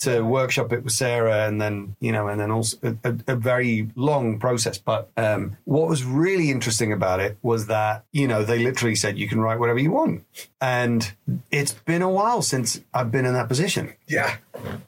to 0.00 0.22
workshop 0.22 0.72
it 0.72 0.84
with 0.84 0.92
Sarah, 0.92 1.46
and 1.46 1.60
then 1.60 1.96
you 2.00 2.12
know, 2.12 2.28
and 2.28 2.40
then 2.40 2.50
also 2.50 2.76
a, 3.04 3.16
a, 3.26 3.36
very 3.36 3.90
long 3.96 4.38
process. 4.38 4.78
But 4.78 5.10
um, 5.16 5.56
what 5.64 5.88
was 5.88 6.04
really 6.04 6.50
interesting 6.50 6.92
about 6.92 7.20
it 7.20 7.36
was 7.42 7.66
that 7.66 8.04
you 8.12 8.28
know 8.28 8.44
they 8.44 8.58
literally 8.58 8.94
said 8.94 9.18
you 9.18 9.28
can 9.28 9.40
write 9.40 9.58
whatever 9.58 9.78
you 9.78 9.90
want, 9.90 10.24
and 10.60 11.12
it's 11.50 11.72
been 11.72 12.02
a 12.02 12.10
while 12.10 12.42
since 12.42 12.80
I've 12.94 13.10
been 13.10 13.26
in 13.26 13.34
that 13.34 13.48
position. 13.48 13.94
Yeah, 14.06 14.36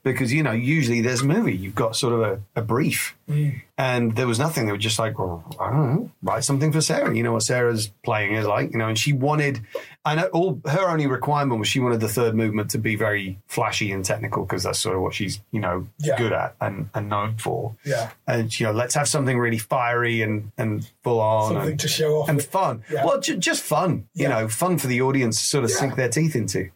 because 0.02 0.32
you 0.32 0.42
know 0.42 0.52
usually 0.52 1.00
there's 1.00 1.22
a 1.22 1.26
movie 1.26 1.54
you've 1.56 1.74
got 1.74 1.96
sort 1.96 2.12
of 2.12 2.20
a, 2.20 2.40
a 2.56 2.62
brief 2.62 3.16
mm. 3.28 3.60
and 3.78 4.16
there 4.16 4.26
was 4.26 4.38
nothing 4.38 4.66
they 4.66 4.72
were 4.72 4.78
just 4.78 4.98
like 4.98 5.18
well 5.18 5.44
i 5.60 5.70
don't 5.70 5.94
know 5.94 6.10
write 6.22 6.44
something 6.44 6.72
for 6.72 6.80
sarah 6.80 7.14
you 7.14 7.22
know 7.22 7.32
what 7.32 7.42
sarah's 7.42 7.88
playing 8.04 8.34
is 8.34 8.46
like 8.46 8.72
you 8.72 8.78
know 8.78 8.88
and 8.88 8.98
she 8.98 9.12
wanted 9.12 9.60
i 10.04 10.14
know 10.14 10.24
all 10.32 10.60
her 10.66 10.88
only 10.88 11.06
requirement 11.06 11.58
was 11.58 11.68
she 11.68 11.80
wanted 11.80 12.00
the 12.00 12.08
third 12.08 12.34
movement 12.34 12.70
to 12.70 12.78
be 12.78 12.96
very 12.96 13.38
flashy 13.46 13.92
and 13.92 14.04
technical 14.04 14.44
because 14.44 14.62
that's 14.62 14.78
sort 14.78 14.96
of 14.96 15.02
what 15.02 15.14
she's 15.14 15.40
you 15.50 15.60
know 15.60 15.86
Yeah. 15.98 16.16
good 16.16 16.32
at 16.32 16.54
and, 16.60 16.88
and 16.94 17.08
known 17.08 17.36
for 17.36 17.74
Yeah. 17.84 18.10
and 18.26 18.58
you 18.58 18.66
know 18.66 18.72
let's 18.72 18.94
have 18.94 19.08
something 19.08 19.38
really 19.38 19.58
fiery 19.58 20.22
and 20.22 20.50
and 20.58 20.90
full 21.04 21.20
on 21.20 21.52
something 21.52 21.70
and, 21.72 21.80
to 21.80 21.88
show 21.88 22.20
off. 22.22 22.28
and 22.28 22.42
fun. 22.42 22.82
Yeah. 22.90 23.04
Well, 23.04 23.20
ju- 23.20 23.36
just 23.36 23.62
fun, 23.62 24.08
you 24.14 24.24
Yeah. 24.24 24.40
know, 24.40 24.48
fun 24.48 24.78
for 24.78 24.86
the 24.86 25.00
audience 25.02 25.38
to 25.40 25.46
sort 25.46 25.64
of 25.64 25.70
sink 25.70 25.96
their 25.96 26.08
teeth 26.08 26.34
into. 26.36 26.70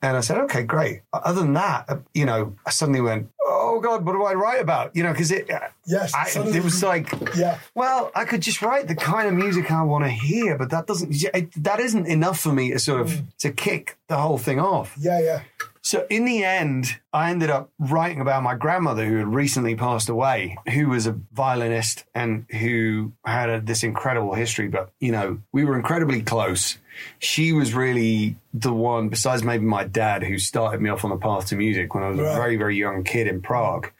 And 0.00 0.16
I 0.16 0.20
said, 0.20 0.38
okay, 0.38 0.62
great. 0.62 1.00
Other 1.12 1.40
than 1.40 1.54
that, 1.54 1.86
uh, 1.88 1.96
you 2.14 2.24
know, 2.24 2.54
I 2.64 2.70
suddenly 2.70 3.00
went, 3.00 3.30
oh 3.44 3.80
God, 3.80 4.04
what 4.06 4.12
do 4.12 4.22
I 4.24 4.34
write 4.34 4.60
about? 4.60 4.94
You 4.94 5.02
know, 5.02 5.10
because 5.12 5.32
it, 5.32 5.50
uh, 5.50 5.58
Yes, 5.86 6.14
I, 6.14 6.28
suddenly- 6.28 6.56
it 6.58 6.62
was 6.64 6.82
like, 6.84 7.10
Yeah. 7.36 7.58
well, 7.74 8.12
I 8.14 8.24
could 8.24 8.40
just 8.40 8.62
write 8.62 8.86
the 8.86 8.94
kind 8.94 9.26
of 9.26 9.34
music 9.34 9.72
I 9.72 9.82
want 9.82 10.04
to 10.04 10.10
hear, 10.10 10.56
but 10.56 10.70
that 10.70 10.86
doesn't, 10.86 11.12
it, 11.34 11.50
that 11.64 11.80
isn't 11.80 12.06
enough 12.06 12.38
for 12.38 12.52
me 12.52 12.70
to 12.70 12.78
sort 12.78 13.00
of 13.00 13.22
to 13.38 13.50
kick 13.50 13.98
the 14.06 14.16
whole 14.18 14.38
thing 14.38 14.60
off. 14.60 14.94
yeah, 15.00 15.18
yeah, 15.20 15.40
So 15.88 16.06
in 16.10 16.26
the 16.26 16.44
end, 16.44 16.98
I 17.14 17.30
ended 17.30 17.48
up 17.48 17.70
writing 17.78 18.20
about 18.20 18.42
my 18.42 18.54
grandmother 18.54 19.06
who 19.06 19.16
had 19.16 19.28
recently 19.28 19.74
passed 19.74 20.10
away, 20.10 20.58
who 20.74 20.90
was 20.90 21.06
a 21.06 21.18
violinist 21.32 22.04
and 22.14 22.44
who 22.50 23.12
had 23.24 23.48
a, 23.48 23.60
this 23.62 23.82
incredible 23.82 24.34
history. 24.34 24.68
But, 24.68 24.90
you 25.00 25.12
know, 25.12 25.38
we 25.50 25.64
were 25.64 25.76
incredibly 25.76 26.20
close. 26.20 26.76
She 27.20 27.52
was 27.54 27.72
really 27.72 28.36
the 28.52 28.74
one, 28.74 29.08
besides 29.08 29.42
maybe 29.42 29.64
my 29.64 29.84
dad, 29.84 30.24
who 30.24 30.38
started 30.38 30.82
me 30.82 30.90
off 30.90 31.04
on 31.04 31.10
the 31.10 31.16
path 31.16 31.46
to 31.46 31.56
music 31.56 31.94
when 31.94 32.04
I 32.04 32.10
was 32.10 32.18
a 32.18 32.34
very, 32.34 32.56
very 32.56 32.76
young 32.76 33.02
kid 33.02 33.26
in 33.26 33.40
Prague. 33.40 33.90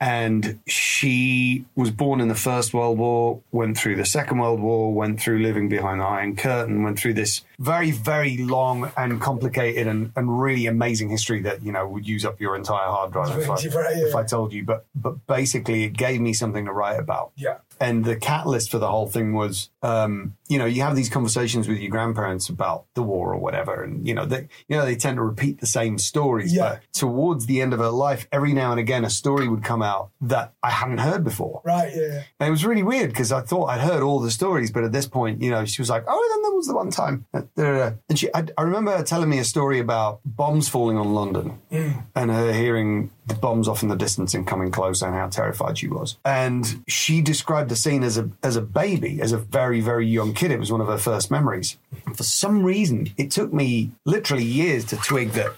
And 0.00 0.60
she 0.66 1.66
was 1.76 1.90
born 1.90 2.22
in 2.22 2.28
the 2.28 2.34
First 2.34 2.72
World 2.72 2.96
War, 2.96 3.42
went 3.52 3.76
through 3.76 3.96
the 3.96 4.06
Second 4.06 4.38
World 4.38 4.60
War, 4.60 4.94
went 4.94 5.20
through 5.20 5.40
living 5.40 5.68
behind 5.68 6.00
the 6.00 6.04
Iron 6.04 6.36
Curtain, 6.36 6.82
went 6.82 6.98
through 6.98 7.14
this 7.14 7.42
very, 7.58 7.90
very 7.90 8.36
long 8.38 8.90
and 8.96 9.20
complicated 9.20 9.86
and, 9.86 10.12
and 10.16 10.40
really 10.40 10.66
amazing 10.66 11.08
history 11.10 11.42
that, 11.42 11.62
you 11.62 11.72
know, 11.72 11.86
would 11.88 12.06
use 12.06 12.24
up 12.24 12.40
your 12.40 12.56
entire 12.56 12.88
hard 12.88 13.12
drive 13.12 13.38
if 13.38 13.48
I, 13.48 13.54
Right, 13.54 13.96
yeah. 13.96 14.04
if 14.06 14.14
I 14.14 14.24
told 14.24 14.52
you. 14.52 14.64
But 14.64 14.86
but 14.94 15.26
basically, 15.26 15.84
it 15.84 15.96
gave 15.96 16.20
me 16.20 16.32
something 16.32 16.64
to 16.66 16.72
write 16.72 16.98
about. 16.98 17.32
yeah, 17.36 17.58
And 17.80 18.04
the 18.04 18.16
catalyst 18.16 18.70
for 18.70 18.78
the 18.78 18.88
whole 18.88 19.06
thing 19.08 19.32
was, 19.34 19.70
um, 19.82 20.36
you 20.48 20.58
know, 20.58 20.66
you 20.66 20.82
have 20.82 20.94
these 20.96 21.08
conversations 21.08 21.66
with 21.68 21.78
your 21.78 21.90
grandparents 21.90 22.48
about 22.48 22.84
the 22.94 23.02
war 23.02 23.32
or 23.32 23.38
whatever, 23.38 23.82
and 23.82 24.06
you 24.06 24.14
know, 24.14 24.26
they, 24.26 24.48
you 24.68 24.76
know, 24.76 24.84
they 24.84 24.96
tend 24.96 25.16
to 25.16 25.22
repeat 25.22 25.60
the 25.60 25.66
same 25.66 25.98
stories. 25.98 26.54
Yeah. 26.54 26.62
But 26.74 26.82
towards 26.92 27.46
the 27.46 27.60
end 27.60 27.72
of 27.72 27.80
her 27.80 27.88
life, 27.90 28.26
every 28.30 28.52
now 28.52 28.70
and 28.70 28.80
again, 28.80 29.04
a 29.04 29.10
story 29.10 29.48
would 29.48 29.64
come 29.64 29.82
out 29.82 30.10
that 30.20 30.52
I 30.62 30.70
hadn't 30.70 30.98
heard 30.98 31.24
before. 31.24 31.62
Right, 31.64 31.92
yeah. 31.94 32.22
And 32.38 32.48
it 32.48 32.50
was 32.50 32.64
really 32.64 32.82
weird 32.82 33.10
because 33.10 33.32
I 33.32 33.40
thought 33.40 33.66
I'd 33.66 33.80
heard 33.80 34.02
all 34.02 34.20
the 34.20 34.30
stories, 34.30 34.70
but 34.70 34.84
at 34.84 34.92
this 34.92 35.06
point, 35.06 35.40
you 35.42 35.50
know, 35.50 35.64
she 35.64 35.80
was 35.80 35.90
like, 35.90 36.04
"Oh, 36.06 36.28
then 36.32 36.42
there 36.42 36.52
was 36.52 36.66
the 36.66 36.74
one 36.74 36.90
time," 36.90 37.26
da, 37.56 37.62
da. 37.62 37.84
Uh, 37.84 37.92
and 38.08 38.18
she, 38.18 38.28
I, 38.34 38.44
I 38.56 38.62
remember 38.62 38.96
her 38.96 39.02
telling 39.02 39.28
me 39.28 39.38
a 39.38 39.44
story 39.44 39.78
about 39.78 40.20
bombs 40.24 40.68
falling 40.68 40.96
on 40.96 41.14
London, 41.14 41.58
and 41.70 42.30
her 42.30 42.52
hearing 42.52 43.10
the 43.26 43.34
bombs 43.34 43.68
off 43.68 43.82
in 43.82 43.88
the 43.88 43.96
distance 43.96 44.34
and 44.34 44.46
coming 44.46 44.70
closer, 44.70 45.06
and 45.06 45.14
how 45.14 45.28
terrified 45.28 45.78
she 45.78 45.88
was. 45.88 46.16
And 46.24 46.84
she 46.88 47.20
described 47.20 47.70
the 47.70 47.76
scene 47.76 48.02
as 48.02 48.18
a 48.18 48.28
as 48.42 48.56
a 48.56 48.62
baby, 48.62 49.20
as 49.20 49.32
a 49.32 49.38
very 49.38 49.80
very 49.80 50.06
young 50.06 50.34
kid. 50.34 50.50
It 50.50 50.58
was 50.58 50.72
one 50.72 50.80
of 50.80 50.88
her 50.88 50.98
first 50.98 51.30
memories. 51.30 51.76
For 52.14 52.22
some 52.22 52.64
reason, 52.64 53.08
it 53.16 53.30
took 53.30 53.52
me 53.52 53.92
literally 54.04 54.44
years 54.44 54.84
to 54.86 54.96
twig 54.96 55.30
that 55.30 55.52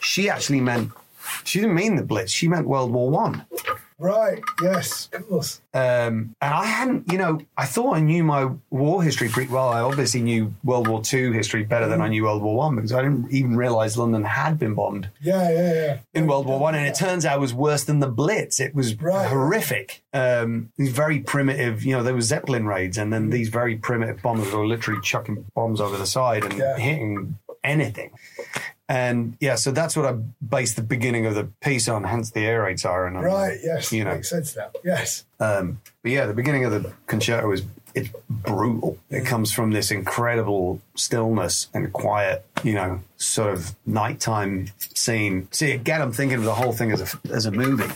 she 0.00 0.28
actually 0.28 0.60
meant. 0.60 0.92
She 1.44 1.60
didn't 1.60 1.74
mean 1.74 1.96
the 1.96 2.02
Blitz. 2.02 2.32
She 2.32 2.48
meant 2.48 2.66
World 2.66 2.90
War 2.90 3.10
One. 3.10 3.44
Right, 4.00 4.40
yes, 4.62 5.08
of 5.12 5.28
course. 5.28 5.60
Um, 5.74 6.34
and 6.40 6.54
I 6.54 6.66
hadn't, 6.66 7.10
you 7.10 7.18
know, 7.18 7.40
I 7.56 7.66
thought 7.66 7.96
I 7.96 8.00
knew 8.00 8.22
my 8.22 8.48
war 8.70 9.02
history 9.02 9.28
pretty 9.28 9.50
well. 9.52 9.68
I 9.70 9.80
obviously 9.80 10.20
knew 10.22 10.54
World 10.62 10.86
War 10.86 11.02
II 11.12 11.32
history 11.32 11.64
better 11.64 11.88
than 11.88 12.00
I 12.00 12.06
knew 12.06 12.22
World 12.22 12.42
War 12.42 12.56
One 12.56 12.76
because 12.76 12.92
I 12.92 13.02
didn't 13.02 13.32
even 13.32 13.56
realize 13.56 13.98
London 13.98 14.22
had 14.22 14.56
been 14.56 14.74
bombed 14.74 15.10
Yeah, 15.20 15.50
yeah, 15.50 15.72
yeah. 15.74 15.98
in 16.14 16.28
World 16.28 16.46
War 16.46 16.60
One, 16.60 16.76
and 16.76 16.86
it 16.86 16.94
turns 16.94 17.26
out 17.26 17.38
it 17.38 17.40
was 17.40 17.52
worse 17.54 17.82
than 17.84 17.98
the 17.98 18.06
Blitz. 18.08 18.60
It 18.60 18.72
was 18.74 18.94
Right. 19.00 19.28
horrific. 19.28 20.02
Um, 20.12 20.70
these 20.76 20.92
very 20.92 21.18
primitive, 21.18 21.82
you 21.84 21.96
know, 21.96 22.04
there 22.04 22.14
were 22.14 22.20
Zeppelin 22.20 22.66
raids, 22.66 22.98
and 22.98 23.12
then 23.12 23.30
these 23.30 23.48
very 23.48 23.76
primitive 23.76 24.22
bombers 24.22 24.52
were 24.52 24.64
literally 24.64 25.00
chucking 25.02 25.44
bombs 25.56 25.80
over 25.80 25.96
the 25.96 26.06
side 26.06 26.44
and 26.44 26.54
Yeah. 26.56 26.76
hitting 26.78 27.38
anything. 27.64 28.10
And 28.88 29.36
yeah, 29.38 29.56
so 29.56 29.70
that's 29.70 29.96
what 29.96 30.06
I 30.06 30.12
based 30.46 30.76
the 30.76 30.82
beginning 30.82 31.26
of 31.26 31.34
the 31.34 31.44
piece 31.60 31.88
on, 31.88 32.04
hence 32.04 32.30
the 32.30 32.40
air 32.46 32.62
raid 32.62 32.80
siren. 32.80 33.14
Right, 33.14 33.58
yes. 33.62 33.92
You 33.92 34.04
know, 34.04 34.14
Makes 34.14 34.30
sense 34.30 34.56
now. 34.56 34.70
Yes. 34.82 35.24
um, 35.40 35.80
but 36.02 36.12
yeah, 36.12 36.26
the 36.26 36.32
beginning 36.32 36.64
of 36.64 36.70
the 36.72 36.92
concerto 37.06 37.52
is 37.52 37.62
it's 37.94 38.10
brutal. 38.30 38.98
It 39.10 39.24
comes 39.26 39.52
from 39.52 39.72
this 39.72 39.90
incredible 39.90 40.80
stillness 40.94 41.68
and 41.74 41.92
quiet, 41.92 42.44
you 42.62 42.74
know, 42.74 43.00
sort 43.16 43.52
of 43.54 43.74
nighttime 43.86 44.68
scene. 44.94 45.48
See, 45.50 45.72
again, 45.72 46.00
I'm 46.00 46.12
thinking 46.12 46.38
of 46.38 46.44
the 46.44 46.54
whole 46.54 46.72
thing 46.72 46.92
as 46.92 47.00
a 47.14 47.32
as 47.32 47.46
a 47.46 47.50
movie. 47.50 47.92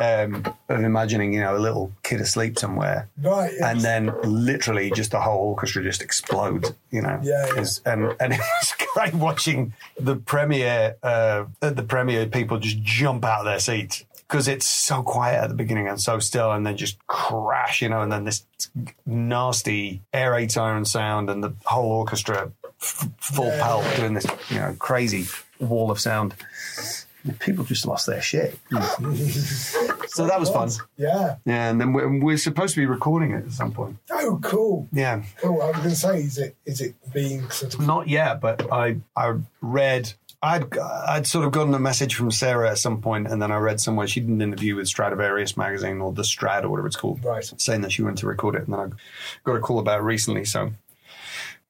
Um, 0.00 0.44
of 0.70 0.82
imagining, 0.82 1.34
you 1.34 1.40
know, 1.40 1.54
a 1.56 1.58
little 1.58 1.92
kid 2.02 2.22
asleep 2.22 2.58
somewhere, 2.58 3.08
Right, 3.20 3.52
yes. 3.52 3.60
and 3.62 3.80
then 3.82 4.10
literally 4.24 4.90
just 4.90 5.10
the 5.10 5.20
whole 5.20 5.36
orchestra 5.50 5.82
just 5.82 6.00
explodes, 6.00 6.72
you 6.90 7.02
know. 7.02 7.20
Yeah, 7.22 7.46
yeah. 7.54 7.64
And 7.84 8.14
and 8.18 8.32
it 8.32 8.40
was 8.40 8.74
great 8.94 9.12
watching 9.12 9.74
the 9.98 10.16
premiere, 10.16 10.96
uh, 11.02 11.44
the 11.60 11.82
premiere, 11.86 12.24
people 12.26 12.58
just 12.58 12.80
jump 12.80 13.26
out 13.26 13.40
of 13.40 13.44
their 13.44 13.60
seats 13.60 14.02
because 14.26 14.48
it's 14.48 14.64
so 14.66 15.02
quiet 15.02 15.42
at 15.42 15.48
the 15.48 15.54
beginning 15.54 15.86
and 15.86 16.00
so 16.00 16.18
still, 16.18 16.50
and 16.52 16.64
then 16.66 16.78
just 16.78 16.96
crash, 17.06 17.82
you 17.82 17.90
know, 17.90 18.00
and 18.00 18.10
then 18.10 18.24
this 18.24 18.44
nasty 19.04 20.00
air 20.12 20.32
raid 20.32 20.50
siren 20.50 20.84
sound, 20.84 21.28
and 21.28 21.44
the 21.44 21.52
whole 21.64 21.90
orchestra 21.92 22.50
f- 22.80 23.08
full 23.18 23.46
Yeah. 23.46 23.62
pelt 23.62 23.84
doing 23.96 24.14
this, 24.14 24.26
you 24.48 24.56
know, 24.58 24.74
crazy 24.78 25.26
wall 25.58 25.90
of 25.90 26.00
sound. 26.00 26.34
And 27.24 27.38
People 27.38 27.64
just 27.64 27.86
lost 27.86 28.06
their 28.06 28.22
shit. 28.22 28.58
so 30.08 30.26
that 30.26 30.38
was 30.40 30.50
fun. 30.50 30.70
Yeah. 30.96 31.36
Yeah, 31.44 31.70
and 31.70 31.80
then 31.80 31.92
we're, 31.92 32.18
we're 32.20 32.36
supposed 32.38 32.74
to 32.74 32.80
be 32.80 32.86
recording 32.86 33.32
it 33.32 33.44
at 33.46 33.52
some 33.52 33.72
point. 33.72 33.96
Oh, 34.10 34.38
cool. 34.42 34.88
Yeah, 34.92 35.22
Cool. 35.40 35.62
I 35.62 35.66
was 35.66 35.76
going 35.76 35.90
to 35.90 35.96
say, 35.96 36.18
is 36.20 36.38
it 36.38 36.56
is 36.64 36.80
it 36.80 36.94
being 37.12 37.48
sort 37.50 37.74
of 37.74 37.80
not 37.86 38.08
yet, 38.08 38.40
but 38.40 38.70
I 38.72 38.96
I 39.16 39.34
read. 39.60 40.12
I'd 40.42 40.74
I'd 40.78 41.26
sort 41.26 41.44
of 41.44 41.52
gotten 41.52 41.74
a 41.74 41.78
message 41.78 42.14
from 42.14 42.30
Sarah 42.30 42.70
at 42.70 42.78
some 42.78 43.02
point, 43.02 43.26
and 43.28 43.42
then 43.42 43.52
I 43.52 43.58
read 43.58 43.78
somewhere 43.78 44.06
she 44.06 44.20
did 44.20 44.30
an 44.30 44.40
interview 44.40 44.74
with 44.76 44.88
Stradivarius 44.88 45.54
magazine 45.58 46.00
or 46.00 46.12
the 46.12 46.24
Strad 46.24 46.64
or 46.64 46.70
whatever 46.70 46.86
it's 46.86 46.96
called, 46.96 47.22
Right. 47.22 47.44
saying 47.58 47.82
that 47.82 47.92
she 47.92 48.02
went 48.02 48.16
to 48.18 48.26
record 48.26 48.54
it, 48.54 48.62
and 48.66 48.72
then 48.72 48.80
I 48.80 48.88
got 49.44 49.56
a 49.56 49.60
call 49.60 49.78
about 49.78 49.98
it 50.00 50.02
recently. 50.02 50.46
So 50.46 50.72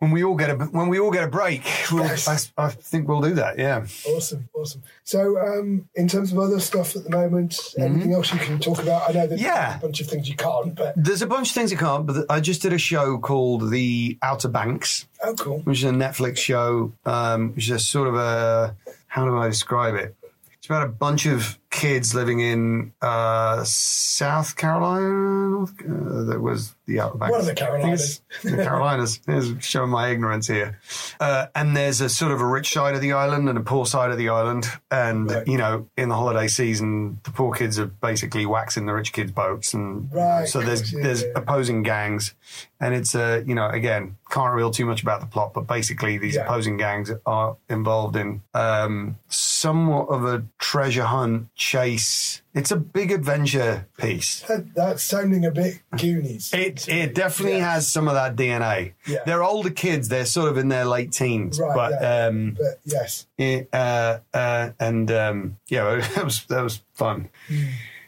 when 0.01 0.11
we 0.11 0.25
all 0.25 0.35
get 0.35 0.51
a 0.51 0.55
when 0.57 0.89
we 0.89 0.99
all 0.99 1.11
get 1.13 1.25
a 1.25 1.29
break, 1.29 1.63
we'll, 1.93 2.05
Yes. 2.05 2.51
I, 2.59 2.65
I 2.65 2.69
think 2.71 3.07
we'll 3.07 3.21
do 3.21 3.35
that. 3.35 3.59
Yeah. 3.59 3.87
awesome? 4.09 4.49
Awesome. 4.55 4.83
So, 5.05 5.39
um, 5.39 5.89
in 5.95 6.09
terms 6.09 6.33
of 6.33 6.39
other 6.39 6.59
stuff 6.59 6.97
at 6.97 7.05
the 7.05 7.11
moment, 7.11 7.59
anything 7.79 8.13
else 8.15 8.33
you 8.33 8.39
can 8.41 8.59
talk 8.59 8.83
about? 8.83 9.09
I 9.09 9.13
know 9.13 9.27
there's 9.29 9.41
Mm-hmm. 9.41 9.47
Yeah. 9.47 9.77
a 9.77 9.81
bunch 9.81 10.01
of 10.01 10.07
things 10.09 10.29
you 10.29 10.35
can't, 10.37 10.75
but 10.75 10.95
There's 10.97 11.23
a 11.23 11.27
bunch 11.27 11.51
of 11.51 11.55
things 11.55 11.73
I 11.73 11.77
can't, 11.77 12.07
but 12.07 12.27
I 12.29 12.41
just 12.41 12.63
did 12.63 12.73
a 12.73 12.79
show 12.79 13.19
called 13.19 13.71
The 13.71 14.19
Outer 14.23 14.49
Banks. 14.49 15.07
oh, 15.23 15.35
cool. 15.35 15.59
which 15.61 15.79
is 15.79 15.85
a 15.85 15.91
Netflix 15.93 16.39
show, 16.39 16.93
um, 17.05 17.55
which 17.55 17.67
is 17.67 17.71
a 17.71 17.79
sort 17.79 18.09
of 18.09 18.15
a 18.17 18.75
how 19.07 19.25
do 19.27 19.37
I 19.37 19.47
describe 19.49 19.95
it? 19.97 20.17
It's 20.57 20.67
about 20.67 20.83
a 20.85 20.89
bunch 20.91 21.27
of 21.27 21.59
kids 21.71 22.15
living 22.15 22.41
in 22.41 22.93
uh, 23.01 23.63
South 23.65 24.57
Carolina. 24.57 25.63
Uh, 25.63 26.25
that 26.25 26.41
was 26.41 26.75
the 26.87 26.99
Outer 27.01 27.17
Banks. 27.19 27.31
One 27.31 27.41
of 27.41 27.47
the 27.47 27.55
Carolinas. 27.55 28.21
The 28.43 28.57
Carolinas. 28.57 29.21
Showing 29.61 29.91
my 29.91 30.09
ignorance 30.11 30.49
here. 30.49 30.81
Uh, 31.21 31.47
and 31.55 31.77
there's 31.77 32.01
a 32.01 32.09
sort 32.09 32.33
of 32.33 32.41
a 32.41 32.47
rich 32.47 32.73
side 32.73 32.95
of 32.95 33.01
the 33.01 33.13
island 33.13 33.49
and 33.49 33.57
a 33.57 33.61
poor 33.61 33.87
side 33.87 34.11
of 34.11 34.19
the 34.19 34.29
island. 34.29 34.67
And 34.91 35.31
Right. 35.31 35.47
you 35.47 35.59
know, 35.59 35.87
in 35.97 36.09
the 36.09 36.17
holiday 36.17 36.49
season, 36.49 37.21
the 37.23 37.31
poor 37.31 37.53
kids 37.55 37.79
are 37.79 37.87
basically 37.87 38.47
waxing 38.47 38.87
the 38.87 38.93
rich 38.93 39.13
kids' 39.13 39.31
boats, 39.31 39.73
and 39.75 40.13
Right. 40.13 40.49
so 40.49 40.61
there's 40.61 40.83
Gotcha, 40.83 40.97
there's 41.03 41.23
yeah. 41.23 41.29
opposing 41.37 41.83
gangs, 41.85 42.35
and 42.81 42.95
it's 42.95 43.15
uh, 43.15 43.43
you 43.47 43.55
know 43.55 43.69
again 43.69 44.17
can't 44.31 44.53
reveal 44.53 44.71
too 44.71 44.87
much 44.87 45.03
about 45.03 45.21
the 45.21 45.27
plot, 45.27 45.53
but 45.55 45.67
basically 45.67 46.19
these 46.19 46.35
Yeah. 46.35 46.45
opposing 46.45 46.77
gangs 46.77 47.11
are 47.27 47.57
involved 47.69 48.17
in 48.17 48.43
um, 48.55 49.19
somewhat 49.29 50.09
of 50.09 50.25
a 50.25 50.45
treasure 50.59 51.05
hunt 51.05 51.49
chase. 51.61 52.41
It's 52.55 52.71
a 52.71 52.77
big 52.77 53.13
adventure 53.13 53.87
piece. 53.99 54.41
That, 54.49 54.75
that's 54.75 55.03
sounding 55.05 55.45
a 55.45 55.51
bit 55.51 55.81
Goonies. 55.97 56.53
It 56.55 56.89
it 56.89 57.15
definitely 57.15 57.59
Yeah. 57.59 57.75
has 57.75 57.87
some 57.87 58.09
of 58.09 58.15
that 58.15 58.35
DNA. 58.35 58.95
Yeah. 59.07 59.19
They're 59.27 59.43
older 59.45 59.69
kids. 59.71 60.09
They're 60.09 60.25
sort 60.25 60.49
of 60.49 60.57
in 60.57 60.69
their 60.69 60.87
late 60.87 61.13
teens, 61.13 61.61
Right, 61.61 61.75
but 61.77 61.93
yeah. 62.01 62.27
um, 62.27 62.57
But 62.59 62.81
yes, 62.85 63.27
it, 63.37 63.69
uh, 63.75 64.21
uh, 64.33 64.71
and 64.81 65.11
um, 65.13 65.59
yeah, 65.69 65.97
that 66.15 66.25
was 66.25 66.45
that 66.47 66.63
was 66.63 66.81
fun. 66.95 67.29
Hmm. 67.47 67.65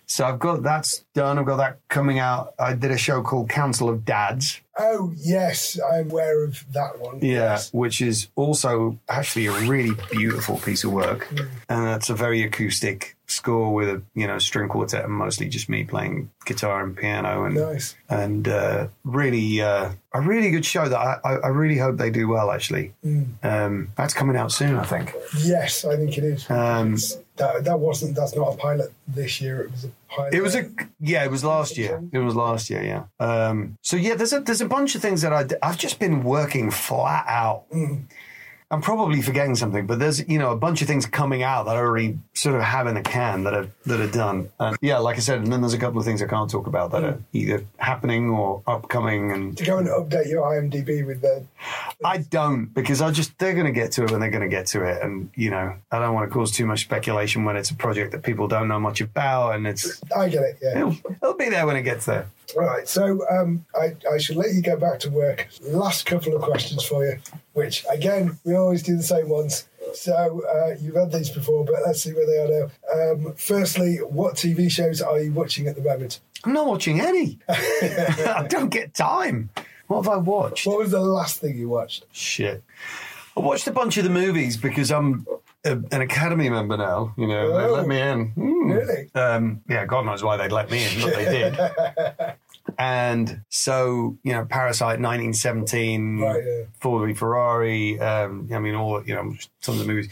So 0.07 0.25
I've 0.27 0.39
got 0.39 0.63
that's 0.63 1.05
done. 1.15 1.39
I've 1.39 1.45
got 1.47 1.57
that 1.59 1.79
coming 1.89 2.19
out. 2.19 2.55
I 2.59 2.73
did 2.73 2.91
a 2.91 2.99
show 2.99 3.23
called 3.23 3.51
Council 3.51 3.91
of 3.91 4.05
Dads. 4.07 4.62
Oh 4.79 5.13
yes, 5.17 5.79
I'm 5.93 6.11
aware 6.11 6.45
of 6.45 6.65
that 6.73 6.99
one. 6.99 7.19
Yeah, 7.21 7.33
Yes. 7.53 7.73
which 7.73 8.01
is 8.01 8.29
also 8.37 8.99
actually 9.09 9.47
a 9.47 9.53
really 9.69 9.95
beautiful 10.11 10.59
piece 10.59 10.85
of 10.85 10.93
work, 10.93 11.29
and 11.69 11.87
that's 11.87 12.11
a 12.11 12.15
very 12.15 12.43
acoustic 12.43 13.17
score 13.27 13.73
with 13.73 13.89
a 13.89 14.03
you 14.15 14.27
know 14.27 14.39
string 14.39 14.69
quartet 14.69 15.05
and 15.05 15.13
mostly 15.15 15.49
just 15.49 15.67
me 15.69 15.85
playing 15.85 16.31
guitar 16.45 16.83
and 16.85 16.95
piano 16.97 17.45
and 17.45 17.55
Nice. 17.55 17.95
and 18.11 18.47
uh, 18.47 18.89
really 19.05 19.63
uh, 19.63 19.91
a 20.13 20.21
really 20.21 20.51
good 20.51 20.67
show 20.67 20.87
that 20.87 20.99
I, 20.99 21.19
I, 21.25 21.33
I 21.37 21.49
really 21.49 21.79
hope 21.79 21.97
they 21.97 22.11
do 22.11 22.29
well. 22.29 22.51
Actually, 22.51 22.93
um, 23.43 23.89
that's 23.97 24.13
coming 24.15 24.37
out 24.37 24.53
soon, 24.53 24.77
I 24.77 24.85
think. 24.85 25.15
Yes, 25.43 25.85
I 25.85 25.97
think 25.97 26.17
it 26.19 26.25
is. 26.25 26.51
Um, 26.51 26.95
It's- 26.95 27.17
that 27.37 27.65
that 27.65 27.79
wasn't. 27.79 28.15
That's 28.15 28.37
not 28.37 28.55
a 28.55 28.57
pilot 28.57 28.93
this 29.09 29.41
year. 29.41 29.63
It 29.63 29.71
was 29.71 29.85
a 29.85 29.91
pilot. 30.09 30.35
It 30.35 30.43
was 30.43 30.55
a 30.55 30.69
yeah. 31.01 31.25
It 31.25 31.31
was 31.31 31.45
last 31.45 31.79
year. 31.79 32.03
It 32.13 32.19
was 32.19 32.35
last 32.35 32.71
year. 32.71 32.83
Yeah. 32.83 33.05
Um, 33.25 33.79
so 33.83 33.97
yeah, 33.97 34.15
there's 34.15 34.33
a 34.33 34.41
there's 34.41 34.61
a 34.61 34.69
bunch 34.69 34.95
of 34.95 35.03
things 35.03 35.23
that 35.23 35.33
I 35.33 35.47
I've 35.67 35.79
just 35.79 35.99
been 35.99 36.23
working 36.23 36.71
flat 36.71 37.25
out. 37.27 37.65
I'm 38.73 38.81
probably 38.81 39.21
forgetting 39.21 39.55
something, 39.55 39.87
but 39.87 39.99
there's 39.99 40.27
you 40.27 40.39
know 40.39 40.51
a 40.51 40.57
bunch 40.57 40.81
of 40.81 40.89
things 40.89 41.05
coming 41.05 41.43
out 41.43 41.65
that 41.67 41.77
I 41.77 41.79
already 41.79 42.19
sort 42.33 42.57
of 42.57 42.63
have 42.63 42.87
in 42.87 42.95
the 42.95 43.03
can 43.03 43.45
that 43.45 43.53
are 43.53 43.69
that 43.85 44.01
are 44.01 44.11
done. 44.11 44.49
And 44.59 44.79
yeah, 44.81 44.97
like 44.97 45.17
I 45.17 45.21
said, 45.21 45.41
and 45.41 45.53
then 45.53 45.61
there's 45.61 45.75
a 45.75 45.79
couple 45.79 46.01
of 46.01 46.07
things 46.07 46.23
I 46.23 46.27
can't 46.27 46.51
talk 46.51 46.67
about 46.67 46.91
that 46.93 47.05
are 47.05 47.19
either 47.35 47.67
happening 47.77 48.31
or 48.31 48.63
upcoming. 48.67 49.31
And 49.31 49.59
to 49.59 49.65
go 49.65 49.77
and 49.77 49.89
update 49.89 50.31
your 50.31 50.43
IMDb 50.45 51.07
with 51.07 51.21
the. 51.21 51.45
I 52.03 52.19
don't 52.19 52.73
because 52.73 53.03
I 53.03 53.11
just 53.11 53.39
they're 53.39 53.53
going 53.53 53.67
to 53.67 53.73
get 53.73 53.93
to 53.93 54.05
it 54.05 54.11
when 54.11 54.21
they're 54.21 54.31
going 54.31 54.43
to 54.43 54.49
get 54.49 54.67
to 54.69 54.83
it, 54.85 55.03
and 55.03 55.29
you 55.35 55.51
know 55.51 55.75
I 55.91 55.99
don't 55.99 56.15
want 56.15 56.31
to 56.31 56.33
cause 56.33 56.51
too 56.51 56.65
much 56.65 56.81
speculation 56.81 57.45
when 57.45 57.57
it's 57.57 57.71
a 57.71 57.75
project 57.75 58.13
that 58.13 58.23
people 58.23 58.49
don't 58.49 58.69
know 58.69 58.81
much 58.81 59.03
about, 59.03 59.55
and 59.55 59.67
it's 59.67 60.01
I 60.17 60.31
get 60.31 60.45
it. 60.45 60.59
Yeah. 60.63 60.79
it'll, 60.79 60.97
it'll 61.23 61.35
be 61.35 61.51
there 61.51 61.67
when 61.67 61.77
it 61.77 61.83
gets 61.83 62.07
there. 62.07 62.27
Right, 62.57 62.87
so 62.87 63.27
um, 63.31 63.65
I, 63.75 63.97
I 64.11 64.19
should 64.19 64.37
let 64.37 64.53
you 64.53 64.61
go 64.61 64.77
back 64.77 64.99
to 65.01 65.11
work. 65.11 65.49
Last 65.63 66.05
couple 66.07 66.35
of 66.35 66.43
questions 66.43 66.85
for 66.85 67.05
you, 67.05 67.19
which 67.55 67.85
again, 67.91 68.39
we 68.45 68.55
always 68.55 68.83
do 68.83 68.97
the 68.97 69.03
same 69.03 69.29
ones. 69.29 69.67
So 69.95 70.43
uh, 70.49 70.75
you've 70.81 70.95
had 70.95 71.13
these 71.13 71.29
before, 71.31 71.65
but 71.65 71.75
let's 71.85 72.03
see 72.03 72.13
where 72.13 72.27
they 72.27 72.39
are 72.39 72.69
now. 72.95 73.13
Um, 73.13 73.35
firstly, 73.37 73.97
what 73.99 74.35
TV 74.37 74.71
shows 74.71 75.03
are 75.03 75.19
you 75.21 75.33
watching 75.33 75.67
at 75.67 75.77
the 75.77 75.83
moment? 75.83 76.21
I'm 76.45 76.53
not 76.55 76.67
watching 76.67 77.01
any. 77.01 77.39
I 77.49 78.47
don't 78.49 78.71
get 78.71 78.95
time. 78.95 79.51
What 79.89 80.05
have 80.05 80.09
I 80.13 80.17
watched? 80.17 80.67
What 80.67 80.79
was 80.79 80.91
the 80.93 81.01
last 81.01 81.41
thing 81.41 81.57
you 81.59 81.69
watched? 81.69 82.05
Shit. 82.13 82.63
I 83.37 83.41
watched 83.41 83.67
a 83.67 83.73
bunch 83.73 83.97
of 83.99 84.05
the 84.05 84.11
movies 84.11 84.57
because 84.57 84.91
I'm 84.91 85.27
a, 85.65 85.73
an 85.73 86.01
Academy 86.01 86.49
member 86.49 86.77
now. 86.77 87.13
You 87.19 87.27
know, 87.27 87.57
they 87.59 87.65
Oh. 87.65 87.73
let 87.75 87.87
me 87.87 88.01
in. 88.01 88.29
Hmm. 88.31 88.71
Really? 88.71 89.11
Um, 89.15 89.61
yeah, 89.69 89.85
God 89.85 90.07
knows 90.07 90.23
why 90.23 90.37
they'd 90.37 90.53
let 90.53 90.71
me 90.71 90.85
in, 90.85 91.01
but 91.03 91.15
they 91.15 91.25
did. 91.27 92.35
and 92.79 93.43
so, 93.49 94.17
you 94.23 94.33
know, 94.33 94.45
Parasite 94.45 95.01
1917, 95.01 96.21
Right, 96.21 96.43
yeah. 96.45 96.65
Ford 96.81 97.09
v 97.09 97.15
Ferrari, 97.15 97.99
um, 98.01 98.49
I 98.53 98.59
mean, 98.59 98.75
all, 98.75 99.03
you 99.05 99.15
know, 99.15 99.35
some 99.61 99.75
of 99.75 99.81
the 99.81 99.87
movies. 99.87 100.09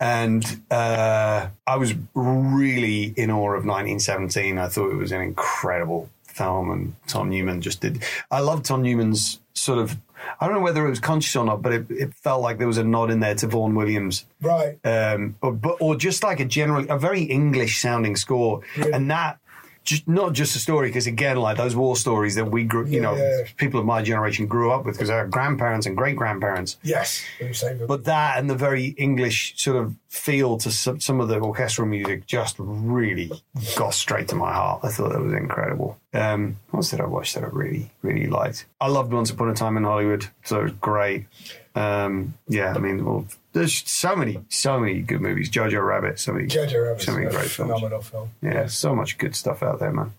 and 0.00 0.44
uh, 0.70 1.48
I 1.66 1.76
was 1.76 1.94
really 2.14 3.04
in 3.16 3.30
awe 3.30 3.50
of 3.54 3.64
1917. 3.64 4.58
I 4.58 4.68
thought 4.68 4.90
it 4.90 4.96
was 4.96 5.12
an 5.12 5.20
incredible 5.20 6.08
film, 6.26 6.70
and 6.70 6.94
Tom 7.06 7.30
Newman 7.30 7.60
just 7.60 7.80
did. 7.80 8.02
I 8.30 8.40
love 8.40 8.62
Tom 8.64 8.82
Newman's 8.82 9.40
sort 9.54 9.78
of. 9.78 9.96
I 10.40 10.46
don't 10.46 10.54
know 10.56 10.62
whether 10.62 10.86
it 10.86 10.90
was 10.90 11.00
conscious 11.00 11.36
or 11.36 11.44
not, 11.44 11.60
but 11.60 11.72
it, 11.74 11.86
it 11.90 12.14
felt 12.14 12.40
like 12.40 12.56
there 12.58 12.66
was 12.66 12.78
a 12.78 12.84
nod 12.84 13.10
in 13.10 13.20
there 13.20 13.34
to 13.36 13.46
Vaughan 13.46 13.74
Williams, 13.74 14.24
Right. 14.40 14.78
um, 14.84 15.36
or, 15.42 15.52
but 15.52 15.76
or 15.80 15.96
just 15.96 16.22
like 16.24 16.40
a 16.40 16.46
generally 16.46 16.88
a 16.88 16.96
very 16.98 17.22
English 17.22 17.80
sounding 17.80 18.16
score, 18.16 18.62
and 18.92 19.10
that. 19.10 19.38
Just, 19.84 20.08
not 20.08 20.32
just 20.32 20.56
a 20.56 20.58
story, 20.58 20.88
because 20.88 21.06
again, 21.06 21.36
like 21.36 21.56
those 21.58 21.76
war 21.76 21.94
stories 21.96 22.34
that 22.36 22.46
we 22.50 22.64
grew, 22.64 22.86
you 22.86 23.00
know, 23.00 23.14
Yeah. 23.14 23.42
people 23.56 23.78
of 23.78 23.86
my 23.86 24.02
generation 24.02 24.46
grew 24.46 24.70
up 24.72 24.84
with, 24.86 24.94
because 24.96 25.10
our 25.10 25.26
grandparents 25.26 25.86
and 25.86 25.94
great 25.96 26.16
grandparents 26.16 26.78
Yes. 26.82 27.22
They 27.38 27.46
were 27.48 27.52
saying 27.54 27.78
that. 27.80 27.88
but 27.88 28.04
that 28.04 28.38
and 28.38 28.48
the 28.48 28.54
very 28.54 28.86
English 28.96 29.54
sort 29.56 29.76
of 29.76 29.94
feel 30.08 30.56
to 30.58 30.70
some, 30.70 31.00
some 31.00 31.20
of 31.20 31.28
the 31.28 31.38
orchestral 31.40 31.86
music 31.86 32.24
just 32.26 32.56
really 32.58 33.30
got 33.76 33.92
straight 33.94 34.28
to 34.28 34.34
my 34.36 34.52
heart. 34.52 34.80
I 34.84 34.88
thought 34.88 35.12
that 35.12 35.20
was 35.20 35.32
incredible. 35.34 35.98
Um, 36.14 36.56
what 36.70 36.78
else 36.78 36.90
did 36.90 37.00
I 37.00 37.06
watch 37.06 37.34
that 37.34 37.44
I 37.44 37.48
really, 37.48 37.90
really 38.02 38.26
liked? 38.28 38.64
I 38.80 38.88
loved 38.88 39.12
Once 39.12 39.30
Upon 39.30 39.50
a 39.50 39.54
Time 39.54 39.76
in 39.76 39.84
Hollywood, 39.84 40.28
so 40.44 40.60
it 40.60 40.62
was 40.62 40.72
great. 40.80 41.26
Um, 41.74 42.34
yeah, 42.48 42.72
I 42.74 42.78
mean, 42.78 43.04
well, 43.04 43.26
there's 43.52 43.82
so 43.90 44.14
many, 44.14 44.40
so 44.48 44.78
many 44.78 45.00
good 45.00 45.20
movies. 45.20 45.50
Jojo 45.50 45.84
Rabbit, 45.84 46.20
so 46.20 46.32
many, 46.32 46.46
Jojo 46.46 46.84
Rabbit's 46.86 47.06
so 47.06 47.12
many 47.12 47.26
great 47.26 47.50
films. 47.50 47.70
phenomenal 47.72 48.00
film. 48.02 48.30
Yeah, 48.42 48.66
so 48.66 48.94
much 48.94 49.18
good 49.18 49.34
stuff 49.34 49.62
out 49.62 49.80
there, 49.80 49.92
man. 49.92 50.12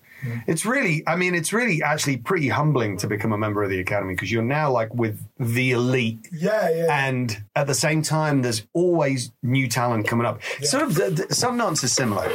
It's 0.48 0.66
really, 0.66 1.04
I 1.06 1.16
mean, 1.18 1.36
it's 1.36 1.54
really 1.54 1.84
actually 1.84 2.18
pretty 2.18 2.48
humbling 2.48 2.98
to 2.98 3.08
become 3.08 3.32
a 3.32 3.38
member 3.38 3.62
of 3.62 3.70
the 3.70 3.80
Academy 3.80 4.16
because 4.16 4.32
you're 4.32 4.42
now 4.42 4.72
like 4.72 4.92
with 4.94 5.20
the 5.40 5.72
elite 5.72 6.28
Yeah, 6.32 6.68
yeah. 6.70 7.06
and 7.08 7.44
at 7.56 7.68
the 7.68 7.76
same 7.76 8.02
time, 8.02 8.42
there's 8.42 8.66
always 8.74 9.32
new 9.44 9.68
talent 9.68 10.08
coming 10.08 10.26
up. 10.26 10.42
Sort 10.64 10.82
of, 10.84 10.96
the, 10.96 11.10
the, 11.28 11.36
some 11.36 11.62
is 11.62 11.92
similar. 11.94 12.28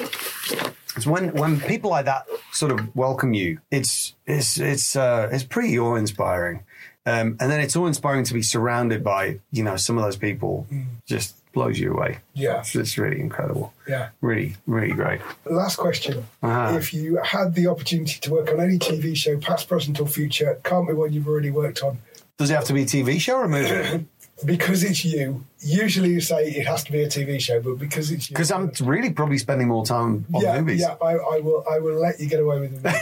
It's 0.96 1.06
when 1.06 1.32
when 1.32 1.60
people 1.60 1.90
like 1.90 2.04
that 2.04 2.26
sort 2.52 2.70
of 2.72 2.94
welcome 2.94 3.32
you. 3.32 3.60
It's 3.70 4.14
it's 4.26 4.58
it's 4.58 4.94
uh, 4.94 5.28
it's 5.32 5.44
pretty 5.44 5.78
awe 5.78 5.94
inspiring, 5.96 6.64
um, 7.10 7.36
and 7.40 7.50
then 7.50 7.60
it's 7.60 7.76
all 7.76 7.86
inspiring 7.86 8.24
to 8.24 8.34
be 8.34 8.42
surrounded 8.42 9.02
by 9.02 9.40
you 9.50 9.62
know 9.62 9.76
some 9.76 9.98
of 9.98 10.04
those 10.04 10.16
people. 10.16 10.66
Just 11.06 11.36
blows 11.52 11.78
you 11.78 11.92
away. 11.92 12.18
Yeah. 12.34 12.60
it's, 12.60 12.74
it's 12.74 12.98
really 12.98 13.20
incredible. 13.20 13.72
yeah. 13.88 14.10
Really, 14.20 14.56
really 14.66 14.92
great. 14.92 15.20
Last 15.44 15.76
question. 15.76 16.24
Uh-huh. 16.42 16.76
If 16.76 16.94
you 16.94 17.16
had 17.16 17.54
the 17.54 17.66
opportunity 17.66 18.20
to 18.20 18.30
work 18.30 18.50
on 18.50 18.60
any 18.60 18.78
TV 18.78 19.16
show, 19.16 19.38
past, 19.38 19.68
present, 19.68 20.00
or 20.00 20.06
future, 20.06 20.60
can't 20.62 20.86
be 20.86 20.94
one 20.94 21.12
you've 21.12 21.28
already 21.28 21.50
worked 21.50 21.82
on, 21.82 21.98
Does 22.38 22.50
it 22.50 22.54
have 22.54 22.64
to 22.64 22.72
be 22.72 22.82
a 22.82 22.86
TV 22.86 23.20
show 23.20 23.36
or 23.36 23.44
a 23.44 23.48
movie? 23.48 24.06
because 24.44 24.82
it's 24.84 25.04
you, 25.04 25.44
usually 25.60 26.10
you 26.10 26.20
say 26.20 26.50
it 26.50 26.66
has 26.66 26.84
to 26.84 26.92
be 26.92 27.02
a 27.02 27.08
TV 27.08 27.40
show, 27.40 27.60
but 27.60 27.78
because 27.78 28.10
it's 28.10 28.30
you. 28.30 28.34
Because 28.34 28.50
I'm 28.50 28.72
really 28.80 29.12
probably 29.12 29.38
spending 29.38 29.68
more 29.68 29.84
time 29.84 30.24
on 30.32 30.42
yeah, 30.42 30.58
movies. 30.60 30.80
yeah, 30.80 30.96
I, 31.02 31.12
I 31.12 31.40
will. 31.40 31.64
I 31.70 31.78
will 31.78 32.00
let 32.00 32.20
you 32.20 32.26
get 32.26 32.40
away 32.40 32.60
with 32.60 32.80
it. 32.84 32.94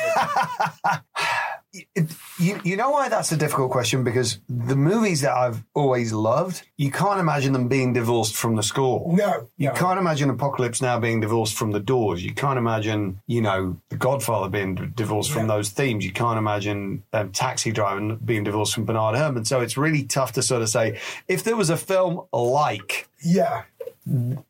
You, 2.39 2.61
you 2.65 2.77
know 2.77 2.91
why 2.91 3.09
that's 3.09 3.33
a 3.33 3.37
difficult 3.37 3.71
question? 3.71 4.05
Because 4.05 4.39
the 4.49 4.77
movies 4.77 5.23
that 5.23 5.33
I've 5.33 5.65
always 5.75 6.13
loved, 6.13 6.63
you 6.77 6.91
can't 6.91 7.19
imagine 7.19 7.53
them 7.53 7.69
being 7.69 7.93
divorced 7.93 8.37
from 8.37 8.55
the 8.57 8.63
score. 8.63 9.05
No, 9.13 9.49
You 9.57 9.69
no. 9.69 9.75
can't 9.75 9.99
imagine 9.99 10.31
Apocalypse 10.31 10.81
Now 10.81 10.99
being 11.01 11.21
divorced 11.21 11.57
from 11.57 11.73
the 11.73 11.81
doors. 11.81 12.25
You 12.25 12.33
can't 12.35 12.59
imagine, 12.59 13.21
you 13.27 13.43
know, 13.43 13.77
The 13.89 13.97
Godfather 13.97 14.49
being 14.49 14.75
d- 14.77 14.87
divorced 14.95 15.31
from 15.33 15.43
Yeah. 15.43 15.57
those 15.57 15.71
themes. 15.71 16.05
You 16.05 16.13
can't 16.13 16.39
imagine 16.39 17.03
um, 17.13 17.33
Taxi 17.33 17.73
Driver 17.73 18.15
being 18.17 18.45
divorced 18.45 18.75
from 18.75 18.85
Bernard 18.85 19.17
Herrmann. 19.17 19.45
So 19.45 19.61
it's 19.61 19.77
really 19.77 20.05
tough 20.05 20.33
to 20.33 20.43
sort 20.43 20.63
of 20.63 20.69
say 20.69 20.99
if 21.27 21.43
there 21.45 21.57
was 21.57 21.71
a 21.71 21.77
film 21.77 22.23
like, 22.33 23.09
yeah, 23.21 23.63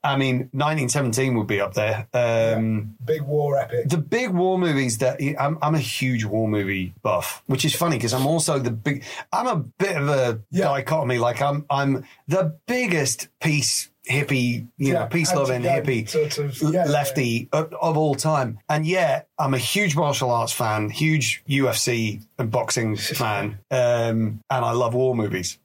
I 0.05 0.17
mean, 0.17 0.51
1917 0.53 1.37
would 1.37 1.49
be 1.49 1.61
up 1.61 1.75
there. 1.75 2.07
Um, 2.15 2.95
big 3.05 3.23
war 3.23 3.59
epic. 3.59 3.89
the 3.89 3.97
big 3.97 4.31
war 4.31 4.57
movies 4.57 4.99
that 4.99 5.21
I'm, 5.37 5.59
I'm 5.61 5.75
a 5.75 5.81
huge 5.81 6.25
war 6.25 6.47
movie 6.47 6.95
buff, 7.03 7.43
which 7.47 7.65
is 7.65 7.75
funny 7.79 7.97
because 7.97 8.13
I'm 8.13 8.27
also 8.27 8.59
the 8.59 8.71
big. 8.71 9.05
I'm 9.33 9.47
a 9.47 9.57
bit 9.57 9.97
of 9.97 10.09
a 10.09 10.41
Yeah. 10.51 10.65
dichotomy. 10.67 11.19
Like 11.19 11.41
I'm, 11.41 11.65
I'm 11.71 12.05
the 12.27 12.57
biggest 12.67 13.29
peace 13.41 13.91
hippie, 14.09 14.67
you 14.79 14.95
know, 14.95 15.07
peace 15.07 15.35
loving 15.35 15.63
hippie 15.63 16.09
sort 16.09 16.39
of- 16.39 16.73
yeah, 16.75 16.85
lefty 16.85 17.49
Of, 17.53 17.75
of 17.75 17.97
all 17.99 18.15
time, 18.15 18.59
and 18.69 18.87
yet 18.87 19.29
I'm 19.39 19.53
a 19.55 19.59
huge 19.59 19.97
martial 19.97 20.31
arts 20.31 20.53
fan, 20.53 20.89
huge 20.91 21.43
UFC 21.49 22.23
and 22.39 22.51
boxing 22.51 22.97
fan, 23.23 23.59
um, 23.71 24.41
and 24.51 24.65
I 24.65 24.73
love 24.73 24.95
war 24.95 25.15
movies, 25.15 25.59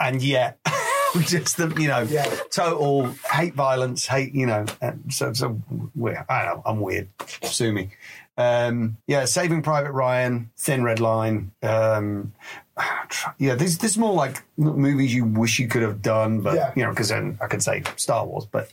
and 0.00 0.22
yet. 0.22 0.58
Just 1.22 1.56
the 1.56 1.68
you 1.80 1.88
know 1.88 2.00
Yeah. 2.02 2.26
total 2.50 3.06
hate 3.32 3.54
violence 3.54 4.06
hate 4.06 4.34
you 4.34 4.44
know 4.44 4.66
so 5.08 5.32
so 5.32 5.58
weird 5.94 6.18
I 6.28 6.44
don't 6.44 6.56
know 6.56 6.62
I'm 6.66 6.80
weird 6.80 7.08
sue 7.42 7.72
me 7.72 7.88
um 8.38 8.96
yeah 9.06 9.24
Saving 9.26 9.60
Private 9.62 9.92
Ryan 9.92 10.50
Thin 10.56 10.82
Red 10.84 11.00
Line 11.00 11.50
um 11.62 12.32
yeah 13.38 13.54
this 13.56 13.76
this 13.78 13.90
is 13.92 13.98
more 13.98 14.14
like 14.14 14.42
movies 14.56 15.12
you 15.14 15.24
wish 15.24 15.58
you 15.58 15.66
could 15.68 15.82
have 15.82 16.00
done 16.00 16.40
but 16.40 16.54
Yeah. 16.54 16.72
you 16.76 16.84
know 16.84 16.90
because 16.90 17.08
then 17.08 17.36
I 17.42 17.48
could 17.48 17.62
say 17.62 17.82
Star 17.96 18.24
Wars 18.24 18.46
but 18.50 18.70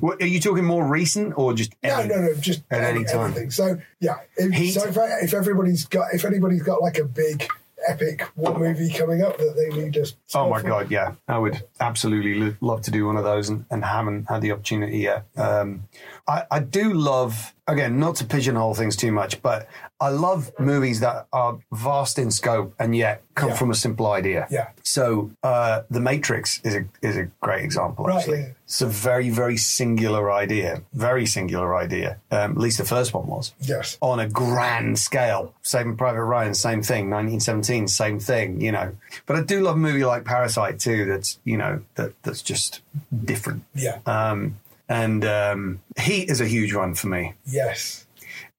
what, 0.00 0.20
are 0.20 0.26
you 0.26 0.40
talking 0.40 0.64
more 0.64 0.84
recent 0.84 1.38
or 1.38 1.54
just 1.54 1.72
No, 1.82 1.96
any- 2.00 2.08
no, 2.08 2.20
no, 2.22 2.34
just 2.34 2.62
at 2.70 2.82
any 2.82 3.04
time? 3.04 3.30
everything. 3.30 3.50
So 3.52 3.78
yeah, 4.00 4.16
if, 4.36 4.52
Heat. 4.52 4.72
so 4.72 4.84
if, 4.88 4.96
if 5.22 5.32
everybody's 5.32 5.86
got 5.86 6.12
if 6.12 6.24
anybody's 6.24 6.62
got 6.62 6.82
like 6.82 6.98
a 6.98 7.04
big 7.04 7.46
epic 7.86 8.22
war 8.34 8.58
movie 8.58 8.90
coming 8.90 9.22
up 9.22 9.36
that 9.38 9.54
they 9.56 9.68
need 9.80 9.96
us. 9.98 10.14
Oh 10.34 10.48
my 10.50 10.62
god, 10.62 10.90
yeah! 10.90 11.12
I 11.28 11.38
would 11.38 11.62
absolutely 11.78 12.34
lo- 12.34 12.54
love 12.60 12.82
to 12.82 12.90
do 12.90 13.06
one 13.06 13.16
of 13.16 13.24
those, 13.24 13.48
and, 13.50 13.66
and 13.70 13.84
haven't 13.84 14.24
had 14.28 14.40
the 14.40 14.52
opportunity 14.52 14.98
yet. 14.98 15.26
Um, 15.36 15.84
I, 16.26 16.44
I 16.50 16.60
do 16.60 16.92
love, 16.94 17.53
again, 17.66 17.98
not 17.98 18.16
to 18.16 18.24
pigeonhole 18.24 18.74
things 18.74 18.96
too 18.96 19.10
much, 19.12 19.40
but 19.42 19.68
I 20.00 20.08
love 20.10 20.50
movies 20.58 21.00
that 21.00 21.26
are 21.32 21.58
vast 21.72 22.18
in 22.18 22.30
scope 22.30 22.74
and 22.78 22.94
yet 22.94 23.22
come 23.34 23.50
Yeah. 23.50 23.54
from 23.56 23.70
a 23.70 23.74
simple 23.74 24.06
idea. 24.12 24.46
Yeah. 24.50 24.68
So, 24.82 25.30
uh, 25.42 25.82
The 25.90 26.00
Matrix 26.00 26.60
is 26.62 26.74
a 26.74 26.84
is 27.02 27.16
a 27.16 27.24
great 27.40 27.64
example. 27.64 28.04
Right, 28.04 28.18
Actually, 28.18 28.40
yeah. 28.40 28.48
it's 28.64 28.82
a 28.82 28.86
very 28.86 29.30
very 29.30 29.56
singular 29.56 30.30
idea, 30.30 30.82
very 30.92 31.26
singular 31.26 31.74
idea. 31.76 32.18
Um, 32.30 32.52
at 32.52 32.58
least 32.58 32.78
the 32.78 32.84
first 32.84 33.14
one 33.14 33.26
was 33.26 33.52
Yes. 33.60 33.96
on 34.00 34.20
a 34.20 34.28
grand 34.28 34.98
scale. 34.98 35.54
Saving 35.62 35.96
Private 35.96 36.24
Ryan, 36.24 36.54
same 36.54 36.82
thing. 36.82 37.08
1917, 37.08 37.88
same 37.88 38.20
thing. 38.20 38.60
You 38.60 38.72
know, 38.72 38.92
but 39.26 39.36
I 39.36 39.42
do 39.42 39.60
love 39.60 39.76
a 39.76 39.78
movie 39.78 40.04
like 40.04 40.24
Parasite 40.24 40.78
too. 40.80 41.06
That's 41.06 41.38
you 41.44 41.56
know 41.56 41.80
that 41.94 42.12
that's 42.24 42.42
just 42.42 42.80
different. 43.24 43.62
Yeah. 43.74 43.98
Um, 44.06 44.56
and 44.88 45.24
um, 45.24 45.80
Heat 45.98 46.30
is 46.30 46.40
a 46.40 46.46
huge 46.46 46.74
one 46.74 46.94
for 46.94 47.08
me. 47.08 47.34
yes. 47.46 48.06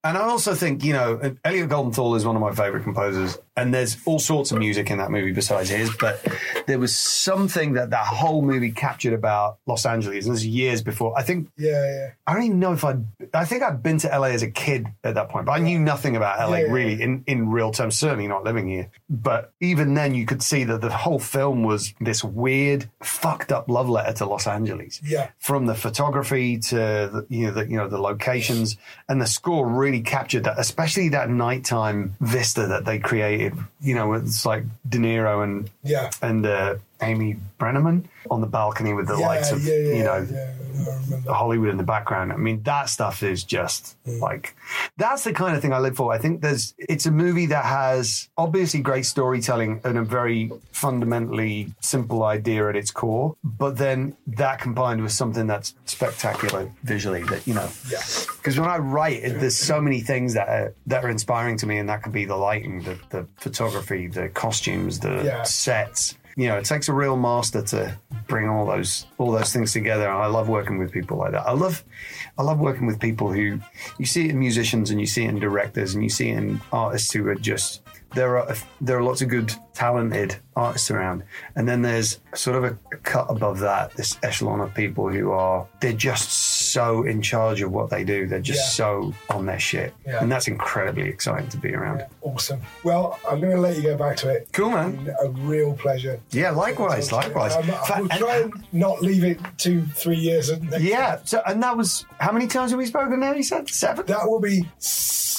And 0.04 0.16
I 0.16 0.20
also 0.20 0.54
think, 0.54 0.84
you 0.84 0.92
know, 0.92 1.34
Elliot 1.44 1.68
Goldenthal 1.68 2.16
is 2.16 2.24
one 2.24 2.36
of 2.36 2.40
my 2.42 2.52
favorite 2.52 2.84
composers, 2.84 3.38
and 3.56 3.72
there's 3.72 3.96
all 4.04 4.18
sorts 4.18 4.52
of 4.52 4.58
music 4.58 4.90
in 4.90 4.98
that 4.98 5.10
movie 5.10 5.32
besides 5.32 5.70
his. 5.70 5.94
But 5.96 6.24
there 6.66 6.78
was 6.78 6.96
something 6.96 7.72
that 7.74 7.90
that 7.90 8.06
whole 8.06 8.42
movie 8.42 8.70
captured 8.70 9.14
about 9.14 9.58
Los 9.66 9.86
Angeles. 9.86 10.26
And 10.26 10.34
this 10.34 10.42
is 10.42 10.46
years 10.46 10.82
before. 10.82 11.16
I 11.18 11.22
think 11.22 11.48
Yeah. 11.56 11.70
Yeah. 11.70 12.10
I 12.26 12.34
don't 12.34 12.42
even 12.42 12.60
know 12.60 12.72
if 12.72 12.84
I'd. 12.84 13.04
I 13.32 13.44
think 13.44 13.62
I'd 13.62 13.82
been 13.82 13.98
to 13.98 14.08
LA 14.08 14.28
as 14.28 14.42
a 14.42 14.50
kid 14.50 14.86
at 15.04 15.14
that 15.14 15.28
point, 15.28 15.46
but 15.46 15.52
I 15.52 15.58
knew 15.58 15.78
nothing 15.78 16.16
about 16.16 16.38
LA 16.38 16.58
Yeah, 16.58 16.66
yeah, 16.66 16.72
really 16.72 17.02
in, 17.02 17.24
in 17.26 17.50
real 17.50 17.70
terms. 17.70 17.96
Certainly 17.96 18.28
not 18.28 18.44
living 18.44 18.68
here. 18.68 18.90
But 19.08 19.52
even 19.60 19.94
then, 19.94 20.14
you 20.14 20.26
could 20.26 20.42
see 20.42 20.64
that 20.64 20.80
the 20.80 20.90
whole 20.90 21.18
film 21.18 21.62
was 21.62 21.94
this 22.00 22.22
weird, 22.22 22.90
fucked 23.02 23.52
up 23.52 23.68
love 23.68 23.88
letter 23.88 24.12
to 24.14 24.26
Los 24.26 24.46
Angeles. 24.46 25.00
Yeah. 25.04 25.30
From 25.38 25.66
the 25.66 25.74
photography 25.74 26.58
to 26.58 26.76
the, 26.76 27.26
you 27.28 27.46
know 27.46 27.52
the 27.52 27.68
you 27.68 27.76
know 27.76 27.88
the 27.88 27.98
locations 28.00 28.76
and 29.08 29.20
the 29.20 29.26
score 29.26 29.66
really 29.66 30.00
captured 30.00 30.44
that, 30.44 30.58
especially 30.58 31.08
that 31.10 31.30
nighttime 31.30 32.16
vista 32.20 32.66
that 32.66 32.84
they 32.84 32.98
created. 32.98 33.45
You 33.80 33.94
know, 33.94 34.12
it's 34.14 34.44
like 34.46 34.64
De 34.88 34.98
Niro 34.98 35.42
and 35.44 35.70
Yeah. 35.82 36.10
and 36.22 36.44
uh, 36.46 36.76
Amy 37.02 37.36
Brenneman 37.58 38.04
on 38.30 38.40
the 38.40 38.46
balcony 38.46 38.92
with 38.92 39.06
the 39.06 39.16
Yeah. 39.16 39.26
lights 39.26 39.52
of 39.52 39.64
yeah. 39.64 39.74
Yeah. 39.74 39.94
you 39.94 40.04
know. 40.04 40.52
Hollywood 41.28 41.70
in 41.70 41.76
the 41.78 41.82
background. 41.82 42.32
I 42.32 42.36
mean, 42.36 42.62
that 42.64 42.88
stuff 42.90 43.22
is 43.22 43.44
just 43.44 43.96
mm. 44.06 44.20
like 44.20 44.54
that's 44.96 45.24
the 45.24 45.32
kind 45.32 45.56
of 45.56 45.62
thing 45.62 45.72
I 45.72 45.78
live 45.78 45.96
for. 45.96 46.12
I 46.12 46.18
think 46.18 46.42
there's 46.42 46.74
it's 46.78 47.06
a 47.06 47.10
movie 47.10 47.46
that 47.46 47.64
has 47.64 48.28
obviously 48.36 48.80
great 48.80 49.06
storytelling 49.06 49.80
and 49.84 49.96
a 49.98 50.02
very 50.02 50.52
fundamentally 50.72 51.72
simple 51.80 52.22
idea 52.24 52.68
at 52.68 52.76
its 52.76 52.90
core, 52.90 53.36
but 53.42 53.76
then 53.78 54.16
that 54.26 54.60
combined 54.60 55.02
with 55.02 55.12
something 55.12 55.46
that's 55.46 55.74
spectacular 55.86 56.70
visually 56.84 57.22
that 57.24 57.46
you 57.46 57.54
know. 57.54 57.68
Because 58.36 58.58
when 58.58 58.68
I 58.68 58.78
write, 58.78 59.22
it- 59.22 59.40
there's 59.40 59.56
so 59.56 59.80
many 59.80 60.00
things 60.00 60.34
that 60.34 60.48
are, 60.48 60.74
that 60.86 61.04
are 61.04 61.10
inspiring 61.10 61.56
to 61.58 61.66
me, 61.66 61.78
and 61.78 61.88
that 61.88 62.02
could 62.02 62.12
be 62.12 62.24
the 62.24 62.36
lighting, 62.36 62.82
the, 62.82 62.98
the 63.10 63.26
photography, 63.36 64.06
the 64.06 64.28
costumes, 64.28 65.00
the 65.00 65.42
sets. 65.44 66.16
You 66.36 66.48
know, 66.48 66.58
it 66.58 66.66
takes 66.66 66.88
a 66.88 66.92
real 66.92 67.16
master 67.16 67.62
to 67.62 67.96
bring 68.28 68.48
all 68.48 68.66
those 68.66 69.06
all 69.16 69.32
those 69.32 69.52
things 69.52 69.72
together. 69.72 70.04
And 70.08 70.22
I 70.22 70.26
love 70.26 70.48
working 70.48 70.78
with 70.78 70.92
people 70.92 71.16
like 71.16 71.32
that. 71.32 71.46
I 71.46 71.52
love 71.52 71.82
I 72.38 72.42
love 72.42 72.58
working 72.58 72.86
with 72.86 73.00
people 73.00 73.32
who 73.32 73.58
you 73.98 74.06
see 74.06 74.28
in 74.28 74.38
musicians 74.38 74.90
and 74.90 75.00
you 75.00 75.06
see 75.06 75.24
in 75.24 75.38
directors 75.38 75.94
and 75.94 76.04
you 76.04 76.10
see 76.10 76.28
in 76.28 76.60
artists 76.72 77.10
who 77.10 77.26
are 77.28 77.34
just 77.34 77.82
there 78.14 78.38
are 78.38 78.54
there 78.80 78.98
are 78.98 79.02
lots 79.02 79.22
of 79.22 79.28
good, 79.28 79.52
talented 79.76 80.36
artists 80.56 80.90
around, 80.90 81.22
and 81.54 81.68
then 81.68 81.82
there's 81.82 82.18
sort 82.34 82.56
of 82.56 82.64
a, 82.64 82.78
a 82.92 82.96
cut 82.98 83.26
above 83.28 83.58
that, 83.60 83.92
this 83.92 84.18
echelon 84.22 84.60
of 84.60 84.72
people 84.74 85.08
who 85.10 85.30
are 85.30 85.66
they're 85.80 85.92
just 85.92 86.72
so 86.72 87.02
in 87.02 87.20
charge 87.20 87.60
of 87.60 87.70
what 87.70 87.90
they 87.90 88.02
do. 88.04 88.26
They're 88.26 88.40
just 88.40 88.60
Yeah. 88.78 88.84
so 88.86 89.14
on 89.30 89.44
their 89.46 89.58
shit, 89.60 89.92
Yeah. 90.06 90.22
and 90.22 90.32
that's 90.32 90.48
incredibly 90.48 91.08
exciting 91.08 91.48
to 91.50 91.58
be 91.58 91.74
around. 91.74 92.04
Awesome. 92.22 92.60
Well, 92.84 93.18
I'm 93.28 93.38
going 93.40 93.54
to 93.54 93.60
let 93.60 93.76
you 93.76 93.82
go 93.82 93.96
back 93.98 94.16
to 94.18 94.30
it. 94.30 94.48
Cool, 94.52 94.70
man. 94.70 95.14
A 95.22 95.28
real 95.28 95.74
pleasure. 95.74 96.18
Yeah, 96.30 96.50
likewise, 96.50 97.12
likewise. 97.12 97.54
Um, 97.54 97.70
I 97.70 98.00
will 98.00 98.10
and- 98.10 98.20
try 98.20 98.36
and 98.38 98.52
not 98.72 99.02
leave 99.02 99.24
it 99.24 99.38
two, 99.58 99.82
three 99.94 100.16
years. 100.16 100.48
And 100.48 100.72
Yeah. 100.80 101.18
So, 101.24 101.42
and 101.46 101.62
that 101.62 101.76
was 101.76 102.06
how 102.18 102.32
many 102.32 102.46
times 102.46 102.70
have 102.70 102.78
we 102.78 102.86
spoken 102.86 103.20
now? 103.20 103.32
You 103.32 103.42
said 103.42 103.68
seven. 103.68 104.06
That 104.06 104.26
will 104.28 104.40
be 104.40 104.64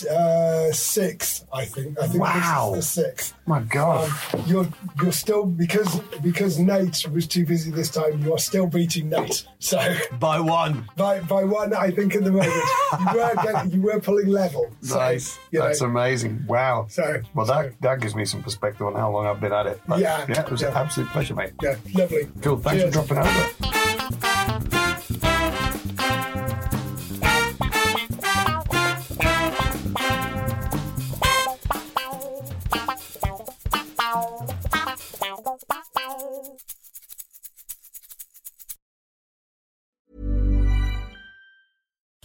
uh, 0.10 0.72
six, 0.72 1.46
I 1.52 1.66
think. 1.66 2.00
I 2.00 2.08
think 2.08 2.22
Wow. 2.24 2.74
this 2.76 2.90
is 2.90 2.96
the 2.96 3.02
sixth. 3.02 3.34
My 3.48 3.62
God. 3.62 4.10
Um, 4.34 4.44
you're 4.46 4.68
you're 5.02 5.12
still 5.14 5.46
because 5.46 6.02
because 6.22 6.60
Nate 6.60 7.08
was 7.10 7.26
too 7.28 7.46
busy 7.46 7.72
this 7.72 7.90
time. 7.90 8.22
You're 8.22 8.38
still 8.40 8.68
beating 8.68 9.08
Nate. 9.10 9.48
So 9.60 9.80
By 10.20 10.40
one. 10.42 10.88
by 10.98 11.22
by 11.22 11.46
one, 11.46 11.74
I 11.74 11.90
think 11.92 12.14
at 12.16 12.26
the 12.26 12.32
moment 12.32 12.54
you 13.00 13.06
were 13.18 13.34
getting, 13.44 13.72
you 13.72 13.82
were 13.82 14.00
pulling 14.02 14.28
level. 14.28 14.70
So, 14.82 14.98
Nice. 14.98 15.40
you 15.52 15.60
know, 15.60 15.66
That's 15.68 15.80
amazing. 15.82 16.44
Wow. 16.46 16.88
So- 16.90 17.22
well, 17.34 17.46
that 17.46 17.80
that 17.82 18.02
gives 18.02 18.16
me 18.16 18.26
some 18.26 18.44
perspective 18.44 18.86
on 18.86 18.96
how 18.96 19.10
long 19.12 19.26
I've 19.26 19.40
been 19.40 19.54
at 19.54 19.66
it. 19.66 19.82
But 19.88 20.00
Yeah. 20.00 20.26
yeah, 20.28 20.42
it 20.42 20.52
was 20.52 20.62
an 20.64 20.74
absolute 20.74 21.10
pleasure, 21.12 21.34
mate. 21.34 21.54
yeah, 21.64 21.76
lovely. 21.94 22.28
Cool. 22.42 22.58
Thanks 22.58 22.84
Cheers. 22.84 22.96
for 22.98 23.06
dropping 23.06 23.18
over. 23.20 24.27